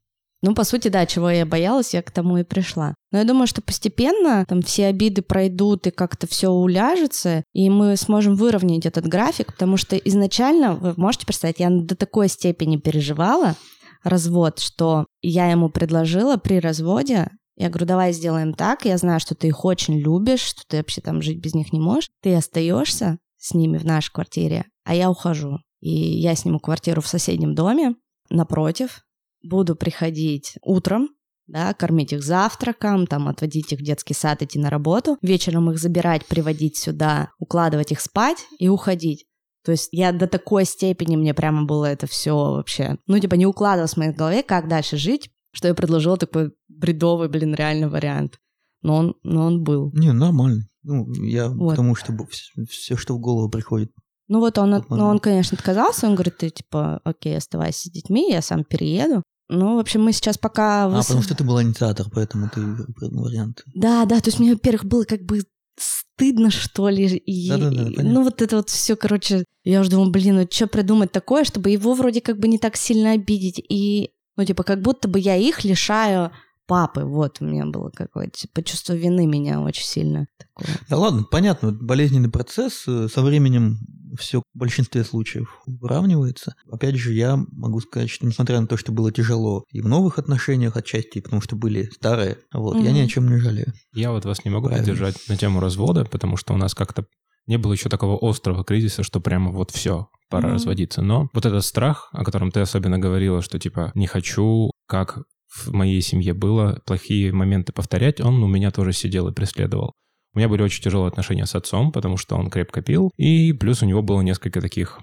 Ну, 0.42 0.54
по 0.54 0.64
сути, 0.64 0.88
да, 0.88 1.06
чего 1.06 1.30
я 1.30 1.46
боялась, 1.46 1.94
я 1.94 2.02
к 2.02 2.12
тому 2.12 2.38
и 2.38 2.44
пришла. 2.44 2.96
Но 3.12 3.18
я 3.18 3.26
думаю, 3.26 3.46
что 3.46 3.62
постепенно 3.62 4.46
там 4.48 4.62
все 4.62 4.86
обиды 4.86 5.22
пройдут 5.22 5.88
и 5.88 5.92
как-то 5.92 6.28
все 6.28 6.50
уляжется, 6.50 7.44
и 7.54 7.70
мы 7.70 7.98
сможем 7.98 8.36
выровнять 8.36 8.86
этот 8.86 9.06
график, 9.06 9.48
потому 9.54 9.76
что 9.76 9.98
изначально, 9.98 10.76
вы 10.76 10.94
можете 10.96 11.26
представить, 11.26 11.60
я 11.60 11.70
до 11.70 11.96
такой 11.96 12.30
степени 12.30 12.78
переживала 12.78 13.56
развод, 14.04 14.60
что 14.60 15.08
я 15.22 15.52
ему 15.52 15.70
предложила 15.70 16.38
при 16.38 16.60
разводе, 16.60 17.30
я 17.58 17.68
говорю, 17.68 17.88
давай 17.88 18.14
сделаем 18.14 18.54
так, 18.54 18.86
я 18.86 18.98
знаю, 18.98 19.20
что 19.20 19.36
ты 19.36 19.48
их 19.48 19.66
очень 19.66 20.00
любишь, 20.00 20.40
что 20.40 20.62
ты 20.66 20.78
вообще 20.78 21.02
там 21.02 21.22
жить 21.22 21.40
без 21.40 21.54
них 21.54 21.74
не 21.74 21.82
можешь, 21.82 22.10
ты 22.22 22.34
остаешься 22.34 23.18
с 23.38 23.54
ними 23.54 23.78
в 23.78 23.84
нашей 23.84 24.14
квартире, 24.14 24.66
а 24.86 24.96
я 24.96 25.10
ухожу. 25.10 25.58
И 25.82 25.92
я 25.92 26.36
сниму 26.36 26.60
квартиру 26.60 27.02
в 27.02 27.08
соседнем 27.08 27.56
доме, 27.56 27.96
напротив, 28.30 29.02
буду 29.44 29.76
приходить 29.76 30.58
утром, 30.62 31.10
да, 31.48 31.74
кормить 31.74 32.14
их 32.14 32.24
завтраком, 32.24 33.08
там, 33.08 33.28
отводить 33.28 33.74
их 33.74 33.80
в 33.80 33.84
детский 33.84 34.14
сад, 34.14 34.42
идти 34.42 34.60
на 34.60 34.70
работу, 34.70 35.18
вечером 35.22 35.72
их 35.72 35.80
забирать, 35.80 36.26
приводить 36.26 36.78
сюда, 36.78 37.32
укладывать 37.40 37.92
их 37.92 38.02
спать 38.02 38.46
и 38.60 38.70
уходить. 38.70 39.26
То 39.66 39.72
есть 39.72 39.90
я 39.92 40.12
до 40.12 40.28
такой 40.28 40.66
степени 40.66 41.16
мне 41.16 41.34
прямо 41.34 41.66
было 41.66 41.86
это 41.86 42.08
все 42.08 42.34
вообще, 42.34 42.98
ну, 43.08 43.20
типа, 43.20 43.36
не 43.36 43.46
укладывалось 43.46 43.94
в 43.94 43.98
моей 43.98 44.14
голове, 44.14 44.44
как 44.44 44.68
дальше 44.68 44.98
жить, 44.98 45.30
что 45.52 45.68
я 45.68 45.74
предложила 45.74 46.18
такой 46.18 46.52
бредовый, 46.68 47.30
блин, 47.30 47.54
реальный 47.56 47.90
вариант. 47.90 48.40
Но 48.82 48.96
он, 48.96 49.16
но 49.24 49.46
он 49.46 49.64
был. 49.64 49.92
Не, 49.94 50.14
нормально. 50.14 50.70
Ну, 50.84 51.12
я 51.24 51.50
вот. 51.50 51.72
потому 51.72 51.96
что 51.96 52.16
все, 52.30 52.64
все, 52.70 52.96
что 52.96 53.16
в 53.16 53.20
голову 53.20 53.50
приходит, 53.50 53.92
ну 54.30 54.40
вот 54.40 54.58
он, 54.58 54.86
ну, 54.90 55.06
он, 55.06 55.20
конечно, 55.20 55.58
отказался, 55.58 56.08
он 56.08 56.14
говорит, 56.14 56.38
ты 56.38 56.50
типа, 56.52 57.02
окей, 57.04 57.36
оставайся 57.36 57.90
с 57.90 57.92
детьми, 57.92 58.32
я 58.32 58.42
сам 58.42 58.64
перееду. 58.64 59.24
Ну, 59.50 59.78
в 59.78 59.80
общем, 59.80 60.04
мы 60.04 60.14
сейчас 60.14 60.38
пока... 60.38 60.86
А, 60.86 61.02
потому 61.02 61.24
что 61.24 61.36
ты 61.36 61.44
был 61.44 61.60
инициатор, 61.60 62.06
поэтому 62.14 62.50
ты 62.54 62.62
вариант. 63.02 63.64
Да, 63.74 64.06
да, 64.06 64.20
то 64.20 64.28
есть 64.28 64.40
мне, 64.40 64.54
во-первых, 64.54 64.86
было 64.86 65.04
как 65.06 65.24
бы 65.24 65.42
стыдно, 65.80 66.52
что 66.52 66.90
ли. 66.90 67.08
И, 67.18 67.50
Да-да-да, 67.50 68.04
ну, 68.04 68.24
вот 68.24 68.44
это 68.44 68.58
вот 68.58 68.70
все, 68.70 68.96
короче, 68.96 69.46
я 69.64 69.82
уже 69.82 69.90
думаю, 69.90 70.12
блин, 70.12 70.36
ну 70.36 70.48
что 70.50 70.68
придумать 70.68 71.12
такое, 71.12 71.44
чтобы 71.44 71.72
его 71.72 71.96
вроде 71.96 72.22
как 72.22 72.38
бы 72.38 72.48
не 72.48 72.60
так 72.60 72.76
сильно 72.76 73.14
обидеть. 73.14 73.60
И, 73.70 74.12
ну, 74.38 74.46
типа, 74.46 74.62
как 74.62 74.84
будто 74.84 75.08
бы 75.08 75.20
я 75.20 75.36
их 75.36 75.64
лишаю 75.64 76.32
папы. 76.70 77.04
Вот 77.04 77.38
у 77.42 77.46
меня 77.46 77.66
было 77.66 77.90
какое-то 77.90 78.32
типа, 78.32 78.64
чувство 78.64 78.94
вины 78.94 79.26
меня 79.26 79.60
очень 79.60 79.84
сильно. 79.84 80.28
Такое. 80.38 80.78
Да 80.88 80.98
ладно, 80.98 81.26
понятно, 81.30 81.72
болезненный 81.72 82.30
процесс. 82.30 82.84
Э, 82.88 83.08
со 83.12 83.22
временем 83.22 83.80
все 84.18 84.42
в 84.54 84.58
большинстве 84.58 85.04
случаев 85.04 85.62
выравнивается. 85.66 86.56
Опять 86.72 86.96
же, 86.96 87.14
я 87.14 87.38
могу 87.52 87.80
сказать, 87.80 88.10
что 88.10 88.26
несмотря 88.26 88.62
на 88.62 88.68
то, 88.68 88.78
что 88.78 88.92
было 88.92 89.12
тяжело 89.12 89.66
и 89.72 89.82
в 89.82 89.88
новых 89.88 90.20
отношениях 90.20 90.78
отчасти, 90.78 91.22
потому 91.22 91.42
что 91.42 91.56
были 91.56 91.90
старые, 91.92 92.38
вот, 92.54 92.78
mm-hmm. 92.78 92.84
я 92.84 92.92
ни 92.92 93.00
о 93.00 93.08
чем 93.08 93.30
не 93.30 93.40
жалею. 93.40 93.74
Я 93.94 94.12
вот 94.12 94.26
вас 94.26 94.46
не 94.46 94.52
могу 94.52 94.68
Правильно. 94.68 94.86
поддержать 94.86 95.16
на 95.28 95.38
тему 95.38 95.60
развода, 95.60 96.06
потому 96.06 96.38
что 96.38 96.54
у 96.54 96.58
нас 96.58 96.76
как-то 96.76 97.06
не 97.48 97.58
было 97.58 97.74
еще 97.74 97.90
такого 97.90 98.18
острого 98.22 98.64
кризиса, 98.64 99.02
что 99.02 99.20
прямо 99.20 99.52
вот 99.52 99.72
все, 99.72 100.08
пора 100.30 100.50
mm-hmm. 100.50 100.54
разводиться. 100.54 101.02
Но 101.02 101.30
вот 101.34 101.46
этот 101.46 101.66
страх, 101.66 102.10
о 102.12 102.24
котором 102.24 102.52
ты 102.52 102.60
особенно 102.60 103.00
говорила, 103.00 103.42
что 103.42 103.58
типа 103.58 103.92
не 103.96 104.06
хочу, 104.06 104.72
как 104.88 105.24
в 105.50 105.72
моей 105.72 106.02
семье 106.02 106.34
было, 106.34 106.82
плохие 106.86 107.34
моменты 107.34 107.74
повторять, 107.74 108.22
он 108.22 108.42
у 108.44 108.48
меня 108.48 108.72
тоже 108.72 108.94
сидел 108.94 109.28
и 109.28 109.34
преследовал. 109.34 109.94
У 110.34 110.38
меня 110.38 110.48
были 110.48 110.62
очень 110.62 110.84
тяжелые 110.84 111.08
отношения 111.08 111.46
с 111.46 111.56
отцом, 111.56 111.92
потому 111.92 112.18
что 112.18 112.36
он 112.36 112.50
крепко 112.50 112.82
пил, 112.82 113.12
и 113.18 113.52
плюс 113.54 113.82
у 113.82 113.86
него 113.86 114.02
было 114.02 114.22
несколько 114.22 114.62
таких 114.62 115.00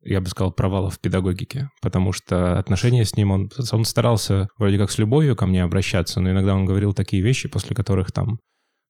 я 0.00 0.20
бы 0.20 0.28
сказал, 0.28 0.52
провалов 0.52 0.94
в 0.94 1.00
педагогике, 1.00 1.70
потому 1.82 2.12
что 2.12 2.58
отношения 2.58 3.04
с 3.04 3.16
ним, 3.16 3.30
он, 3.30 3.50
он 3.72 3.84
старался 3.84 4.48
вроде 4.56 4.78
как 4.78 4.90
с 4.90 4.98
любовью 4.98 5.36
ко 5.36 5.46
мне 5.46 5.62
обращаться, 5.62 6.20
но 6.20 6.30
иногда 6.30 6.54
он 6.54 6.64
говорил 6.64 6.94
такие 6.94 7.22
вещи, 7.22 7.48
после 7.48 7.74
которых 7.74 8.12
там, 8.12 8.38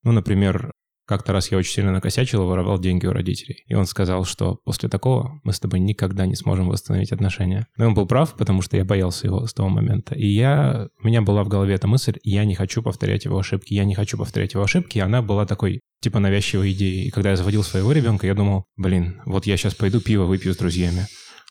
ну, 0.05 0.13
например, 0.13 0.73
Как-то 1.09 1.33
раз 1.33 1.51
я 1.51 1.57
очень 1.57 1.73
сильно 1.73 1.91
накосячил 1.91 2.43
и 2.43 2.47
воровал 2.47 2.79
деньги 2.79 3.07
у 3.07 3.13
родителей. 3.13 3.65
И 3.67 3.75
он 3.75 3.87
сказал, 3.87 4.27
что 4.27 4.59
после 4.65 4.91
такого 4.91 5.41
мы 5.43 5.55
с 5.55 5.59
тобой 5.59 5.81
никогда 5.81 6.27
не 6.27 6.35
сможем 6.35 6.69
восстановить 6.69 7.13
отношения. 7.13 7.67
Но 7.79 7.87
он 7.87 7.95
был 7.95 8.07
прав, 8.07 8.37
потому 8.37 8.61
что 8.61 8.77
я 8.77 8.85
боялся 8.85 9.27
его 9.27 9.47
с 9.47 9.55
того 9.55 9.71
момента. 9.71 10.15
И 10.15 10.27
я... 10.27 10.89
У 11.03 11.07
меня 11.07 11.23
была 11.23 11.45
в 11.45 11.49
голове 11.49 11.75
эта 11.75 11.87
мысль, 11.87 12.19
я 12.25 12.45
не 12.45 12.55
хочу 12.55 12.83
повторять 12.83 13.25
его 13.25 13.39
ошибки, 13.39 13.73
я 13.73 13.85
не 13.85 13.95
хочу 13.95 14.19
повторять 14.19 14.53
его 14.53 14.63
ошибки. 14.63 14.99
И 14.99 15.01
она 15.01 15.23
была 15.23 15.47
такой 15.47 15.81
типа 16.03 16.19
навязчивой 16.19 16.73
идеей. 16.73 17.07
И 17.07 17.11
когда 17.11 17.31
я 17.31 17.37
заводил 17.37 17.63
своего 17.63 17.91
ребенка, 17.93 18.27
я 18.27 18.35
думал, 18.35 18.67
блин, 18.77 19.23
вот 19.25 19.47
я 19.47 19.57
сейчас 19.57 19.75
пойду 19.75 20.03
пиво 20.03 20.25
выпью 20.25 20.53
с 20.53 20.59
друзьями 20.59 21.07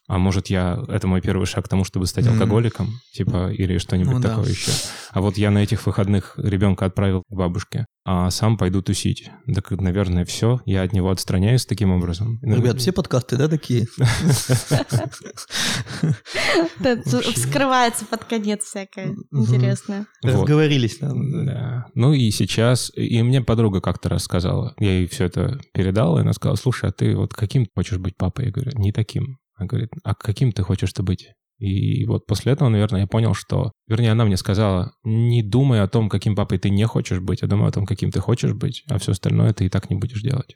а 0.08 0.18
может 0.18 0.48
я, 0.48 0.82
это 0.88 1.06
мой 1.06 1.22
первый 1.22 1.46
шаг 1.46 1.66
к 1.66 1.68
тому, 1.68 1.84
чтобы 1.84 2.08
стать 2.08 2.26
mm-hmm. 2.26 2.34
алкоголиком, 2.34 3.02
типа, 3.14 3.52
или 3.52 3.78
что-нибудь 3.78 4.16
ну, 4.16 4.22
такое 4.22 4.46
да. 4.46 4.50
еще. 4.50 4.72
А 5.12 5.20
вот 5.20 5.38
я 5.38 5.52
на 5.52 5.60
этих 5.60 5.86
выходных 5.86 6.36
ребенка 6.38 6.86
отправил 6.86 7.24
к 7.24 7.36
бабушке, 7.36 7.86
а 8.06 8.32
сам 8.32 8.58
пойду 8.58 8.82
тусить. 8.82 9.30
Так, 9.54 9.72
наверное, 9.72 10.24
все, 10.24 10.62
я 10.66 10.84
от 10.84 10.94
него 10.94 11.12
отстраняюсь 11.12 11.66
таким 11.66 11.92
образом. 11.92 12.40
Ребят, 12.42 12.80
все 12.80 12.94
подкасты, 12.94 13.36
да, 13.36 13.50
такие? 13.50 13.88
Вскрывается 17.36 18.06
под 18.06 18.24
конец 18.24 18.64
всякое 18.64 19.14
интересное. 19.32 20.06
Разговорились. 20.24 21.00
Да. 21.02 21.88
Ну 21.96 22.14
и 22.14 22.32
сейчас, 22.32 22.94
и 22.96 23.22
мне 23.24 23.42
подруга 23.42 23.82
как-то 23.82 24.08
рассказала, 24.08 24.74
я 24.80 25.00
ей 25.00 25.08
все 25.08 25.26
это 25.26 25.60
передал, 25.74 26.18
и 26.18 26.22
она 26.22 26.32
сказала, 26.32 26.56
слушай, 26.56 26.90
а 26.90 26.94
ты 26.94 27.14
вот 27.14 27.34
каким 27.34 27.68
хочешь 27.76 27.98
быть 27.98 28.16
папой? 28.16 28.46
Я 28.46 28.52
говорю, 28.52 28.72
не 28.76 28.94
таким. 28.94 29.38
Она 29.58 29.68
говорит, 29.68 29.90
а 30.04 30.16
каким 30.16 30.52
ты 30.52 30.64
хочешь 30.64 30.94
ты 30.94 31.04
быть? 31.04 31.34
И 31.58 32.06
вот 32.06 32.28
после 32.28 32.54
этого, 32.54 32.70
наверное, 32.70 33.02
я 33.02 33.08
понял, 33.08 33.34
что... 33.34 33.72
Вернее, 33.88 34.12
она 34.12 34.26
мне 34.26 34.38
сказала, 34.38 34.94
не 35.04 35.42
думай 35.42 35.82
о 35.82 35.88
том, 35.88 36.08
каким 36.08 36.36
папой 36.36 36.60
ты 36.60 36.70
не 36.70 36.86
хочешь 36.86 37.20
быть, 37.20 37.42
а 37.42 37.48
думай 37.48 37.68
о 37.68 37.72
том, 37.72 37.86
каким 37.86 38.12
ты 38.12 38.20
хочешь 38.20 38.54
быть, 38.54 38.84
а 38.88 39.00
все 39.00 39.14
остальное 39.14 39.54
ты 39.54 39.66
и 39.66 39.70
так 39.70 39.90
не 39.90 39.96
будешь 39.96 40.22
делать. 40.22 40.56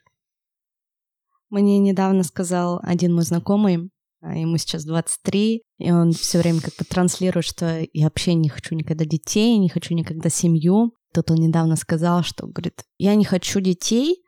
Мне 1.49 1.79
недавно 1.79 2.23
сказал 2.23 2.79
один 2.83 3.15
мой 3.15 3.23
знакомый, 3.23 3.89
а, 4.21 4.37
ему 4.37 4.57
сейчас 4.57 4.85
23, 4.85 5.63
и 5.79 5.91
он 5.91 6.11
все 6.11 6.39
время 6.39 6.61
как 6.61 6.75
бы 6.77 6.85
транслирует, 6.85 7.45
что 7.45 7.85
я 7.91 8.05
вообще 8.05 8.35
не 8.35 8.49
хочу 8.49 8.75
никогда 8.75 9.03
детей, 9.03 9.57
не 9.57 9.69
хочу 9.69 9.95
никогда 9.95 10.29
семью. 10.29 10.93
Тут 11.13 11.31
он 11.31 11.37
недавно 11.37 11.75
сказал, 11.75 12.23
что, 12.23 12.45
говорит, 12.45 12.83
я 12.99 13.15
не 13.15 13.25
хочу 13.25 13.59
детей, 13.59 14.23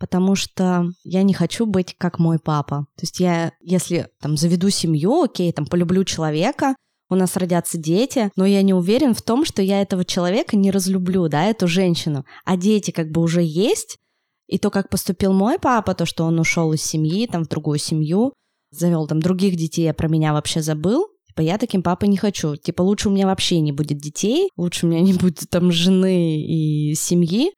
потому 0.00 0.34
что 0.34 0.86
я 1.04 1.22
не 1.22 1.34
хочу 1.34 1.66
быть 1.66 1.94
как 1.96 2.18
мой 2.18 2.38
папа. 2.38 2.86
То 2.96 3.02
есть 3.02 3.20
я, 3.20 3.52
если 3.60 4.08
там 4.20 4.36
заведу 4.36 4.70
семью, 4.70 5.22
окей, 5.22 5.52
там 5.52 5.66
полюблю 5.66 6.04
человека, 6.04 6.74
у 7.10 7.14
нас 7.14 7.36
родятся 7.36 7.76
дети, 7.76 8.30
но 8.34 8.46
я 8.46 8.62
не 8.62 8.72
уверен 8.72 9.14
в 9.14 9.22
том, 9.22 9.44
что 9.44 9.62
я 9.62 9.82
этого 9.82 10.04
человека 10.04 10.56
не 10.56 10.70
разлюблю, 10.70 11.28
да, 11.28 11.44
эту 11.44 11.68
женщину. 11.68 12.24
А 12.44 12.56
дети 12.56 12.92
как 12.92 13.10
бы 13.10 13.20
уже 13.20 13.42
есть, 13.42 13.98
и 14.46 14.58
то, 14.58 14.70
как 14.70 14.88
поступил 14.88 15.32
мой 15.32 15.58
папа, 15.58 15.94
то, 15.94 16.06
что 16.06 16.24
он 16.24 16.40
ушел 16.40 16.72
из 16.72 16.82
семьи, 16.82 17.26
там, 17.26 17.44
в 17.44 17.48
другую 17.48 17.78
семью, 17.78 18.32
завел 18.70 19.06
там 19.06 19.20
других 19.20 19.56
детей, 19.56 19.82
я 19.82 19.94
про 19.94 20.08
меня 20.08 20.32
вообще 20.32 20.62
забыл, 20.62 21.06
Типа, 21.30 21.42
я 21.42 21.58
таким 21.58 21.84
папой 21.84 22.08
не 22.08 22.16
хочу. 22.16 22.56
Типа, 22.56 22.82
лучше 22.82 23.08
у 23.08 23.12
меня 23.12 23.26
вообще 23.26 23.60
не 23.60 23.70
будет 23.70 23.98
детей, 23.98 24.50
лучше 24.56 24.86
у 24.86 24.88
меня 24.88 25.00
не 25.00 25.12
будет 25.12 25.48
там 25.48 25.70
жены 25.70 26.42
и 26.42 26.92
семьи, 26.96 27.52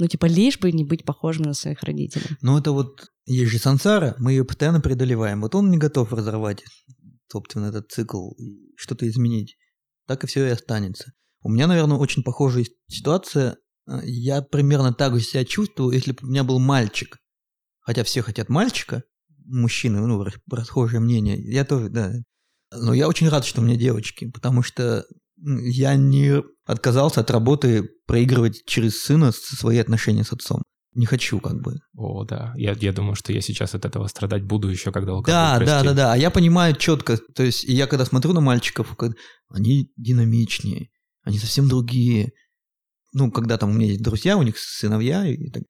ну, 0.00 0.08
типа, 0.08 0.26
лишь 0.26 0.58
бы 0.58 0.72
не 0.72 0.84
быть 0.84 1.04
похожим 1.04 1.44
на 1.44 1.54
своих 1.54 1.82
родителей. 1.82 2.36
Ну, 2.40 2.58
это 2.58 2.72
вот 2.72 3.06
есть 3.26 3.50
же 3.50 3.58
сансара, 3.58 4.16
мы 4.18 4.32
ее 4.32 4.44
постоянно 4.44 4.80
преодолеваем. 4.80 5.40
Вот 5.42 5.54
он 5.54 5.70
не 5.70 5.78
готов 5.78 6.12
разорвать, 6.12 6.64
собственно, 7.30 7.66
этот 7.66 7.90
цикл 7.90 8.32
и 8.32 8.74
что-то 8.76 9.08
изменить. 9.08 9.56
Так 10.06 10.24
и 10.24 10.26
все 10.26 10.46
и 10.46 10.50
останется. 10.50 11.12
У 11.42 11.50
меня, 11.50 11.66
наверное, 11.66 11.96
очень 11.96 12.22
похожая 12.22 12.66
ситуация. 12.88 13.56
Я 14.04 14.42
примерно 14.42 14.92
так 14.92 15.14
же 15.18 15.24
себя 15.24 15.44
чувствую, 15.44 15.92
если 15.92 16.12
бы 16.12 16.18
у 16.22 16.26
меня 16.26 16.44
был 16.44 16.58
мальчик. 16.58 17.18
Хотя 17.80 18.04
все 18.04 18.22
хотят 18.22 18.48
мальчика, 18.48 19.02
мужчины, 19.46 20.00
ну, 20.06 20.24
расхожее 20.50 21.00
мнение. 21.00 21.40
Я 21.40 21.64
тоже, 21.64 21.88
да. 21.88 22.12
Но 22.72 22.94
я 22.94 23.08
очень 23.08 23.28
рад, 23.28 23.44
что 23.44 23.60
у 23.60 23.64
меня 23.64 23.76
девочки, 23.76 24.30
потому 24.30 24.62
что 24.62 25.04
я 25.42 25.96
не 25.96 26.42
отказался 26.66 27.20
от 27.20 27.30
работы 27.30 27.88
проигрывать 28.06 28.64
через 28.66 29.02
сына 29.02 29.32
свои 29.32 29.78
отношения 29.78 30.24
с 30.24 30.32
отцом. 30.32 30.62
Не 30.94 31.06
хочу, 31.06 31.38
как 31.38 31.60
бы. 31.60 31.76
О, 31.96 32.24
да. 32.24 32.52
Я, 32.56 32.72
я 32.72 32.92
думаю, 32.92 33.14
что 33.14 33.32
я 33.32 33.40
сейчас 33.40 33.74
от 33.74 33.84
этого 33.84 34.08
страдать 34.08 34.42
буду 34.42 34.68
еще, 34.68 34.90
когда 34.90 35.20
Да, 35.20 35.58
да, 35.60 35.82
да, 35.84 35.94
да. 35.94 36.12
А 36.12 36.16
я 36.16 36.30
понимаю 36.30 36.74
четко. 36.74 37.16
То 37.16 37.44
есть, 37.44 37.62
я 37.64 37.86
когда 37.86 38.04
смотрю 38.04 38.32
на 38.32 38.40
мальчиков, 38.40 38.96
они 39.48 39.92
динамичнее, 39.96 40.88
они 41.22 41.38
совсем 41.38 41.68
другие. 41.68 42.32
Ну, 43.12 43.30
когда 43.30 43.56
там 43.56 43.70
у 43.70 43.72
меня 43.72 43.86
есть 43.86 44.02
друзья, 44.02 44.36
у 44.36 44.42
них 44.42 44.58
сыновья, 44.58 45.26
и 45.26 45.50
так, 45.50 45.62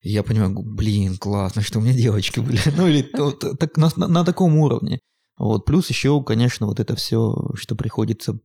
я 0.00 0.22
понимаю, 0.22 0.52
блин, 0.54 1.16
классно, 1.16 1.62
что 1.62 1.78
у 1.78 1.82
меня 1.82 1.94
девочки 1.94 2.40
были. 2.40 2.58
Ну, 2.76 2.86
или 2.86 3.02
так, 3.02 3.76
на, 3.76 3.90
на, 3.96 4.08
на 4.08 4.24
таком 4.24 4.56
уровне. 4.58 5.00
Вот, 5.36 5.64
плюс 5.64 5.88
еще, 5.88 6.22
конечно, 6.22 6.66
вот 6.66 6.80
это 6.80 6.94
все, 6.94 7.34
что 7.54 7.74
приходится... 7.74 8.38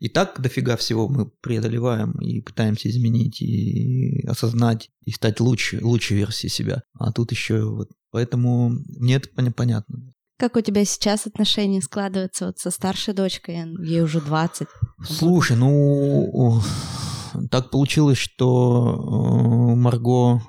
И 0.00 0.08
так 0.08 0.40
дофига 0.40 0.76
всего 0.76 1.08
мы 1.08 1.26
преодолеваем 1.40 2.12
и 2.20 2.40
пытаемся 2.40 2.90
изменить, 2.90 3.40
и 3.40 4.26
осознать, 4.26 4.90
и 5.04 5.12
стать 5.12 5.40
лучше, 5.40 5.78
лучшей 5.82 6.16
версией 6.16 6.50
себя. 6.50 6.82
А 6.94 7.12
тут 7.12 7.30
еще 7.30 7.64
вот... 7.64 7.88
Поэтому 8.10 8.70
мне 8.70 9.16
это 9.16 9.28
понятно. 9.52 10.12
Как 10.36 10.56
у 10.56 10.60
тебя 10.62 10.84
сейчас 10.84 11.26
отношения 11.26 11.80
складываются 11.80 12.46
вот 12.46 12.58
со 12.58 12.70
старшей 12.70 13.14
дочкой? 13.14 13.58
Ей 13.84 14.02
уже 14.02 14.20
20. 14.20 14.66
Слушай, 15.04 15.56
ну... 15.56 16.60
Так 17.50 17.70
получилось, 17.70 18.18
что 18.18 19.72
э, 19.72 19.76
Марго 19.76 20.42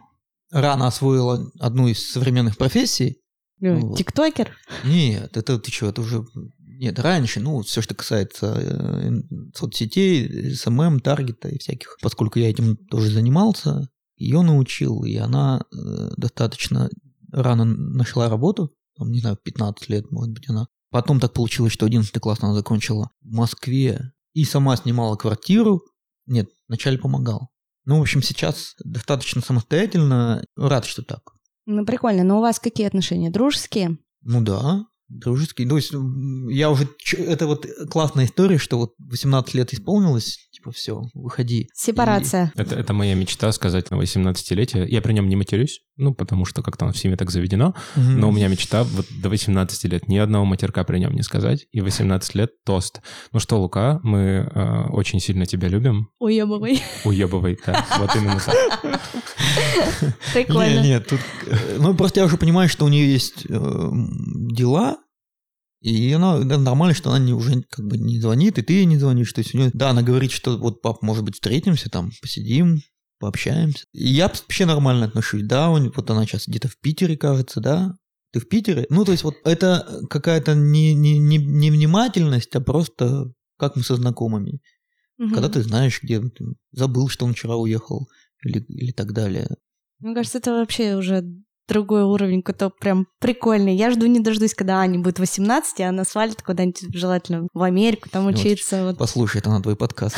рано 0.52 0.88
освоила 0.88 1.52
одну 1.60 1.88
из 1.88 2.12
современных 2.12 2.58
профессий, 2.58 3.21
ну, 3.62 3.96
Тиктокер? 3.96 4.58
Нет, 4.84 5.38
это 5.38 5.60
ты 5.60 5.72
что, 5.72 5.88
это 5.88 6.02
уже... 6.02 6.26
Нет, 6.58 6.98
раньше, 7.00 7.40
ну, 7.40 7.62
все, 7.62 7.82
что 7.82 7.94
касается 7.94 8.58
э, 8.60 9.12
соцсетей, 9.56 10.56
SMM, 10.56 11.00
таргета 11.00 11.50
и 11.50 11.60
всяких. 11.60 11.98
Поскольку 12.02 12.40
я 12.40 12.50
этим 12.50 12.76
тоже 12.76 13.12
занимался, 13.12 13.88
ее 14.18 14.42
научил, 14.42 15.04
и 15.04 15.16
она 15.16 15.62
э, 15.72 16.10
достаточно 16.18 16.90
рано 17.32 17.66
нашла 17.66 18.30
работу, 18.30 18.74
там, 18.98 19.12
не 19.12 19.20
знаю, 19.20 19.38
15 19.44 19.90
лет, 19.90 20.12
может 20.12 20.34
быть, 20.34 20.50
она. 20.50 20.68
Потом 20.90 21.20
так 21.20 21.34
получилось, 21.34 21.74
что 21.74 21.86
11 21.86 22.12
класс 22.20 22.40
она 22.42 22.54
закончила 22.54 23.12
в 23.22 23.32
Москве 23.32 24.12
и 24.34 24.44
сама 24.44 24.76
снимала 24.76 25.16
квартиру. 25.16 25.82
Нет, 26.26 26.50
вначале 26.68 26.98
помогал. 26.98 27.50
Ну, 27.86 27.98
в 27.98 28.02
общем, 28.02 28.22
сейчас 28.22 28.76
достаточно 28.84 29.42
самостоятельно. 29.42 30.44
Рад, 30.56 30.86
что 30.86 31.02
так. 31.04 31.22
Ну, 31.66 31.86
прикольно. 31.86 32.24
Но 32.24 32.40
у 32.40 32.42
вас 32.42 32.60
какие 32.60 32.88
отношения? 32.88 33.30
Дружеские? 33.30 33.98
Ну 34.24 34.42
да, 34.42 34.86
дружеские. 35.10 35.68
То 35.68 35.78
есть 35.78 35.94
я 36.50 36.70
уже... 36.70 36.88
Это 37.18 37.48
вот 37.48 37.68
классная 37.90 38.26
история, 38.26 38.58
что 38.58 38.78
вот 38.78 38.94
18 38.98 39.54
лет 39.54 39.74
исполнилось, 39.74 40.50
типа, 40.62 40.72
все, 40.72 41.02
выходи. 41.14 41.70
Сепарация. 41.74 42.52
И... 42.56 42.60
Это, 42.60 42.76
это 42.76 42.94
моя 42.94 43.16
мечта 43.16 43.52
сказать 43.52 43.90
на 43.90 43.96
18-летие. 43.96 44.88
Я 44.88 45.02
при 45.02 45.14
нем 45.14 45.28
не 45.28 45.36
матерюсь, 45.36 45.82
ну, 45.98 46.14
потому 46.14 46.46
что 46.46 46.62
как-то 46.62 46.92
в 46.92 46.98
семье 46.98 47.18
так 47.18 47.32
заведено, 47.32 47.74
угу. 47.96 48.06
но 48.06 48.30
у 48.30 48.32
меня 48.32 48.48
мечта 48.48 48.84
вот 48.84 49.08
до 49.22 49.30
18 49.30 49.84
лет 49.86 50.08
ни 50.08 50.18
одного 50.18 50.46
матерка 50.46 50.84
при 50.84 51.00
нем 51.00 51.14
не 51.14 51.24
сказать, 51.24 51.66
и 51.72 51.82
18 51.82 52.36
лет 52.36 52.52
тост. 52.64 53.02
Ну 53.32 53.40
что, 53.40 53.60
Лука, 53.60 54.00
мы 54.04 54.50
э, 54.54 54.84
очень 54.90 55.20
сильно 55.20 55.46
тебя 55.46 55.68
любим. 55.68 56.10
Уебывай. 56.20 56.82
Уебывай, 57.06 57.58
да, 57.66 57.86
вот 57.98 58.16
именно 58.16 58.40
так. 58.40 58.82
Прикольно. 60.34 60.82
Нет, 60.82 60.84
нет, 60.84 61.08
тут... 61.08 61.20
Ну, 61.80 61.96
просто 61.96 62.20
я 62.20 62.26
уже 62.26 62.38
понимаю, 62.38 62.70
что 62.70 62.86
у 62.86 62.88
нее 62.88 63.12
есть 63.12 63.46
э, 63.50 63.90
дела, 64.52 64.98
и 65.82 66.12
она 66.14 66.38
нормально, 66.40 66.94
что 66.94 67.10
она 67.10 67.20
не, 67.20 67.34
уже 67.34 67.64
как 67.64 67.86
бы 67.86 67.98
не 67.98 68.20
звонит, 68.20 68.60
и 68.60 68.62
ты 68.62 68.74
ей 68.74 68.86
не 68.86 68.98
звонишь. 68.98 69.34
То 69.34 69.40
есть 69.40 69.56
у 69.56 69.58
нее, 69.58 69.72
да, 69.74 69.90
она 69.90 70.04
говорит, 70.04 70.32
что 70.32 70.58
вот 70.58 70.82
пап, 70.82 71.02
может 71.02 71.24
быть, 71.24 71.36
встретимся, 71.36 71.90
там, 71.90 72.12
посидим, 72.22 72.82
пообщаемся. 73.20 73.86
И 73.92 74.10
я 74.10 74.28
вообще 74.28 74.66
нормально 74.66 75.08
отношусь, 75.08 75.44
да, 75.44 75.70
вот 75.70 76.10
она 76.10 76.26
сейчас 76.26 76.48
где-то 76.48 76.68
в 76.68 76.78
Питере, 76.80 77.18
кажется, 77.18 77.62
да, 77.62 77.96
ты 78.32 78.40
в 78.40 78.48
Питере? 78.48 78.86
Ну, 78.90 79.04
то 79.06 79.12
есть 79.12 79.24
вот 79.24 79.36
это 79.44 80.02
какая-то 80.10 80.54
не, 80.54 80.94
не, 80.94 81.18
не, 81.18 81.38
не 81.38 81.72
внимательность, 81.72 82.56
а 82.56 82.62
просто 82.62 83.34
как 83.58 83.76
мы 83.76 83.84
со 83.84 83.96
знакомыми. 83.96 84.60
Угу. 85.18 85.34
Когда 85.34 85.50
ты 85.50 85.62
знаешь, 85.64 86.02
где 86.02 86.20
ты 86.20 86.46
забыл, 86.72 87.10
что 87.10 87.26
он 87.26 87.34
вчера 87.34 87.56
уехал 87.56 88.08
или, 88.44 88.64
или 88.68 88.92
так 88.92 89.14
далее. 89.14 89.48
Мне 90.00 90.16
кажется, 90.16 90.38
это 90.38 90.52
вообще 90.52 90.96
уже 90.96 91.24
другой 91.68 92.04
уровень, 92.04 92.42
какой-то 92.42 92.70
прям 92.70 93.08
прикольный. 93.20 93.76
Я 93.76 93.92
жду 93.92 94.06
не 94.06 94.20
дождусь, 94.20 94.54
когда 94.54 94.80
Аня 94.80 95.00
будет 95.00 95.20
18, 95.20 95.80
и 95.80 95.84
она 95.84 96.04
свалит 96.04 96.42
куда-нибудь 96.42 96.94
желательно 96.94 97.48
в 97.54 97.64
Америку, 97.64 98.10
там 98.10 98.28
учиться. 98.28 98.86
Вот. 98.86 98.98
Послушай, 98.98 99.38
это 99.38 99.50
на 99.50 99.62
твой 99.62 99.76
подкаст. 99.76 100.18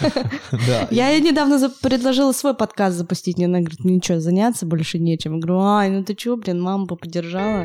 Я 0.90 1.18
недавно 1.18 1.70
предложила 1.80 2.32
свой 2.32 2.54
подкаст 2.54 2.96
запустить, 2.96 3.38
она 3.38 3.60
говорит, 3.60 3.84
ничего, 3.84 4.20
заняться 4.20 4.66
больше 4.66 4.98
нечем. 4.98 5.36
Я 5.36 5.40
говорю, 5.40 5.60
ай, 5.60 5.90
ну 5.90 6.04
ты 6.04 6.14
чё, 6.14 6.36
блин, 6.36 6.60
мама 6.60 6.86
бы 6.86 6.96
поддержала. 6.96 7.64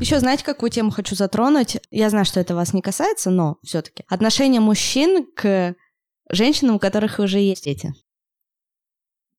Еще 0.00 0.20
знаете, 0.20 0.44
какую 0.44 0.70
тему 0.70 0.90
хочу 0.90 1.14
затронуть? 1.14 1.78
Я 1.90 2.10
знаю, 2.10 2.26
что 2.26 2.38
это 2.38 2.54
вас 2.54 2.74
не 2.74 2.82
касается, 2.82 3.30
но 3.30 3.56
все-таки 3.62 4.04
отношение 4.08 4.60
мужчин 4.60 5.26
к 5.34 5.74
женщинам, 6.28 6.76
у 6.76 6.78
которых 6.78 7.18
уже 7.20 7.38
есть 7.38 7.64
дети. 7.64 7.94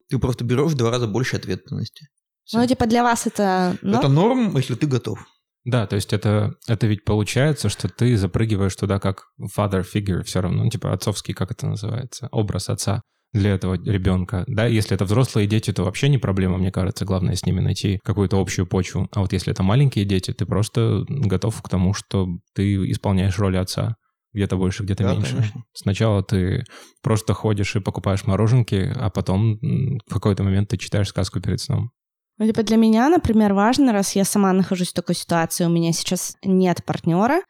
Ты 0.10 0.20
просто 0.20 0.44
берешь 0.44 0.72
в 0.72 0.76
два 0.76 0.92
раза 0.92 1.08
больше 1.08 1.38
ответственности. 1.38 2.08
Всё. 2.44 2.60
Ну, 2.60 2.68
типа 2.68 2.86
для 2.86 3.04
вас 3.04 3.26
это... 3.28 3.78
норм? 3.82 4.00
Это 4.00 4.08
норм, 4.08 4.58
если 4.58 4.76
ты 4.76 4.88
готов. 4.88 5.20
Да, 5.64 5.88
то 5.88 5.96
есть 5.96 6.14
это, 6.14 6.54
это 6.68 6.86
ведь 6.86 7.04
получается, 7.04 7.70
что 7.70 7.90
ты 7.90 8.16
запрыгиваешь 8.18 8.76
туда 8.76 9.00
как 9.00 9.24
father 9.58 9.84
figure 9.84 10.22
все 10.22 10.42
равно, 10.42 10.64
ну, 10.64 10.70
типа 10.70 10.94
отцовский, 10.94 11.34
как 11.34 11.52
это 11.52 11.66
называется, 11.66 12.30
образ 12.32 12.70
отца 12.70 13.02
для 13.34 13.56
этого 13.56 13.74
ребенка. 13.74 14.46
Да, 14.48 14.68
если 14.68 14.96
это 14.96 15.06
взрослые 15.06 15.48
дети, 15.48 15.74
то 15.74 15.84
вообще 15.84 16.08
не 16.08 16.20
проблема, 16.20 16.58
мне 16.58 16.72
кажется. 16.72 17.04
Главное 17.04 17.36
с 17.36 17.46
ними 17.46 17.60
найти 17.60 18.00
какую-то 18.04 18.40
общую 18.40 18.66
почву. 18.68 19.10
А 19.12 19.22
вот 19.22 19.34
если 19.34 19.52
это 19.52 19.62
маленькие 19.62 20.06
дети, 20.06 20.32
ты 20.32 20.46
просто 20.46 21.04
готов 21.10 21.62
к 21.62 21.68
тому, 21.68 21.94
что 21.94 22.28
ты 22.54 22.90
исполняешь 22.92 23.38
роль 23.38 23.58
отца. 23.58 23.96
Где-то 24.36 24.58
больше, 24.58 24.84
где-то 24.84 25.04
Да, 25.04 25.14
меньше. 25.14 25.34
конечно. 25.34 25.64
Сначала 25.74 26.22
ты 26.22 26.66
просто 27.02 27.34
ходишь 27.34 27.74
и 27.78 27.80
покупаешь 27.80 28.26
мороженки, 28.26 28.94
а 28.94 29.10
потом 29.10 29.58
в 29.62 30.14
какой-то 30.14 30.44
момент 30.44 30.70
ты 30.70 30.78
читаешь 30.78 31.08
сказку 31.08 31.40
перед 31.40 31.62
сном. 31.62 31.92
Ну, 32.38 32.46
типа 32.46 32.64
для 32.64 32.76
меня, 32.76 33.08
например, 33.08 33.54
важно, 33.54 33.94
раз 33.94 34.14
я 34.14 34.26
сама 34.26 34.52
нахожусь 34.52 34.90
в 34.90 34.94
такой 34.94 35.16
ситуации, 35.16 35.64
у 35.64 35.70
меня 35.70 35.94
сейчас 35.94 36.36
нет 36.44 36.84
партнера. 36.84 37.42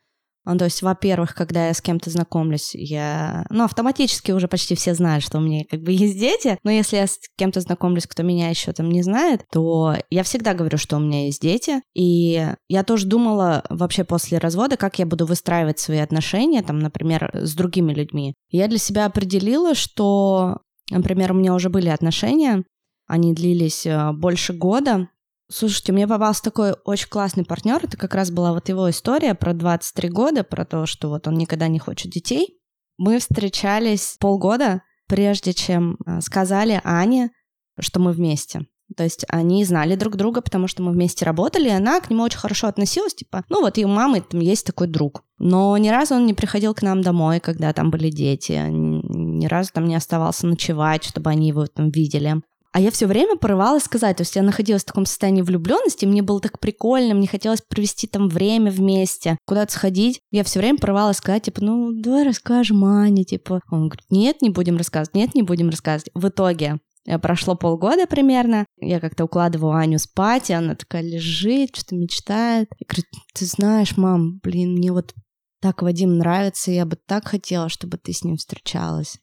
Ну, 0.45 0.57
то 0.57 0.65
есть, 0.65 0.81
во-первых, 0.81 1.33
когда 1.33 1.67
я 1.67 1.73
с 1.73 1.81
кем-то 1.81 2.09
знакомлюсь, 2.09 2.75
я... 2.75 3.45
Ну, 3.49 3.63
автоматически 3.63 4.31
уже 4.31 4.47
почти 4.47 4.75
все 4.75 4.93
знают, 4.93 5.23
что 5.23 5.39
у 5.39 5.41
меня 5.41 5.63
как 5.69 5.81
бы 5.81 5.91
есть 5.93 6.19
дети. 6.19 6.57
Но 6.63 6.71
если 6.71 6.97
я 6.97 7.07
с 7.07 7.19
кем-то 7.37 7.61
знакомлюсь, 7.61 8.07
кто 8.07 8.23
меня 8.23 8.49
еще 8.49 8.71
там 8.71 8.89
не 8.89 9.01
знает, 9.01 9.43
то 9.51 9.95
я 10.09 10.23
всегда 10.23 10.53
говорю, 10.53 10.77
что 10.77 10.97
у 10.97 10.99
меня 10.99 11.25
есть 11.25 11.41
дети. 11.41 11.81
И 11.93 12.47
я 12.69 12.83
тоже 12.83 13.07
думала 13.07 13.63
вообще 13.69 14.03
после 14.03 14.37
развода, 14.37 14.77
как 14.77 14.99
я 14.99 15.05
буду 15.05 15.25
выстраивать 15.25 15.79
свои 15.79 15.99
отношения, 15.99 16.61
там, 16.61 16.79
например, 16.79 17.31
с 17.33 17.55
другими 17.55 17.93
людьми. 17.93 18.35
Я 18.49 18.67
для 18.67 18.77
себя 18.77 19.05
определила, 19.05 19.73
что, 19.73 20.59
например, 20.91 21.31
у 21.31 21.35
меня 21.35 21.53
уже 21.53 21.69
были 21.69 21.89
отношения, 21.89 22.63
они 23.07 23.33
длились 23.33 23.85
э, 23.85 24.11
больше 24.13 24.53
года. 24.53 25.09
Слушайте, 25.51 25.91
мне 25.91 26.07
попался 26.07 26.43
такой 26.43 26.73
очень 26.85 27.07
классный 27.07 27.45
партнер. 27.45 27.79
Это 27.83 27.97
как 27.97 28.15
раз 28.15 28.31
была 28.31 28.51
вот 28.51 28.67
его 28.69 28.89
история 28.89 29.35
про 29.35 29.53
23 29.53 30.09
года, 30.09 30.43
про 30.43 30.65
то, 30.65 30.85
что 30.85 31.09
вот 31.09 31.27
он 31.27 31.35
никогда 31.35 31.67
не 31.67 31.77
хочет 31.77 32.11
детей. 32.11 32.59
Мы 32.97 33.19
встречались 33.19 34.17
полгода, 34.19 34.81
прежде 35.07 35.53
чем 35.53 35.97
э, 36.05 36.21
сказали 36.21 36.81
Ане, 36.83 37.31
что 37.79 37.99
мы 37.99 38.11
вместе. 38.11 38.65
То 38.95 39.03
есть 39.03 39.25
они 39.29 39.65
знали 39.65 39.95
друг 39.95 40.15
друга, 40.15 40.41
потому 40.41 40.67
что 40.67 40.83
мы 40.83 40.91
вместе 40.91 41.25
работали, 41.25 41.67
и 41.69 41.71
она 41.73 41.99
к 41.99 42.09
нему 42.09 42.23
очень 42.23 42.37
хорошо 42.37 42.67
относилась, 42.67 43.15
типа, 43.15 43.43
ну 43.49 43.61
вот 43.61 43.77
у 43.77 43.87
мамы 43.87 44.21
там 44.21 44.39
есть 44.41 44.65
такой 44.65 44.87
друг. 44.87 45.23
Но 45.39 45.75
ни 45.77 45.89
разу 45.89 46.15
он 46.15 46.25
не 46.25 46.33
приходил 46.33 46.73
к 46.75 46.83
нам 46.83 47.01
домой, 47.01 47.39
когда 47.39 47.73
там 47.73 47.89
были 47.89 48.09
дети, 48.09 48.63
ни 48.69 49.47
разу 49.47 49.71
там 49.73 49.87
не 49.87 49.95
оставался 49.95 50.45
ночевать, 50.45 51.03
чтобы 51.03 51.31
они 51.31 51.47
его 51.47 51.65
там 51.65 51.89
видели. 51.89 52.41
А 52.75 52.81
я 52.81 52.91
все 52.91 53.07
время 53.07 53.37
порывалась 53.37 53.83
сказать, 53.83 54.17
то 54.17 54.23
есть 54.23 54.35
я 54.35 54.43
находилась 54.43 54.83
в 54.83 54.87
таком 54.87 55.05
состоянии 55.05 55.41
влюбленности, 55.41 56.05
мне 56.05 56.21
было 56.21 56.41
так 56.41 56.59
прикольно, 56.59 57.13
мне 57.13 57.25
хотелось 57.25 57.61
провести 57.61 58.05
там 58.05 58.27
время 58.27 58.69
вместе, 58.69 59.37
куда-то 59.45 59.71
сходить. 59.71 60.19
Я 60.29 60.43
все 60.43 60.59
время 60.59 60.77
порывалась 60.77 61.15
сказать, 61.15 61.43
типа, 61.43 61.63
ну, 61.63 61.93
давай 61.93 62.25
расскажем 62.25 62.83
Ане, 62.83 63.23
типа. 63.23 63.61
Он 63.71 63.87
говорит, 63.87 64.03
нет, 64.09 64.41
не 64.41 64.49
будем 64.49 64.75
рассказывать, 64.75 65.15
нет, 65.15 65.35
не 65.35 65.41
будем 65.41 65.69
рассказывать. 65.69 66.11
В 66.13 66.27
итоге 66.27 66.81
э, 67.07 67.17
прошло 67.17 67.55
полгода 67.55 68.07
примерно, 68.07 68.65
я 68.81 68.99
как-то 68.99 69.23
укладываю 69.23 69.71
Аню 69.71 69.97
спать, 69.97 70.49
и 70.49 70.53
она 70.53 70.75
такая 70.75 71.01
лежит, 71.01 71.77
что-то 71.77 71.95
мечтает. 71.95 72.67
И 72.77 72.83
говорит, 72.83 73.05
ты 73.33 73.45
знаешь, 73.45 73.95
мам, 73.95 74.39
блин, 74.43 74.73
мне 74.73 74.91
вот 74.91 75.13
так 75.61 75.81
Вадим 75.81 76.17
нравится, 76.17 76.71
я 76.71 76.85
бы 76.85 76.97
так 76.97 77.25
хотела, 77.25 77.69
чтобы 77.69 77.97
ты 77.97 78.11
с 78.11 78.25
ним 78.25 78.35
встречалась. 78.35 79.17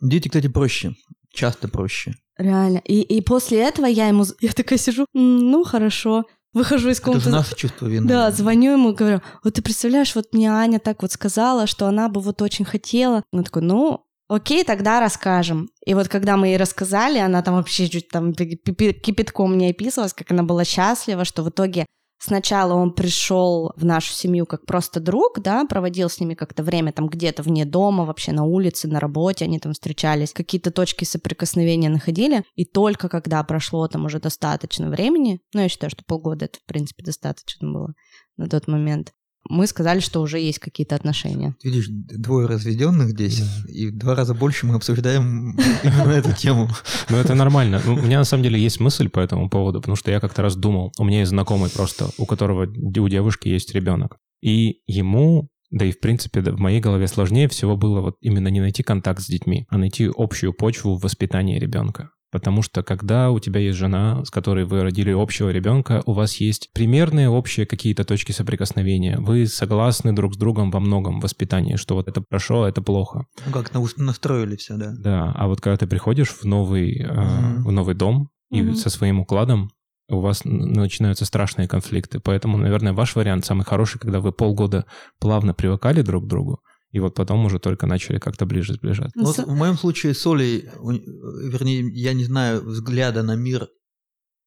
Дети, 0.00 0.28
кстати, 0.28 0.48
проще. 0.48 0.94
Часто 1.36 1.68
проще. 1.68 2.14
Реально. 2.38 2.78
И, 2.84 3.00
и 3.02 3.20
после 3.20 3.58
этого 3.58 3.86
я 3.86 4.08
ему... 4.08 4.24
Я 4.40 4.52
такая 4.52 4.78
сижу, 4.78 5.06
«М, 5.14 5.50
ну, 5.50 5.64
хорошо. 5.64 6.24
Выхожу 6.54 6.88
из 6.88 6.98
Это 6.98 7.06
же 7.06 7.12
комнаты. 7.12 7.30
наше 7.30 7.54
чувство 7.56 7.86
вины. 7.86 8.08
Да, 8.08 8.30
звоню 8.30 8.72
ему, 8.72 8.94
говорю, 8.94 9.20
вот 9.44 9.54
ты 9.54 9.62
представляешь, 9.62 10.14
вот 10.14 10.32
мне 10.32 10.50
Аня 10.50 10.78
так 10.78 11.02
вот 11.02 11.12
сказала, 11.12 11.66
что 11.66 11.86
она 11.86 12.08
бы 12.08 12.20
вот 12.22 12.40
очень 12.40 12.64
хотела. 12.64 13.22
Он 13.32 13.44
такой, 13.44 13.60
ну, 13.62 14.06
окей, 14.28 14.64
тогда 14.64 15.00
расскажем. 15.00 15.68
И 15.84 15.92
вот 15.92 16.08
когда 16.08 16.36
мы 16.38 16.48
ей 16.48 16.56
рассказали, 16.56 17.18
она 17.18 17.42
там 17.42 17.54
вообще 17.56 17.88
чуть 17.88 18.08
там 18.08 18.32
кипятком 18.32 19.58
не 19.58 19.70
описывалась, 19.70 20.14
как 20.14 20.30
она 20.30 20.42
была 20.42 20.64
счастлива, 20.64 21.24
что 21.26 21.42
в 21.42 21.50
итоге 21.50 21.84
Сначала 22.18 22.74
он 22.74 22.92
пришел 22.92 23.72
в 23.76 23.84
нашу 23.84 24.12
семью 24.12 24.46
как 24.46 24.64
просто 24.64 25.00
друг, 25.00 25.40
да, 25.40 25.64
проводил 25.66 26.08
с 26.08 26.18
ними 26.18 26.34
как-то 26.34 26.62
время 26.62 26.92
там 26.92 27.08
где-то 27.08 27.42
вне 27.42 27.64
дома, 27.66 28.04
вообще 28.04 28.32
на 28.32 28.44
улице, 28.44 28.88
на 28.88 29.00
работе, 29.00 29.44
они 29.44 29.58
там 29.58 29.72
встречались, 29.74 30.32
какие-то 30.32 30.70
точки 30.70 31.04
соприкосновения 31.04 31.90
находили, 31.90 32.44
и 32.54 32.64
только 32.64 33.08
когда 33.08 33.42
прошло 33.44 33.86
там 33.88 34.06
уже 34.06 34.18
достаточно 34.18 34.88
времени, 34.88 35.40
ну, 35.52 35.60
я 35.60 35.68
считаю, 35.68 35.90
что 35.90 36.04
полгода 36.06 36.46
это, 36.46 36.58
в 36.58 36.64
принципе, 36.64 37.04
достаточно 37.04 37.70
было 37.70 37.94
на 38.36 38.48
тот 38.48 38.66
момент, 38.66 39.12
мы 39.48 39.66
сказали, 39.66 40.00
что 40.00 40.20
уже 40.20 40.38
есть 40.38 40.58
какие-то 40.58 40.94
отношения. 40.94 41.54
Видишь, 41.62 41.86
двое 41.88 42.46
разведенных 42.46 43.10
здесь, 43.10 43.42
и 43.68 43.88
в 43.88 43.98
два 43.98 44.14
раза 44.14 44.34
больше 44.34 44.66
мы 44.66 44.74
обсуждаем 44.74 45.56
именно 45.82 46.12
эту 46.12 46.32
тему. 46.32 46.68
Ну, 47.08 47.16
это 47.16 47.34
нормально. 47.34 47.80
Ну, 47.84 47.94
У 47.94 48.02
меня 48.02 48.18
на 48.18 48.24
самом 48.24 48.42
деле 48.42 48.60
есть 48.60 48.80
мысль 48.80 49.08
по 49.08 49.20
этому 49.20 49.48
поводу, 49.48 49.80
потому 49.80 49.96
что 49.96 50.10
я 50.10 50.20
как-то 50.20 50.42
раз 50.42 50.56
думал, 50.56 50.92
у 50.98 51.04
меня 51.04 51.20
есть 51.20 51.30
знакомый 51.30 51.70
просто, 51.70 52.10
у 52.18 52.26
которого 52.26 52.66
у 52.66 53.08
девушки 53.08 53.48
есть 53.48 53.74
ребенок. 53.74 54.16
И 54.42 54.80
ему, 54.86 55.48
да 55.70 55.84
и 55.84 55.92
в 55.92 56.00
принципе 56.00 56.40
да, 56.40 56.52
в 56.52 56.58
моей 56.58 56.80
голове 56.80 57.06
сложнее 57.08 57.48
всего 57.48 57.76
было 57.76 58.00
вот 58.00 58.16
именно 58.20 58.48
не 58.48 58.60
найти 58.60 58.82
контакт 58.82 59.20
с 59.20 59.26
детьми, 59.26 59.66
а 59.68 59.78
найти 59.78 60.10
общую 60.14 60.52
почву 60.52 60.96
в 60.96 61.02
воспитании 61.02 61.58
ребенка. 61.58 62.10
Потому 62.32 62.62
что 62.62 62.82
когда 62.82 63.30
у 63.30 63.38
тебя 63.38 63.60
есть 63.60 63.78
жена, 63.78 64.24
с 64.24 64.30
которой 64.30 64.64
вы 64.64 64.82
родили 64.82 65.10
общего 65.12 65.48
ребенка, 65.50 66.02
у 66.06 66.12
вас 66.12 66.36
есть 66.36 66.70
примерные 66.74 67.28
общие 67.28 67.66
какие-то 67.66 68.04
точки 68.04 68.32
соприкосновения. 68.32 69.18
Вы 69.18 69.46
согласны 69.46 70.12
друг 70.12 70.34
с 70.34 70.36
другом 70.36 70.70
во 70.70 70.80
многом 70.80 71.20
в 71.20 71.22
воспитании, 71.22 71.76
что 71.76 71.94
вот 71.94 72.08
это 72.08 72.22
хорошо, 72.28 72.64
а 72.64 72.68
это 72.68 72.82
плохо. 72.82 73.26
Ну 73.46 73.52
как, 73.52 73.72
на- 73.72 73.84
настроили 73.96 74.56
все, 74.56 74.76
да. 74.76 74.92
Да, 74.98 75.32
а 75.36 75.46
вот 75.46 75.60
когда 75.60 75.76
ты 75.76 75.86
приходишь 75.86 76.30
в 76.30 76.44
новый, 76.44 76.98
э, 77.00 77.06
Мгм. 77.12 77.64
в 77.64 77.72
новый 77.72 77.94
дом 77.94 78.30
и 78.50 78.62
Мгм. 78.62 78.74
со 78.74 78.90
своим 78.90 79.20
укладом, 79.20 79.70
у 80.08 80.20
вас 80.20 80.42
начинаются 80.44 81.24
страшные 81.24 81.66
конфликты. 81.68 82.20
Поэтому, 82.20 82.58
наверное, 82.58 82.92
ваш 82.92 83.16
вариант 83.16 83.44
самый 83.44 83.64
хороший, 83.64 83.98
когда 83.98 84.20
вы 84.20 84.32
полгода 84.32 84.84
плавно 85.20 85.52
привыкали 85.54 86.02
друг 86.02 86.24
к 86.24 86.28
другу, 86.28 86.60
и 86.92 87.00
вот 87.00 87.14
потом 87.14 87.44
уже 87.44 87.58
только 87.58 87.86
начали 87.86 88.18
как-то 88.18 88.46
ближе 88.46 88.74
сближаться. 88.74 89.12
Ну, 89.18 89.24
Вот 89.26 89.36
с- 89.36 89.44
в 89.44 89.54
моем 89.54 89.76
случае 89.76 90.14
с 90.14 90.26
Олей, 90.26 90.68
у- 90.78 90.90
вернее, 90.92 91.88
я 91.92 92.12
не 92.14 92.24
знаю 92.24 92.62
взгляда 92.64 93.22
на 93.22 93.34
мир 93.36 93.68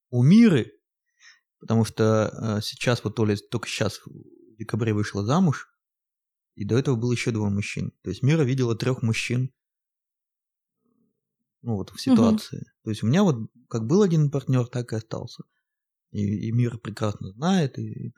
у 0.09 0.23
Миры, 0.23 0.71
потому 1.59 1.85
что 1.85 2.57
э, 2.57 2.61
сейчас 2.63 3.03
вот 3.03 3.19
Оля 3.19 3.35
только 3.51 3.67
сейчас 3.67 3.99
в 4.05 4.55
декабре 4.57 4.93
вышла 4.93 5.23
замуж, 5.25 5.67
и 6.55 6.65
до 6.65 6.77
этого 6.77 6.95
было 6.95 7.11
еще 7.11 7.31
двое 7.31 7.51
мужчин. 7.51 7.91
То 8.03 8.09
есть 8.09 8.23
Мира 8.23 8.43
видела 8.43 8.75
трех 8.75 9.01
мужчин 9.03 9.51
ну 11.61 11.75
вот 11.75 11.89
в 11.91 11.99
ситуации. 12.01 12.65
То 12.83 12.89
есть 12.89 13.03
у 13.03 13.07
меня 13.07 13.23
вот 13.23 13.35
как 13.67 13.85
был 13.85 14.01
один 14.01 14.31
партнер, 14.31 14.65
так 14.67 14.93
и 14.93 14.95
остался. 14.95 15.43
И, 16.11 16.47
и 16.47 16.51
Мира 16.51 16.77
прекрасно 16.77 17.31
знает. 17.33 17.77
И, 17.77 18.13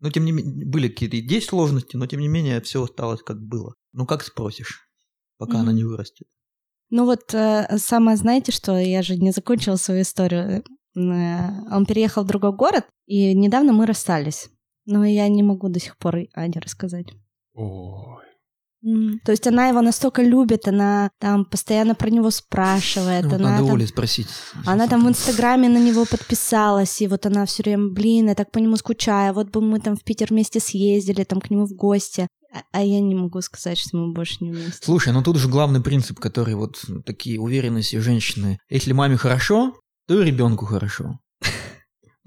но 0.00 0.10
тем 0.10 0.24
не 0.24 0.32
менее, 0.32 0.66
были 0.66 0.88
какие-то 0.88 1.16
и 1.16 1.26
есть 1.26 1.48
сложности, 1.48 1.96
но 1.96 2.06
тем 2.06 2.20
не 2.20 2.28
менее 2.28 2.60
все 2.60 2.82
осталось 2.84 3.22
как 3.22 3.40
было. 3.40 3.74
Ну 3.92 4.06
как 4.06 4.22
спросишь, 4.22 4.88
пока 5.38 5.58
она 5.60 5.68
Мгм. 5.70 5.76
не 5.76 5.84
вырастет. 5.84 6.26
Ну 6.90 7.04
вот 7.04 7.34
э, 7.34 7.78
самое, 7.78 8.16
знаете, 8.16 8.52
что 8.52 8.78
я 8.78 9.02
же 9.02 9.16
не 9.16 9.30
закончила 9.32 9.76
свою 9.76 10.02
историю. 10.02 10.62
Э, 10.96 11.48
Он 11.70 11.84
переехал 11.86 12.24
в 12.24 12.26
другой 12.26 12.52
город, 12.52 12.84
и 13.06 13.34
недавно 13.34 13.72
мы 13.72 13.86
расстались. 13.86 14.48
Но 14.86 15.04
я 15.04 15.28
не 15.28 15.42
могу 15.42 15.68
до 15.68 15.80
сих 15.80 15.98
пор 15.98 16.16
Ане 16.34 16.60
рассказать. 16.60 17.08
Ой. 17.52 18.24
М, 18.84 19.18
То 19.24 19.32
есть 19.32 19.46
она 19.46 19.68
его 19.68 19.80
настолько 19.82 20.22
любит, 20.22 20.68
она 20.68 21.10
там 21.18 21.44
постоянно 21.44 21.94
про 21.94 22.10
него 22.10 22.30
спрашивает, 22.30 23.24
Ну, 23.24 23.30
вот 23.30 23.40
она 23.40 23.50
надо 23.52 23.64
там, 23.64 23.74
Оле 23.74 23.86
спросить. 23.86 24.28
она 24.66 24.86
там 24.86 25.04
в 25.04 25.08
Инстаграме 25.08 25.68
на 25.68 25.78
него 25.78 26.04
подписалась, 26.04 27.00
и 27.00 27.08
вот 27.08 27.26
она 27.26 27.44
все 27.46 27.62
время, 27.64 27.88
блин, 27.88 28.28
я 28.28 28.34
так 28.34 28.52
по 28.52 28.58
нему 28.58 28.76
скучаю, 28.76 29.34
вот 29.34 29.50
бы 29.50 29.60
мы 29.60 29.80
там 29.80 29.96
в 29.96 30.04
Питер 30.04 30.28
вместе 30.30 30.60
съездили, 30.60 31.24
там 31.24 31.40
к 31.40 31.50
нему 31.50 31.66
в 31.66 31.72
гости. 31.74 32.28
А, 32.54 32.60
а 32.72 32.82
я 32.82 33.00
не 33.00 33.14
могу 33.14 33.40
сказать, 33.42 33.78
что 33.78 33.96
мы 33.96 34.12
больше 34.12 34.36
не 34.40 34.52
вместе. 34.52 34.78
Слушай, 34.84 35.12
ну 35.12 35.22
тут 35.22 35.36
же 35.36 35.48
главный 35.48 35.82
принцип, 35.82 36.18
который 36.18 36.54
вот 36.54 36.80
такие 37.04 37.38
уверенности 37.40 37.96
женщины. 37.96 38.58
Если 38.70 38.92
маме 38.92 39.16
хорошо, 39.16 39.74
то 40.06 40.22
и 40.22 40.24
ребенку 40.24 40.64
хорошо. 40.64 41.18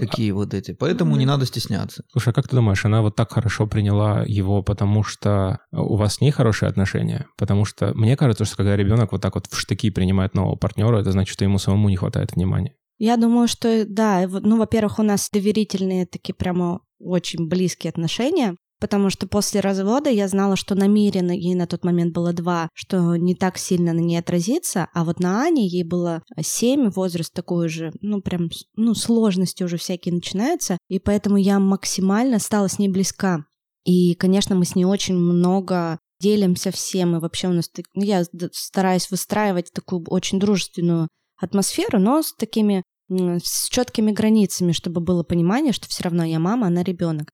Такие 0.05 0.33
вот 0.33 0.53
эти. 0.53 0.73
Поэтому 0.73 1.15
не 1.15 1.25
надо 1.25 1.45
стесняться. 1.45 2.03
Слушай, 2.11 2.29
а 2.29 2.33
как 2.33 2.47
ты 2.47 2.55
думаешь, 2.55 2.83
она 2.85 3.01
вот 3.01 3.15
так 3.15 3.31
хорошо 3.31 3.67
приняла 3.67 4.23
его, 4.25 4.63
потому 4.63 5.03
что 5.03 5.59
у 5.71 5.95
вас 5.95 6.15
с 6.15 6.21
ней 6.21 6.31
хорошие 6.31 6.69
отношения? 6.69 7.27
Потому 7.37 7.65
что 7.65 7.93
мне 7.93 8.17
кажется, 8.17 8.45
что 8.45 8.57
когда 8.57 8.75
ребенок 8.75 9.11
вот 9.11 9.21
так 9.21 9.35
вот 9.35 9.47
в 9.47 9.57
штыки 9.57 9.89
принимает 9.89 10.33
нового 10.33 10.55
партнера, 10.55 10.99
это 10.99 11.11
значит, 11.11 11.33
что 11.33 11.45
ему 11.45 11.57
самому 11.57 11.89
не 11.89 11.95
хватает 11.95 12.33
внимания. 12.35 12.75
Я 12.97 13.17
думаю, 13.17 13.47
что 13.47 13.85
да, 13.87 14.27
ну, 14.27 14.57
во-первых, 14.57 14.99
у 14.99 15.03
нас 15.03 15.29
доверительные 15.31 16.05
такие 16.05 16.35
прямо 16.35 16.81
очень 16.99 17.47
близкие 17.47 17.89
отношения. 17.89 18.55
Потому 18.81 19.11
что 19.11 19.27
после 19.27 19.61
развода 19.61 20.09
я 20.09 20.27
знала, 20.27 20.55
что 20.55 20.73
намеренно 20.73 21.31
ей 21.31 21.53
на 21.53 21.67
тот 21.67 21.85
момент 21.85 22.13
было 22.13 22.33
два, 22.33 22.67
что 22.73 23.15
не 23.15 23.35
так 23.35 23.59
сильно 23.59 23.93
на 23.93 23.99
ней 23.99 24.17
отразится, 24.17 24.89
а 24.93 25.05
вот 25.05 25.19
на 25.19 25.43
Ане 25.43 25.67
ей 25.67 25.83
было 25.83 26.23
семь, 26.41 26.89
возраст 26.89 27.31
такой 27.31 27.69
же, 27.69 27.93
ну 28.01 28.21
прям, 28.21 28.49
ну 28.75 28.95
сложности 28.95 29.63
уже 29.63 29.77
всякие 29.77 30.15
начинаются, 30.15 30.79
и 30.89 30.99
поэтому 30.99 31.37
я 31.37 31.59
максимально 31.59 32.39
стала 32.39 32.67
с 32.67 32.79
ней 32.79 32.89
близка. 32.89 33.45
И, 33.85 34.15
конечно, 34.15 34.55
мы 34.55 34.65
с 34.65 34.75
ней 34.75 34.85
очень 34.85 35.15
много 35.15 35.99
делимся 36.19 36.71
всем, 36.71 37.15
и 37.15 37.19
вообще 37.19 37.47
у 37.49 37.53
нас, 37.53 37.69
ну, 37.93 38.03
я 38.03 38.23
стараюсь 38.51 39.09
выстраивать 39.11 39.71
такую 39.73 40.03
очень 40.07 40.39
дружественную 40.39 41.07
атмосферу, 41.39 41.99
но 41.99 42.21
с 42.23 42.33
такими, 42.33 42.83
с 43.09 43.69
четкими 43.69 44.11
границами, 44.11 44.71
чтобы 44.71 45.01
было 45.01 45.23
понимание, 45.23 45.71
что 45.71 45.87
все 45.87 46.03
равно 46.03 46.23
я 46.23 46.39
мама, 46.39 46.67
она 46.67 46.83
ребенок. 46.83 47.31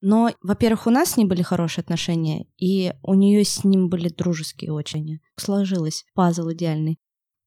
Но, 0.00 0.30
во-первых, 0.42 0.86
у 0.86 0.90
нас 0.90 1.12
с 1.12 1.16
ней 1.16 1.24
были 1.24 1.42
хорошие 1.42 1.82
отношения, 1.82 2.46
и 2.56 2.92
у 3.02 3.14
нее 3.14 3.44
с 3.44 3.64
ним 3.64 3.88
были 3.88 4.08
дружеские 4.08 4.72
очень. 4.72 5.20
Сложилось. 5.36 6.04
Пазл 6.14 6.50
идеальный. 6.52 6.98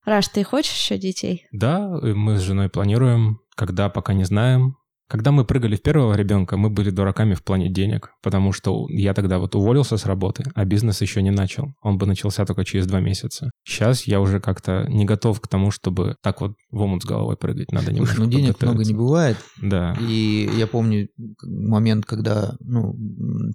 Раш, 0.05 0.27
ты 0.29 0.43
хочешь 0.43 0.73
еще 0.73 0.97
детей? 0.97 1.45
Да, 1.51 1.87
мы 2.01 2.37
с 2.37 2.41
женой 2.41 2.69
планируем, 2.69 3.39
когда 3.55 3.89
пока 3.89 4.13
не 4.13 4.23
знаем. 4.23 4.77
Когда 5.09 5.31
мы 5.31 5.43
прыгали 5.43 5.75
в 5.75 5.81
первого 5.81 6.13
ребенка, 6.13 6.55
мы 6.55 6.69
были 6.69 6.91
дураками 6.91 7.33
в 7.33 7.43
плане 7.43 7.67
денег, 7.67 8.11
потому 8.21 8.51
что 8.51 8.85
я 8.89 9.15
тогда 9.15 9.39
вот 9.39 9.55
уволился 9.55 9.97
с 9.97 10.05
работы, 10.05 10.43
а 10.53 10.65
бизнес 10.65 11.01
еще 11.01 11.23
не 11.23 11.31
начал. 11.31 11.73
Он 11.81 11.97
бы 11.97 12.05
начался 12.05 12.45
только 12.45 12.63
через 12.63 12.85
два 12.85 12.99
месяца. 12.99 13.49
Сейчас 13.65 14.03
я 14.03 14.21
уже 14.21 14.39
как-то 14.39 14.85
не 14.87 15.05
готов 15.05 15.41
к 15.41 15.47
тому, 15.47 15.71
чтобы 15.71 16.15
так 16.21 16.41
вот 16.41 16.53
в 16.69 16.79
омут 16.79 17.01
с 17.01 17.05
головой 17.07 17.37
прыгать. 17.37 17.71
Надо 17.71 17.91
немножко 17.91 18.21
Ну, 18.21 18.29
денег 18.29 18.61
много 18.61 18.83
не 18.83 18.93
бывает. 18.93 19.37
Да. 19.59 19.97
И 19.99 20.47
я 20.55 20.67
помню 20.67 21.07
момент, 21.41 22.05
когда, 22.05 22.55
ну, 22.59 22.93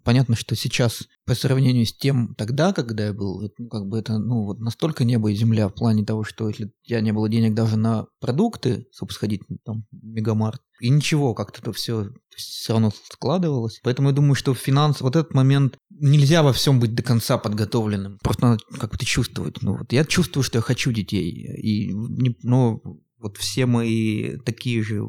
понятно, 0.02 0.34
что 0.34 0.56
сейчас 0.56 1.04
по 1.24 1.36
сравнению 1.36 1.86
с 1.86 1.96
тем 1.96 2.34
тогда, 2.36 2.72
когда 2.72 3.06
я 3.06 3.12
был, 3.12 3.48
ну, 3.58 3.68
как 3.68 3.86
бы 3.86 3.98
это, 4.00 4.18
ну, 4.18 4.44
вот 4.44 4.58
настолько 4.58 5.04
небо 5.04 5.30
и 5.30 5.36
земля 5.36 5.68
в 5.68 5.74
плане 5.74 6.04
того, 6.04 6.24
что 6.24 6.48
если 6.48 6.72
у 6.84 6.88
тебя 6.88 7.00
не 7.00 7.12
было 7.12 7.28
денег 7.28 7.54
даже 7.54 7.76
на 7.76 8.06
продукты, 8.20 8.86
чтобы 8.92 9.12
сходить 9.12 9.42
там 9.64 9.84
в 9.90 10.04
Мегамарт, 10.04 10.60
и 10.80 10.90
ничего, 10.90 11.34
как-то 11.34 11.60
это 11.60 11.72
все 11.72 12.10
все 12.36 12.72
равно 12.72 12.90
складывалось. 13.10 13.80
Поэтому 13.82 14.08
я 14.08 14.14
думаю, 14.14 14.34
что 14.34 14.54
финанс, 14.54 15.00
вот 15.00 15.16
этот 15.16 15.34
момент, 15.34 15.78
нельзя 15.90 16.42
во 16.42 16.52
всем 16.52 16.80
быть 16.80 16.94
до 16.94 17.02
конца 17.02 17.38
подготовленным. 17.38 18.18
Просто 18.22 18.46
надо 18.46 18.58
как-то 18.78 19.04
чувствовать. 19.04 19.62
Ну, 19.62 19.76
вот 19.78 19.92
я 19.92 20.04
чувствую, 20.04 20.42
что 20.42 20.58
я 20.58 20.62
хочу 20.62 20.92
детей. 20.92 21.30
И, 21.30 21.92
ну, 22.42 22.82
вот 23.18 23.36
все 23.36 23.66
мои 23.66 24.36
такие 24.38 24.82
же 24.82 25.06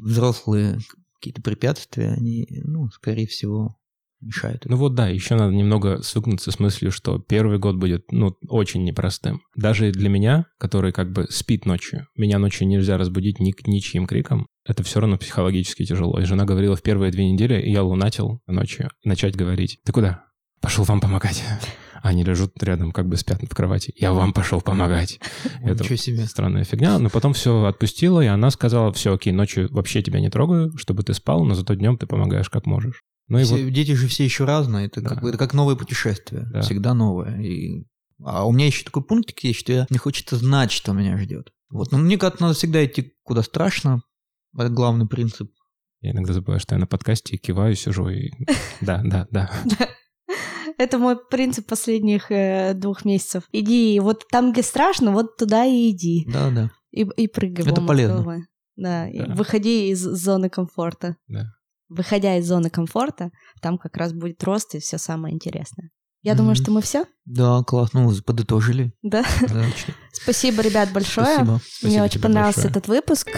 взрослые 0.00 0.78
какие-то 1.18 1.40
препятствия, 1.40 2.10
они, 2.10 2.46
ну, 2.64 2.90
скорее 2.90 3.26
всего, 3.26 3.76
мешают. 4.20 4.64
Ну 4.66 4.76
вот 4.76 4.94
да, 4.94 5.08
еще 5.08 5.34
надо 5.34 5.52
немного 5.52 6.02
свыкнуться 6.02 6.50
с 6.50 6.58
мыслью, 6.58 6.90
что 6.90 7.18
первый 7.18 7.58
год 7.58 7.76
будет, 7.76 8.10
ну, 8.10 8.36
очень 8.48 8.84
непростым. 8.84 9.42
Даже 9.54 9.90
для 9.92 10.08
меня, 10.08 10.46
который 10.58 10.92
как 10.92 11.12
бы 11.12 11.26
спит 11.30 11.66
ночью, 11.66 12.06
меня 12.16 12.38
ночью 12.38 12.66
нельзя 12.66 12.98
разбудить 12.98 13.40
ни, 13.40 13.54
ничьим 13.66 14.06
криком, 14.06 14.46
это 14.64 14.82
все 14.82 15.00
равно 15.00 15.16
психологически 15.16 15.84
тяжело. 15.84 16.18
И 16.18 16.24
жена 16.24 16.44
говорила 16.44 16.76
в 16.76 16.82
первые 16.82 17.12
две 17.12 17.30
недели, 17.30 17.60
и 17.60 17.70
я 17.70 17.82
лунатил 17.82 18.40
ночью, 18.46 18.90
начать 19.04 19.36
говорить, 19.36 19.78
ты 19.84 19.92
куда? 19.92 20.24
Пошел 20.60 20.84
вам 20.84 21.00
помогать. 21.00 21.44
Они 22.02 22.24
лежат 22.24 22.62
рядом, 22.62 22.92
как 22.92 23.08
бы 23.08 23.16
спят 23.16 23.42
в 23.42 23.54
кровати. 23.54 23.92
Я 23.96 24.12
вам 24.12 24.32
пошел 24.32 24.60
помогать. 24.60 25.20
Это 25.62 25.96
себе. 25.96 26.24
странная 26.26 26.64
фигня. 26.64 26.98
Но 26.98 27.10
потом 27.10 27.32
все 27.32 27.64
отпустила, 27.64 28.20
и 28.20 28.26
она 28.26 28.50
сказала, 28.50 28.92
все, 28.92 29.14
окей, 29.14 29.32
ночью 29.32 29.68
вообще 29.72 30.02
тебя 30.02 30.20
не 30.20 30.30
трогаю, 30.30 30.76
чтобы 30.76 31.02
ты 31.02 31.14
спал, 31.14 31.44
но 31.44 31.54
зато 31.54 31.74
днем 31.74 31.98
ты 31.98 32.06
помогаешь 32.06 32.48
как 32.48 32.66
можешь. 32.66 33.02
Ну, 33.28 33.42
все, 33.42 33.64
вот... 33.64 33.72
Дети 33.72 33.92
же 33.92 34.08
все 34.08 34.24
еще 34.24 34.44
разные, 34.44 34.86
это, 34.86 35.00
да. 35.00 35.10
как, 35.10 35.22
бы, 35.22 35.28
это 35.30 35.38
как 35.38 35.54
новое 35.54 35.76
путешествие, 35.76 36.46
да. 36.52 36.60
всегда 36.60 36.94
новое. 36.94 37.40
И... 37.40 37.84
А 38.24 38.46
у 38.46 38.52
меня 38.52 38.66
еще 38.66 38.84
такой 38.84 39.04
пунктик 39.04 39.40
есть, 39.44 39.60
что 39.60 39.72
я, 39.72 39.86
мне 39.90 39.98
хочется 39.98 40.36
знать, 40.36 40.70
что 40.70 40.92
меня 40.92 41.18
ждет. 41.18 41.52
Вот. 41.68 41.92
Но 41.92 41.98
мне 41.98 42.18
как-то 42.18 42.44
надо 42.44 42.54
всегда 42.54 42.84
идти 42.84 43.14
куда 43.24 43.42
страшно, 43.42 44.02
это 44.54 44.68
главный 44.68 45.06
принцип. 45.06 45.50
Я 46.00 46.12
иногда 46.12 46.32
забываю, 46.32 46.60
что 46.60 46.74
я 46.74 46.78
на 46.78 46.86
подкасте 46.86 47.36
киваю, 47.36 47.74
сижу 47.74 48.08
и... 48.08 48.30
Да, 48.80 49.02
да, 49.04 49.26
да. 49.30 49.50
Это 50.78 50.98
мой 50.98 51.16
принцип 51.16 51.66
последних 51.66 52.30
э, 52.30 52.74
двух 52.74 53.06
месяцев. 53.06 53.44
Иди, 53.50 53.98
вот 53.98 54.24
там, 54.30 54.52
где 54.52 54.62
страшно, 54.62 55.10
вот 55.10 55.36
туда 55.38 55.64
и 55.64 55.90
иди. 55.90 56.26
Да, 56.30 56.50
да. 56.50 56.70
И, 56.90 57.00
и 57.00 57.28
прыгай. 57.28 57.66
Это 57.66 57.80
полезно. 57.80 58.46
Да, 58.76 59.08
да. 59.10 59.34
выходи 59.34 59.88
из 59.88 60.00
зоны 60.00 60.50
комфорта. 60.50 61.16
Да 61.28 61.55
выходя 61.88 62.36
из 62.36 62.46
зоны 62.46 62.70
комфорта, 62.70 63.30
там 63.60 63.78
как 63.78 63.96
раз 63.96 64.12
будет 64.12 64.42
рост 64.44 64.74
и 64.74 64.78
все 64.78 64.98
самое 64.98 65.34
интересное. 65.34 65.90
Я 66.22 66.32
mm-hmm. 66.32 66.36
думаю, 66.36 66.54
что 66.56 66.70
мы 66.72 66.82
все. 66.82 67.04
Да, 67.24 67.62
классно, 67.64 68.02
ну, 68.02 68.12
подытожили. 68.24 68.92
Да. 69.02 69.24
Спасибо, 70.12 70.62
ребят, 70.62 70.92
большое. 70.92 71.26
Спасибо. 71.36 71.60
Мне 71.82 72.02
очень 72.02 72.20
понравился 72.20 72.68
этот 72.68 72.88
выпуск. 72.88 73.28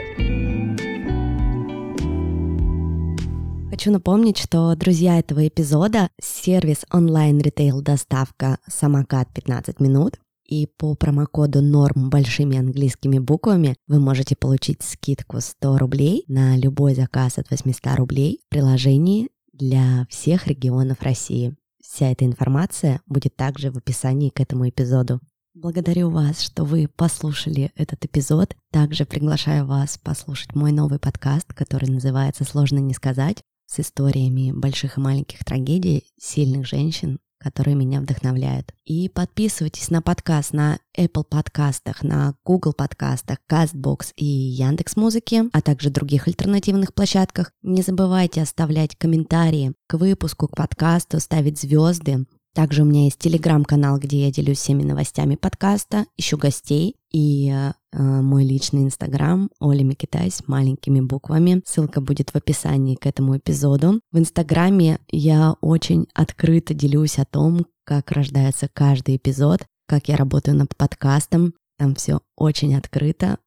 Хочу 3.70 3.92
напомнить, 3.92 4.38
что 4.38 4.74
друзья 4.74 5.18
этого 5.18 5.46
эпизода— 5.46 6.10
сервис 6.20 6.84
онлайн-ритейл-доставка 6.90 8.58
«Самокат 8.66 9.32
15 9.34 9.80
минут», 9.80 10.18
и 10.48 10.66
по 10.66 10.94
промокоду 10.94 11.60
норм 11.60 12.08
большими 12.10 12.58
английскими 12.58 13.18
буквами 13.18 13.76
вы 13.86 14.00
можете 14.00 14.34
получить 14.34 14.82
скидку 14.82 15.40
100 15.40 15.78
рублей 15.78 16.24
на 16.26 16.56
любой 16.56 16.94
заказ 16.94 17.38
от 17.38 17.50
800 17.50 17.96
рублей 17.96 18.40
в 18.46 18.48
приложении 18.48 19.28
для 19.52 20.06
всех 20.08 20.46
регионов 20.46 21.02
России. 21.02 21.54
Вся 21.80 22.10
эта 22.10 22.24
информация 22.24 23.00
будет 23.06 23.36
также 23.36 23.70
в 23.70 23.76
описании 23.76 24.30
к 24.30 24.40
этому 24.40 24.68
эпизоду. 24.68 25.20
Благодарю 25.54 26.10
вас, 26.10 26.40
что 26.40 26.64
вы 26.64 26.88
послушали 26.88 27.70
этот 27.74 28.04
эпизод. 28.04 28.56
Также 28.70 29.04
приглашаю 29.04 29.66
вас 29.66 29.98
послушать 29.98 30.54
мой 30.54 30.72
новый 30.72 30.98
подкаст, 30.98 31.52
который 31.52 31.90
называется 31.90 32.44
«Сложно 32.44 32.78
не 32.78 32.94
сказать», 32.94 33.42
с 33.66 33.80
историями 33.80 34.52
больших 34.52 34.96
и 34.96 35.00
маленьких 35.00 35.44
трагедий 35.44 36.04
сильных 36.18 36.66
женщин, 36.66 37.18
которые 37.38 37.74
меня 37.74 38.00
вдохновляют. 38.00 38.72
И 38.84 39.08
подписывайтесь 39.08 39.90
на 39.90 40.02
подкаст 40.02 40.52
на 40.52 40.78
Apple 40.96 41.24
подкастах, 41.24 42.02
на 42.02 42.34
Google 42.44 42.72
подкастах, 42.72 43.38
CastBox 43.50 44.12
и 44.16 44.24
Яндекс 44.24 44.96
Музыки, 44.96 45.44
а 45.52 45.60
также 45.60 45.90
других 45.90 46.26
альтернативных 46.26 46.94
площадках. 46.94 47.52
Не 47.62 47.82
забывайте 47.82 48.42
оставлять 48.42 48.96
комментарии 48.96 49.72
к 49.86 49.94
выпуску, 49.96 50.48
к 50.48 50.56
подкасту, 50.56 51.20
ставить 51.20 51.60
звезды. 51.60 52.26
Также 52.54 52.82
у 52.82 52.86
меня 52.86 53.04
есть 53.04 53.18
телеграм-канал, 53.18 53.98
где 53.98 54.24
я 54.24 54.32
делюсь 54.32 54.58
всеми 54.58 54.82
новостями 54.82 55.36
подкаста, 55.36 56.06
ищу 56.16 56.36
гостей 56.36 56.96
и 57.12 57.52
э, 57.52 57.72
мой 57.92 58.44
личный 58.44 58.84
инстаграм 58.84 59.50
Оля 59.60 59.82
Микитай 59.82 60.30
с 60.30 60.46
маленькими 60.46 61.00
буквами. 61.00 61.62
Ссылка 61.64 62.00
будет 62.00 62.30
в 62.30 62.36
описании 62.36 62.94
к 62.94 63.06
этому 63.06 63.36
эпизоду. 63.36 64.00
В 64.12 64.18
инстаграме 64.18 64.98
я 65.10 65.54
очень 65.60 66.06
открыто 66.14 66.74
делюсь 66.74 67.18
о 67.18 67.24
том, 67.24 67.66
как 67.84 68.12
рождается 68.12 68.68
каждый 68.72 69.16
эпизод, 69.16 69.64
как 69.86 70.08
я 70.08 70.16
работаю 70.16 70.56
над 70.56 70.76
подкастом. 70.76 71.54
Там 71.78 71.94
все 71.94 72.20
очень 72.36 72.74
открыто, 72.76 73.38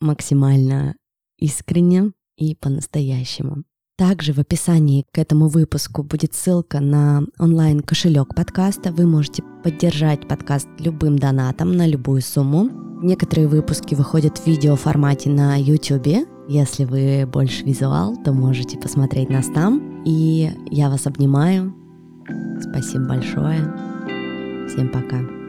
максимально 0.00 0.94
искренне 1.38 2.12
и 2.36 2.54
по-настоящему. 2.54 3.64
Также 3.96 4.32
в 4.32 4.38
описании 4.38 5.04
к 5.12 5.18
этому 5.18 5.48
выпуску 5.48 6.02
будет 6.02 6.34
ссылка 6.34 6.80
на 6.80 7.22
онлайн-кошелек 7.38 8.34
подкаста. 8.34 8.90
Вы 8.90 9.06
можете 9.06 9.42
поддержать 9.62 10.26
подкаст 10.26 10.68
любым 10.78 11.18
донатом 11.18 11.76
на 11.76 11.86
любую 11.86 12.22
сумму. 12.22 12.70
Некоторые 13.02 13.48
выпуски 13.48 13.94
выходят 13.94 14.38
в 14.38 14.46
видеоформате 14.46 15.28
на 15.30 15.56
YouTube. 15.56 16.26
Если 16.48 16.84
вы 16.84 17.26
больше 17.26 17.64
визуал, 17.64 18.16
то 18.16 18.32
можете 18.32 18.78
посмотреть 18.78 19.28
нас 19.28 19.46
там. 19.48 20.02
И 20.04 20.50
я 20.70 20.88
вас 20.88 21.06
обнимаю. 21.06 21.74
Спасибо 22.60 23.08
большое. 23.08 23.72
Всем 24.68 24.88
пока. 24.88 25.41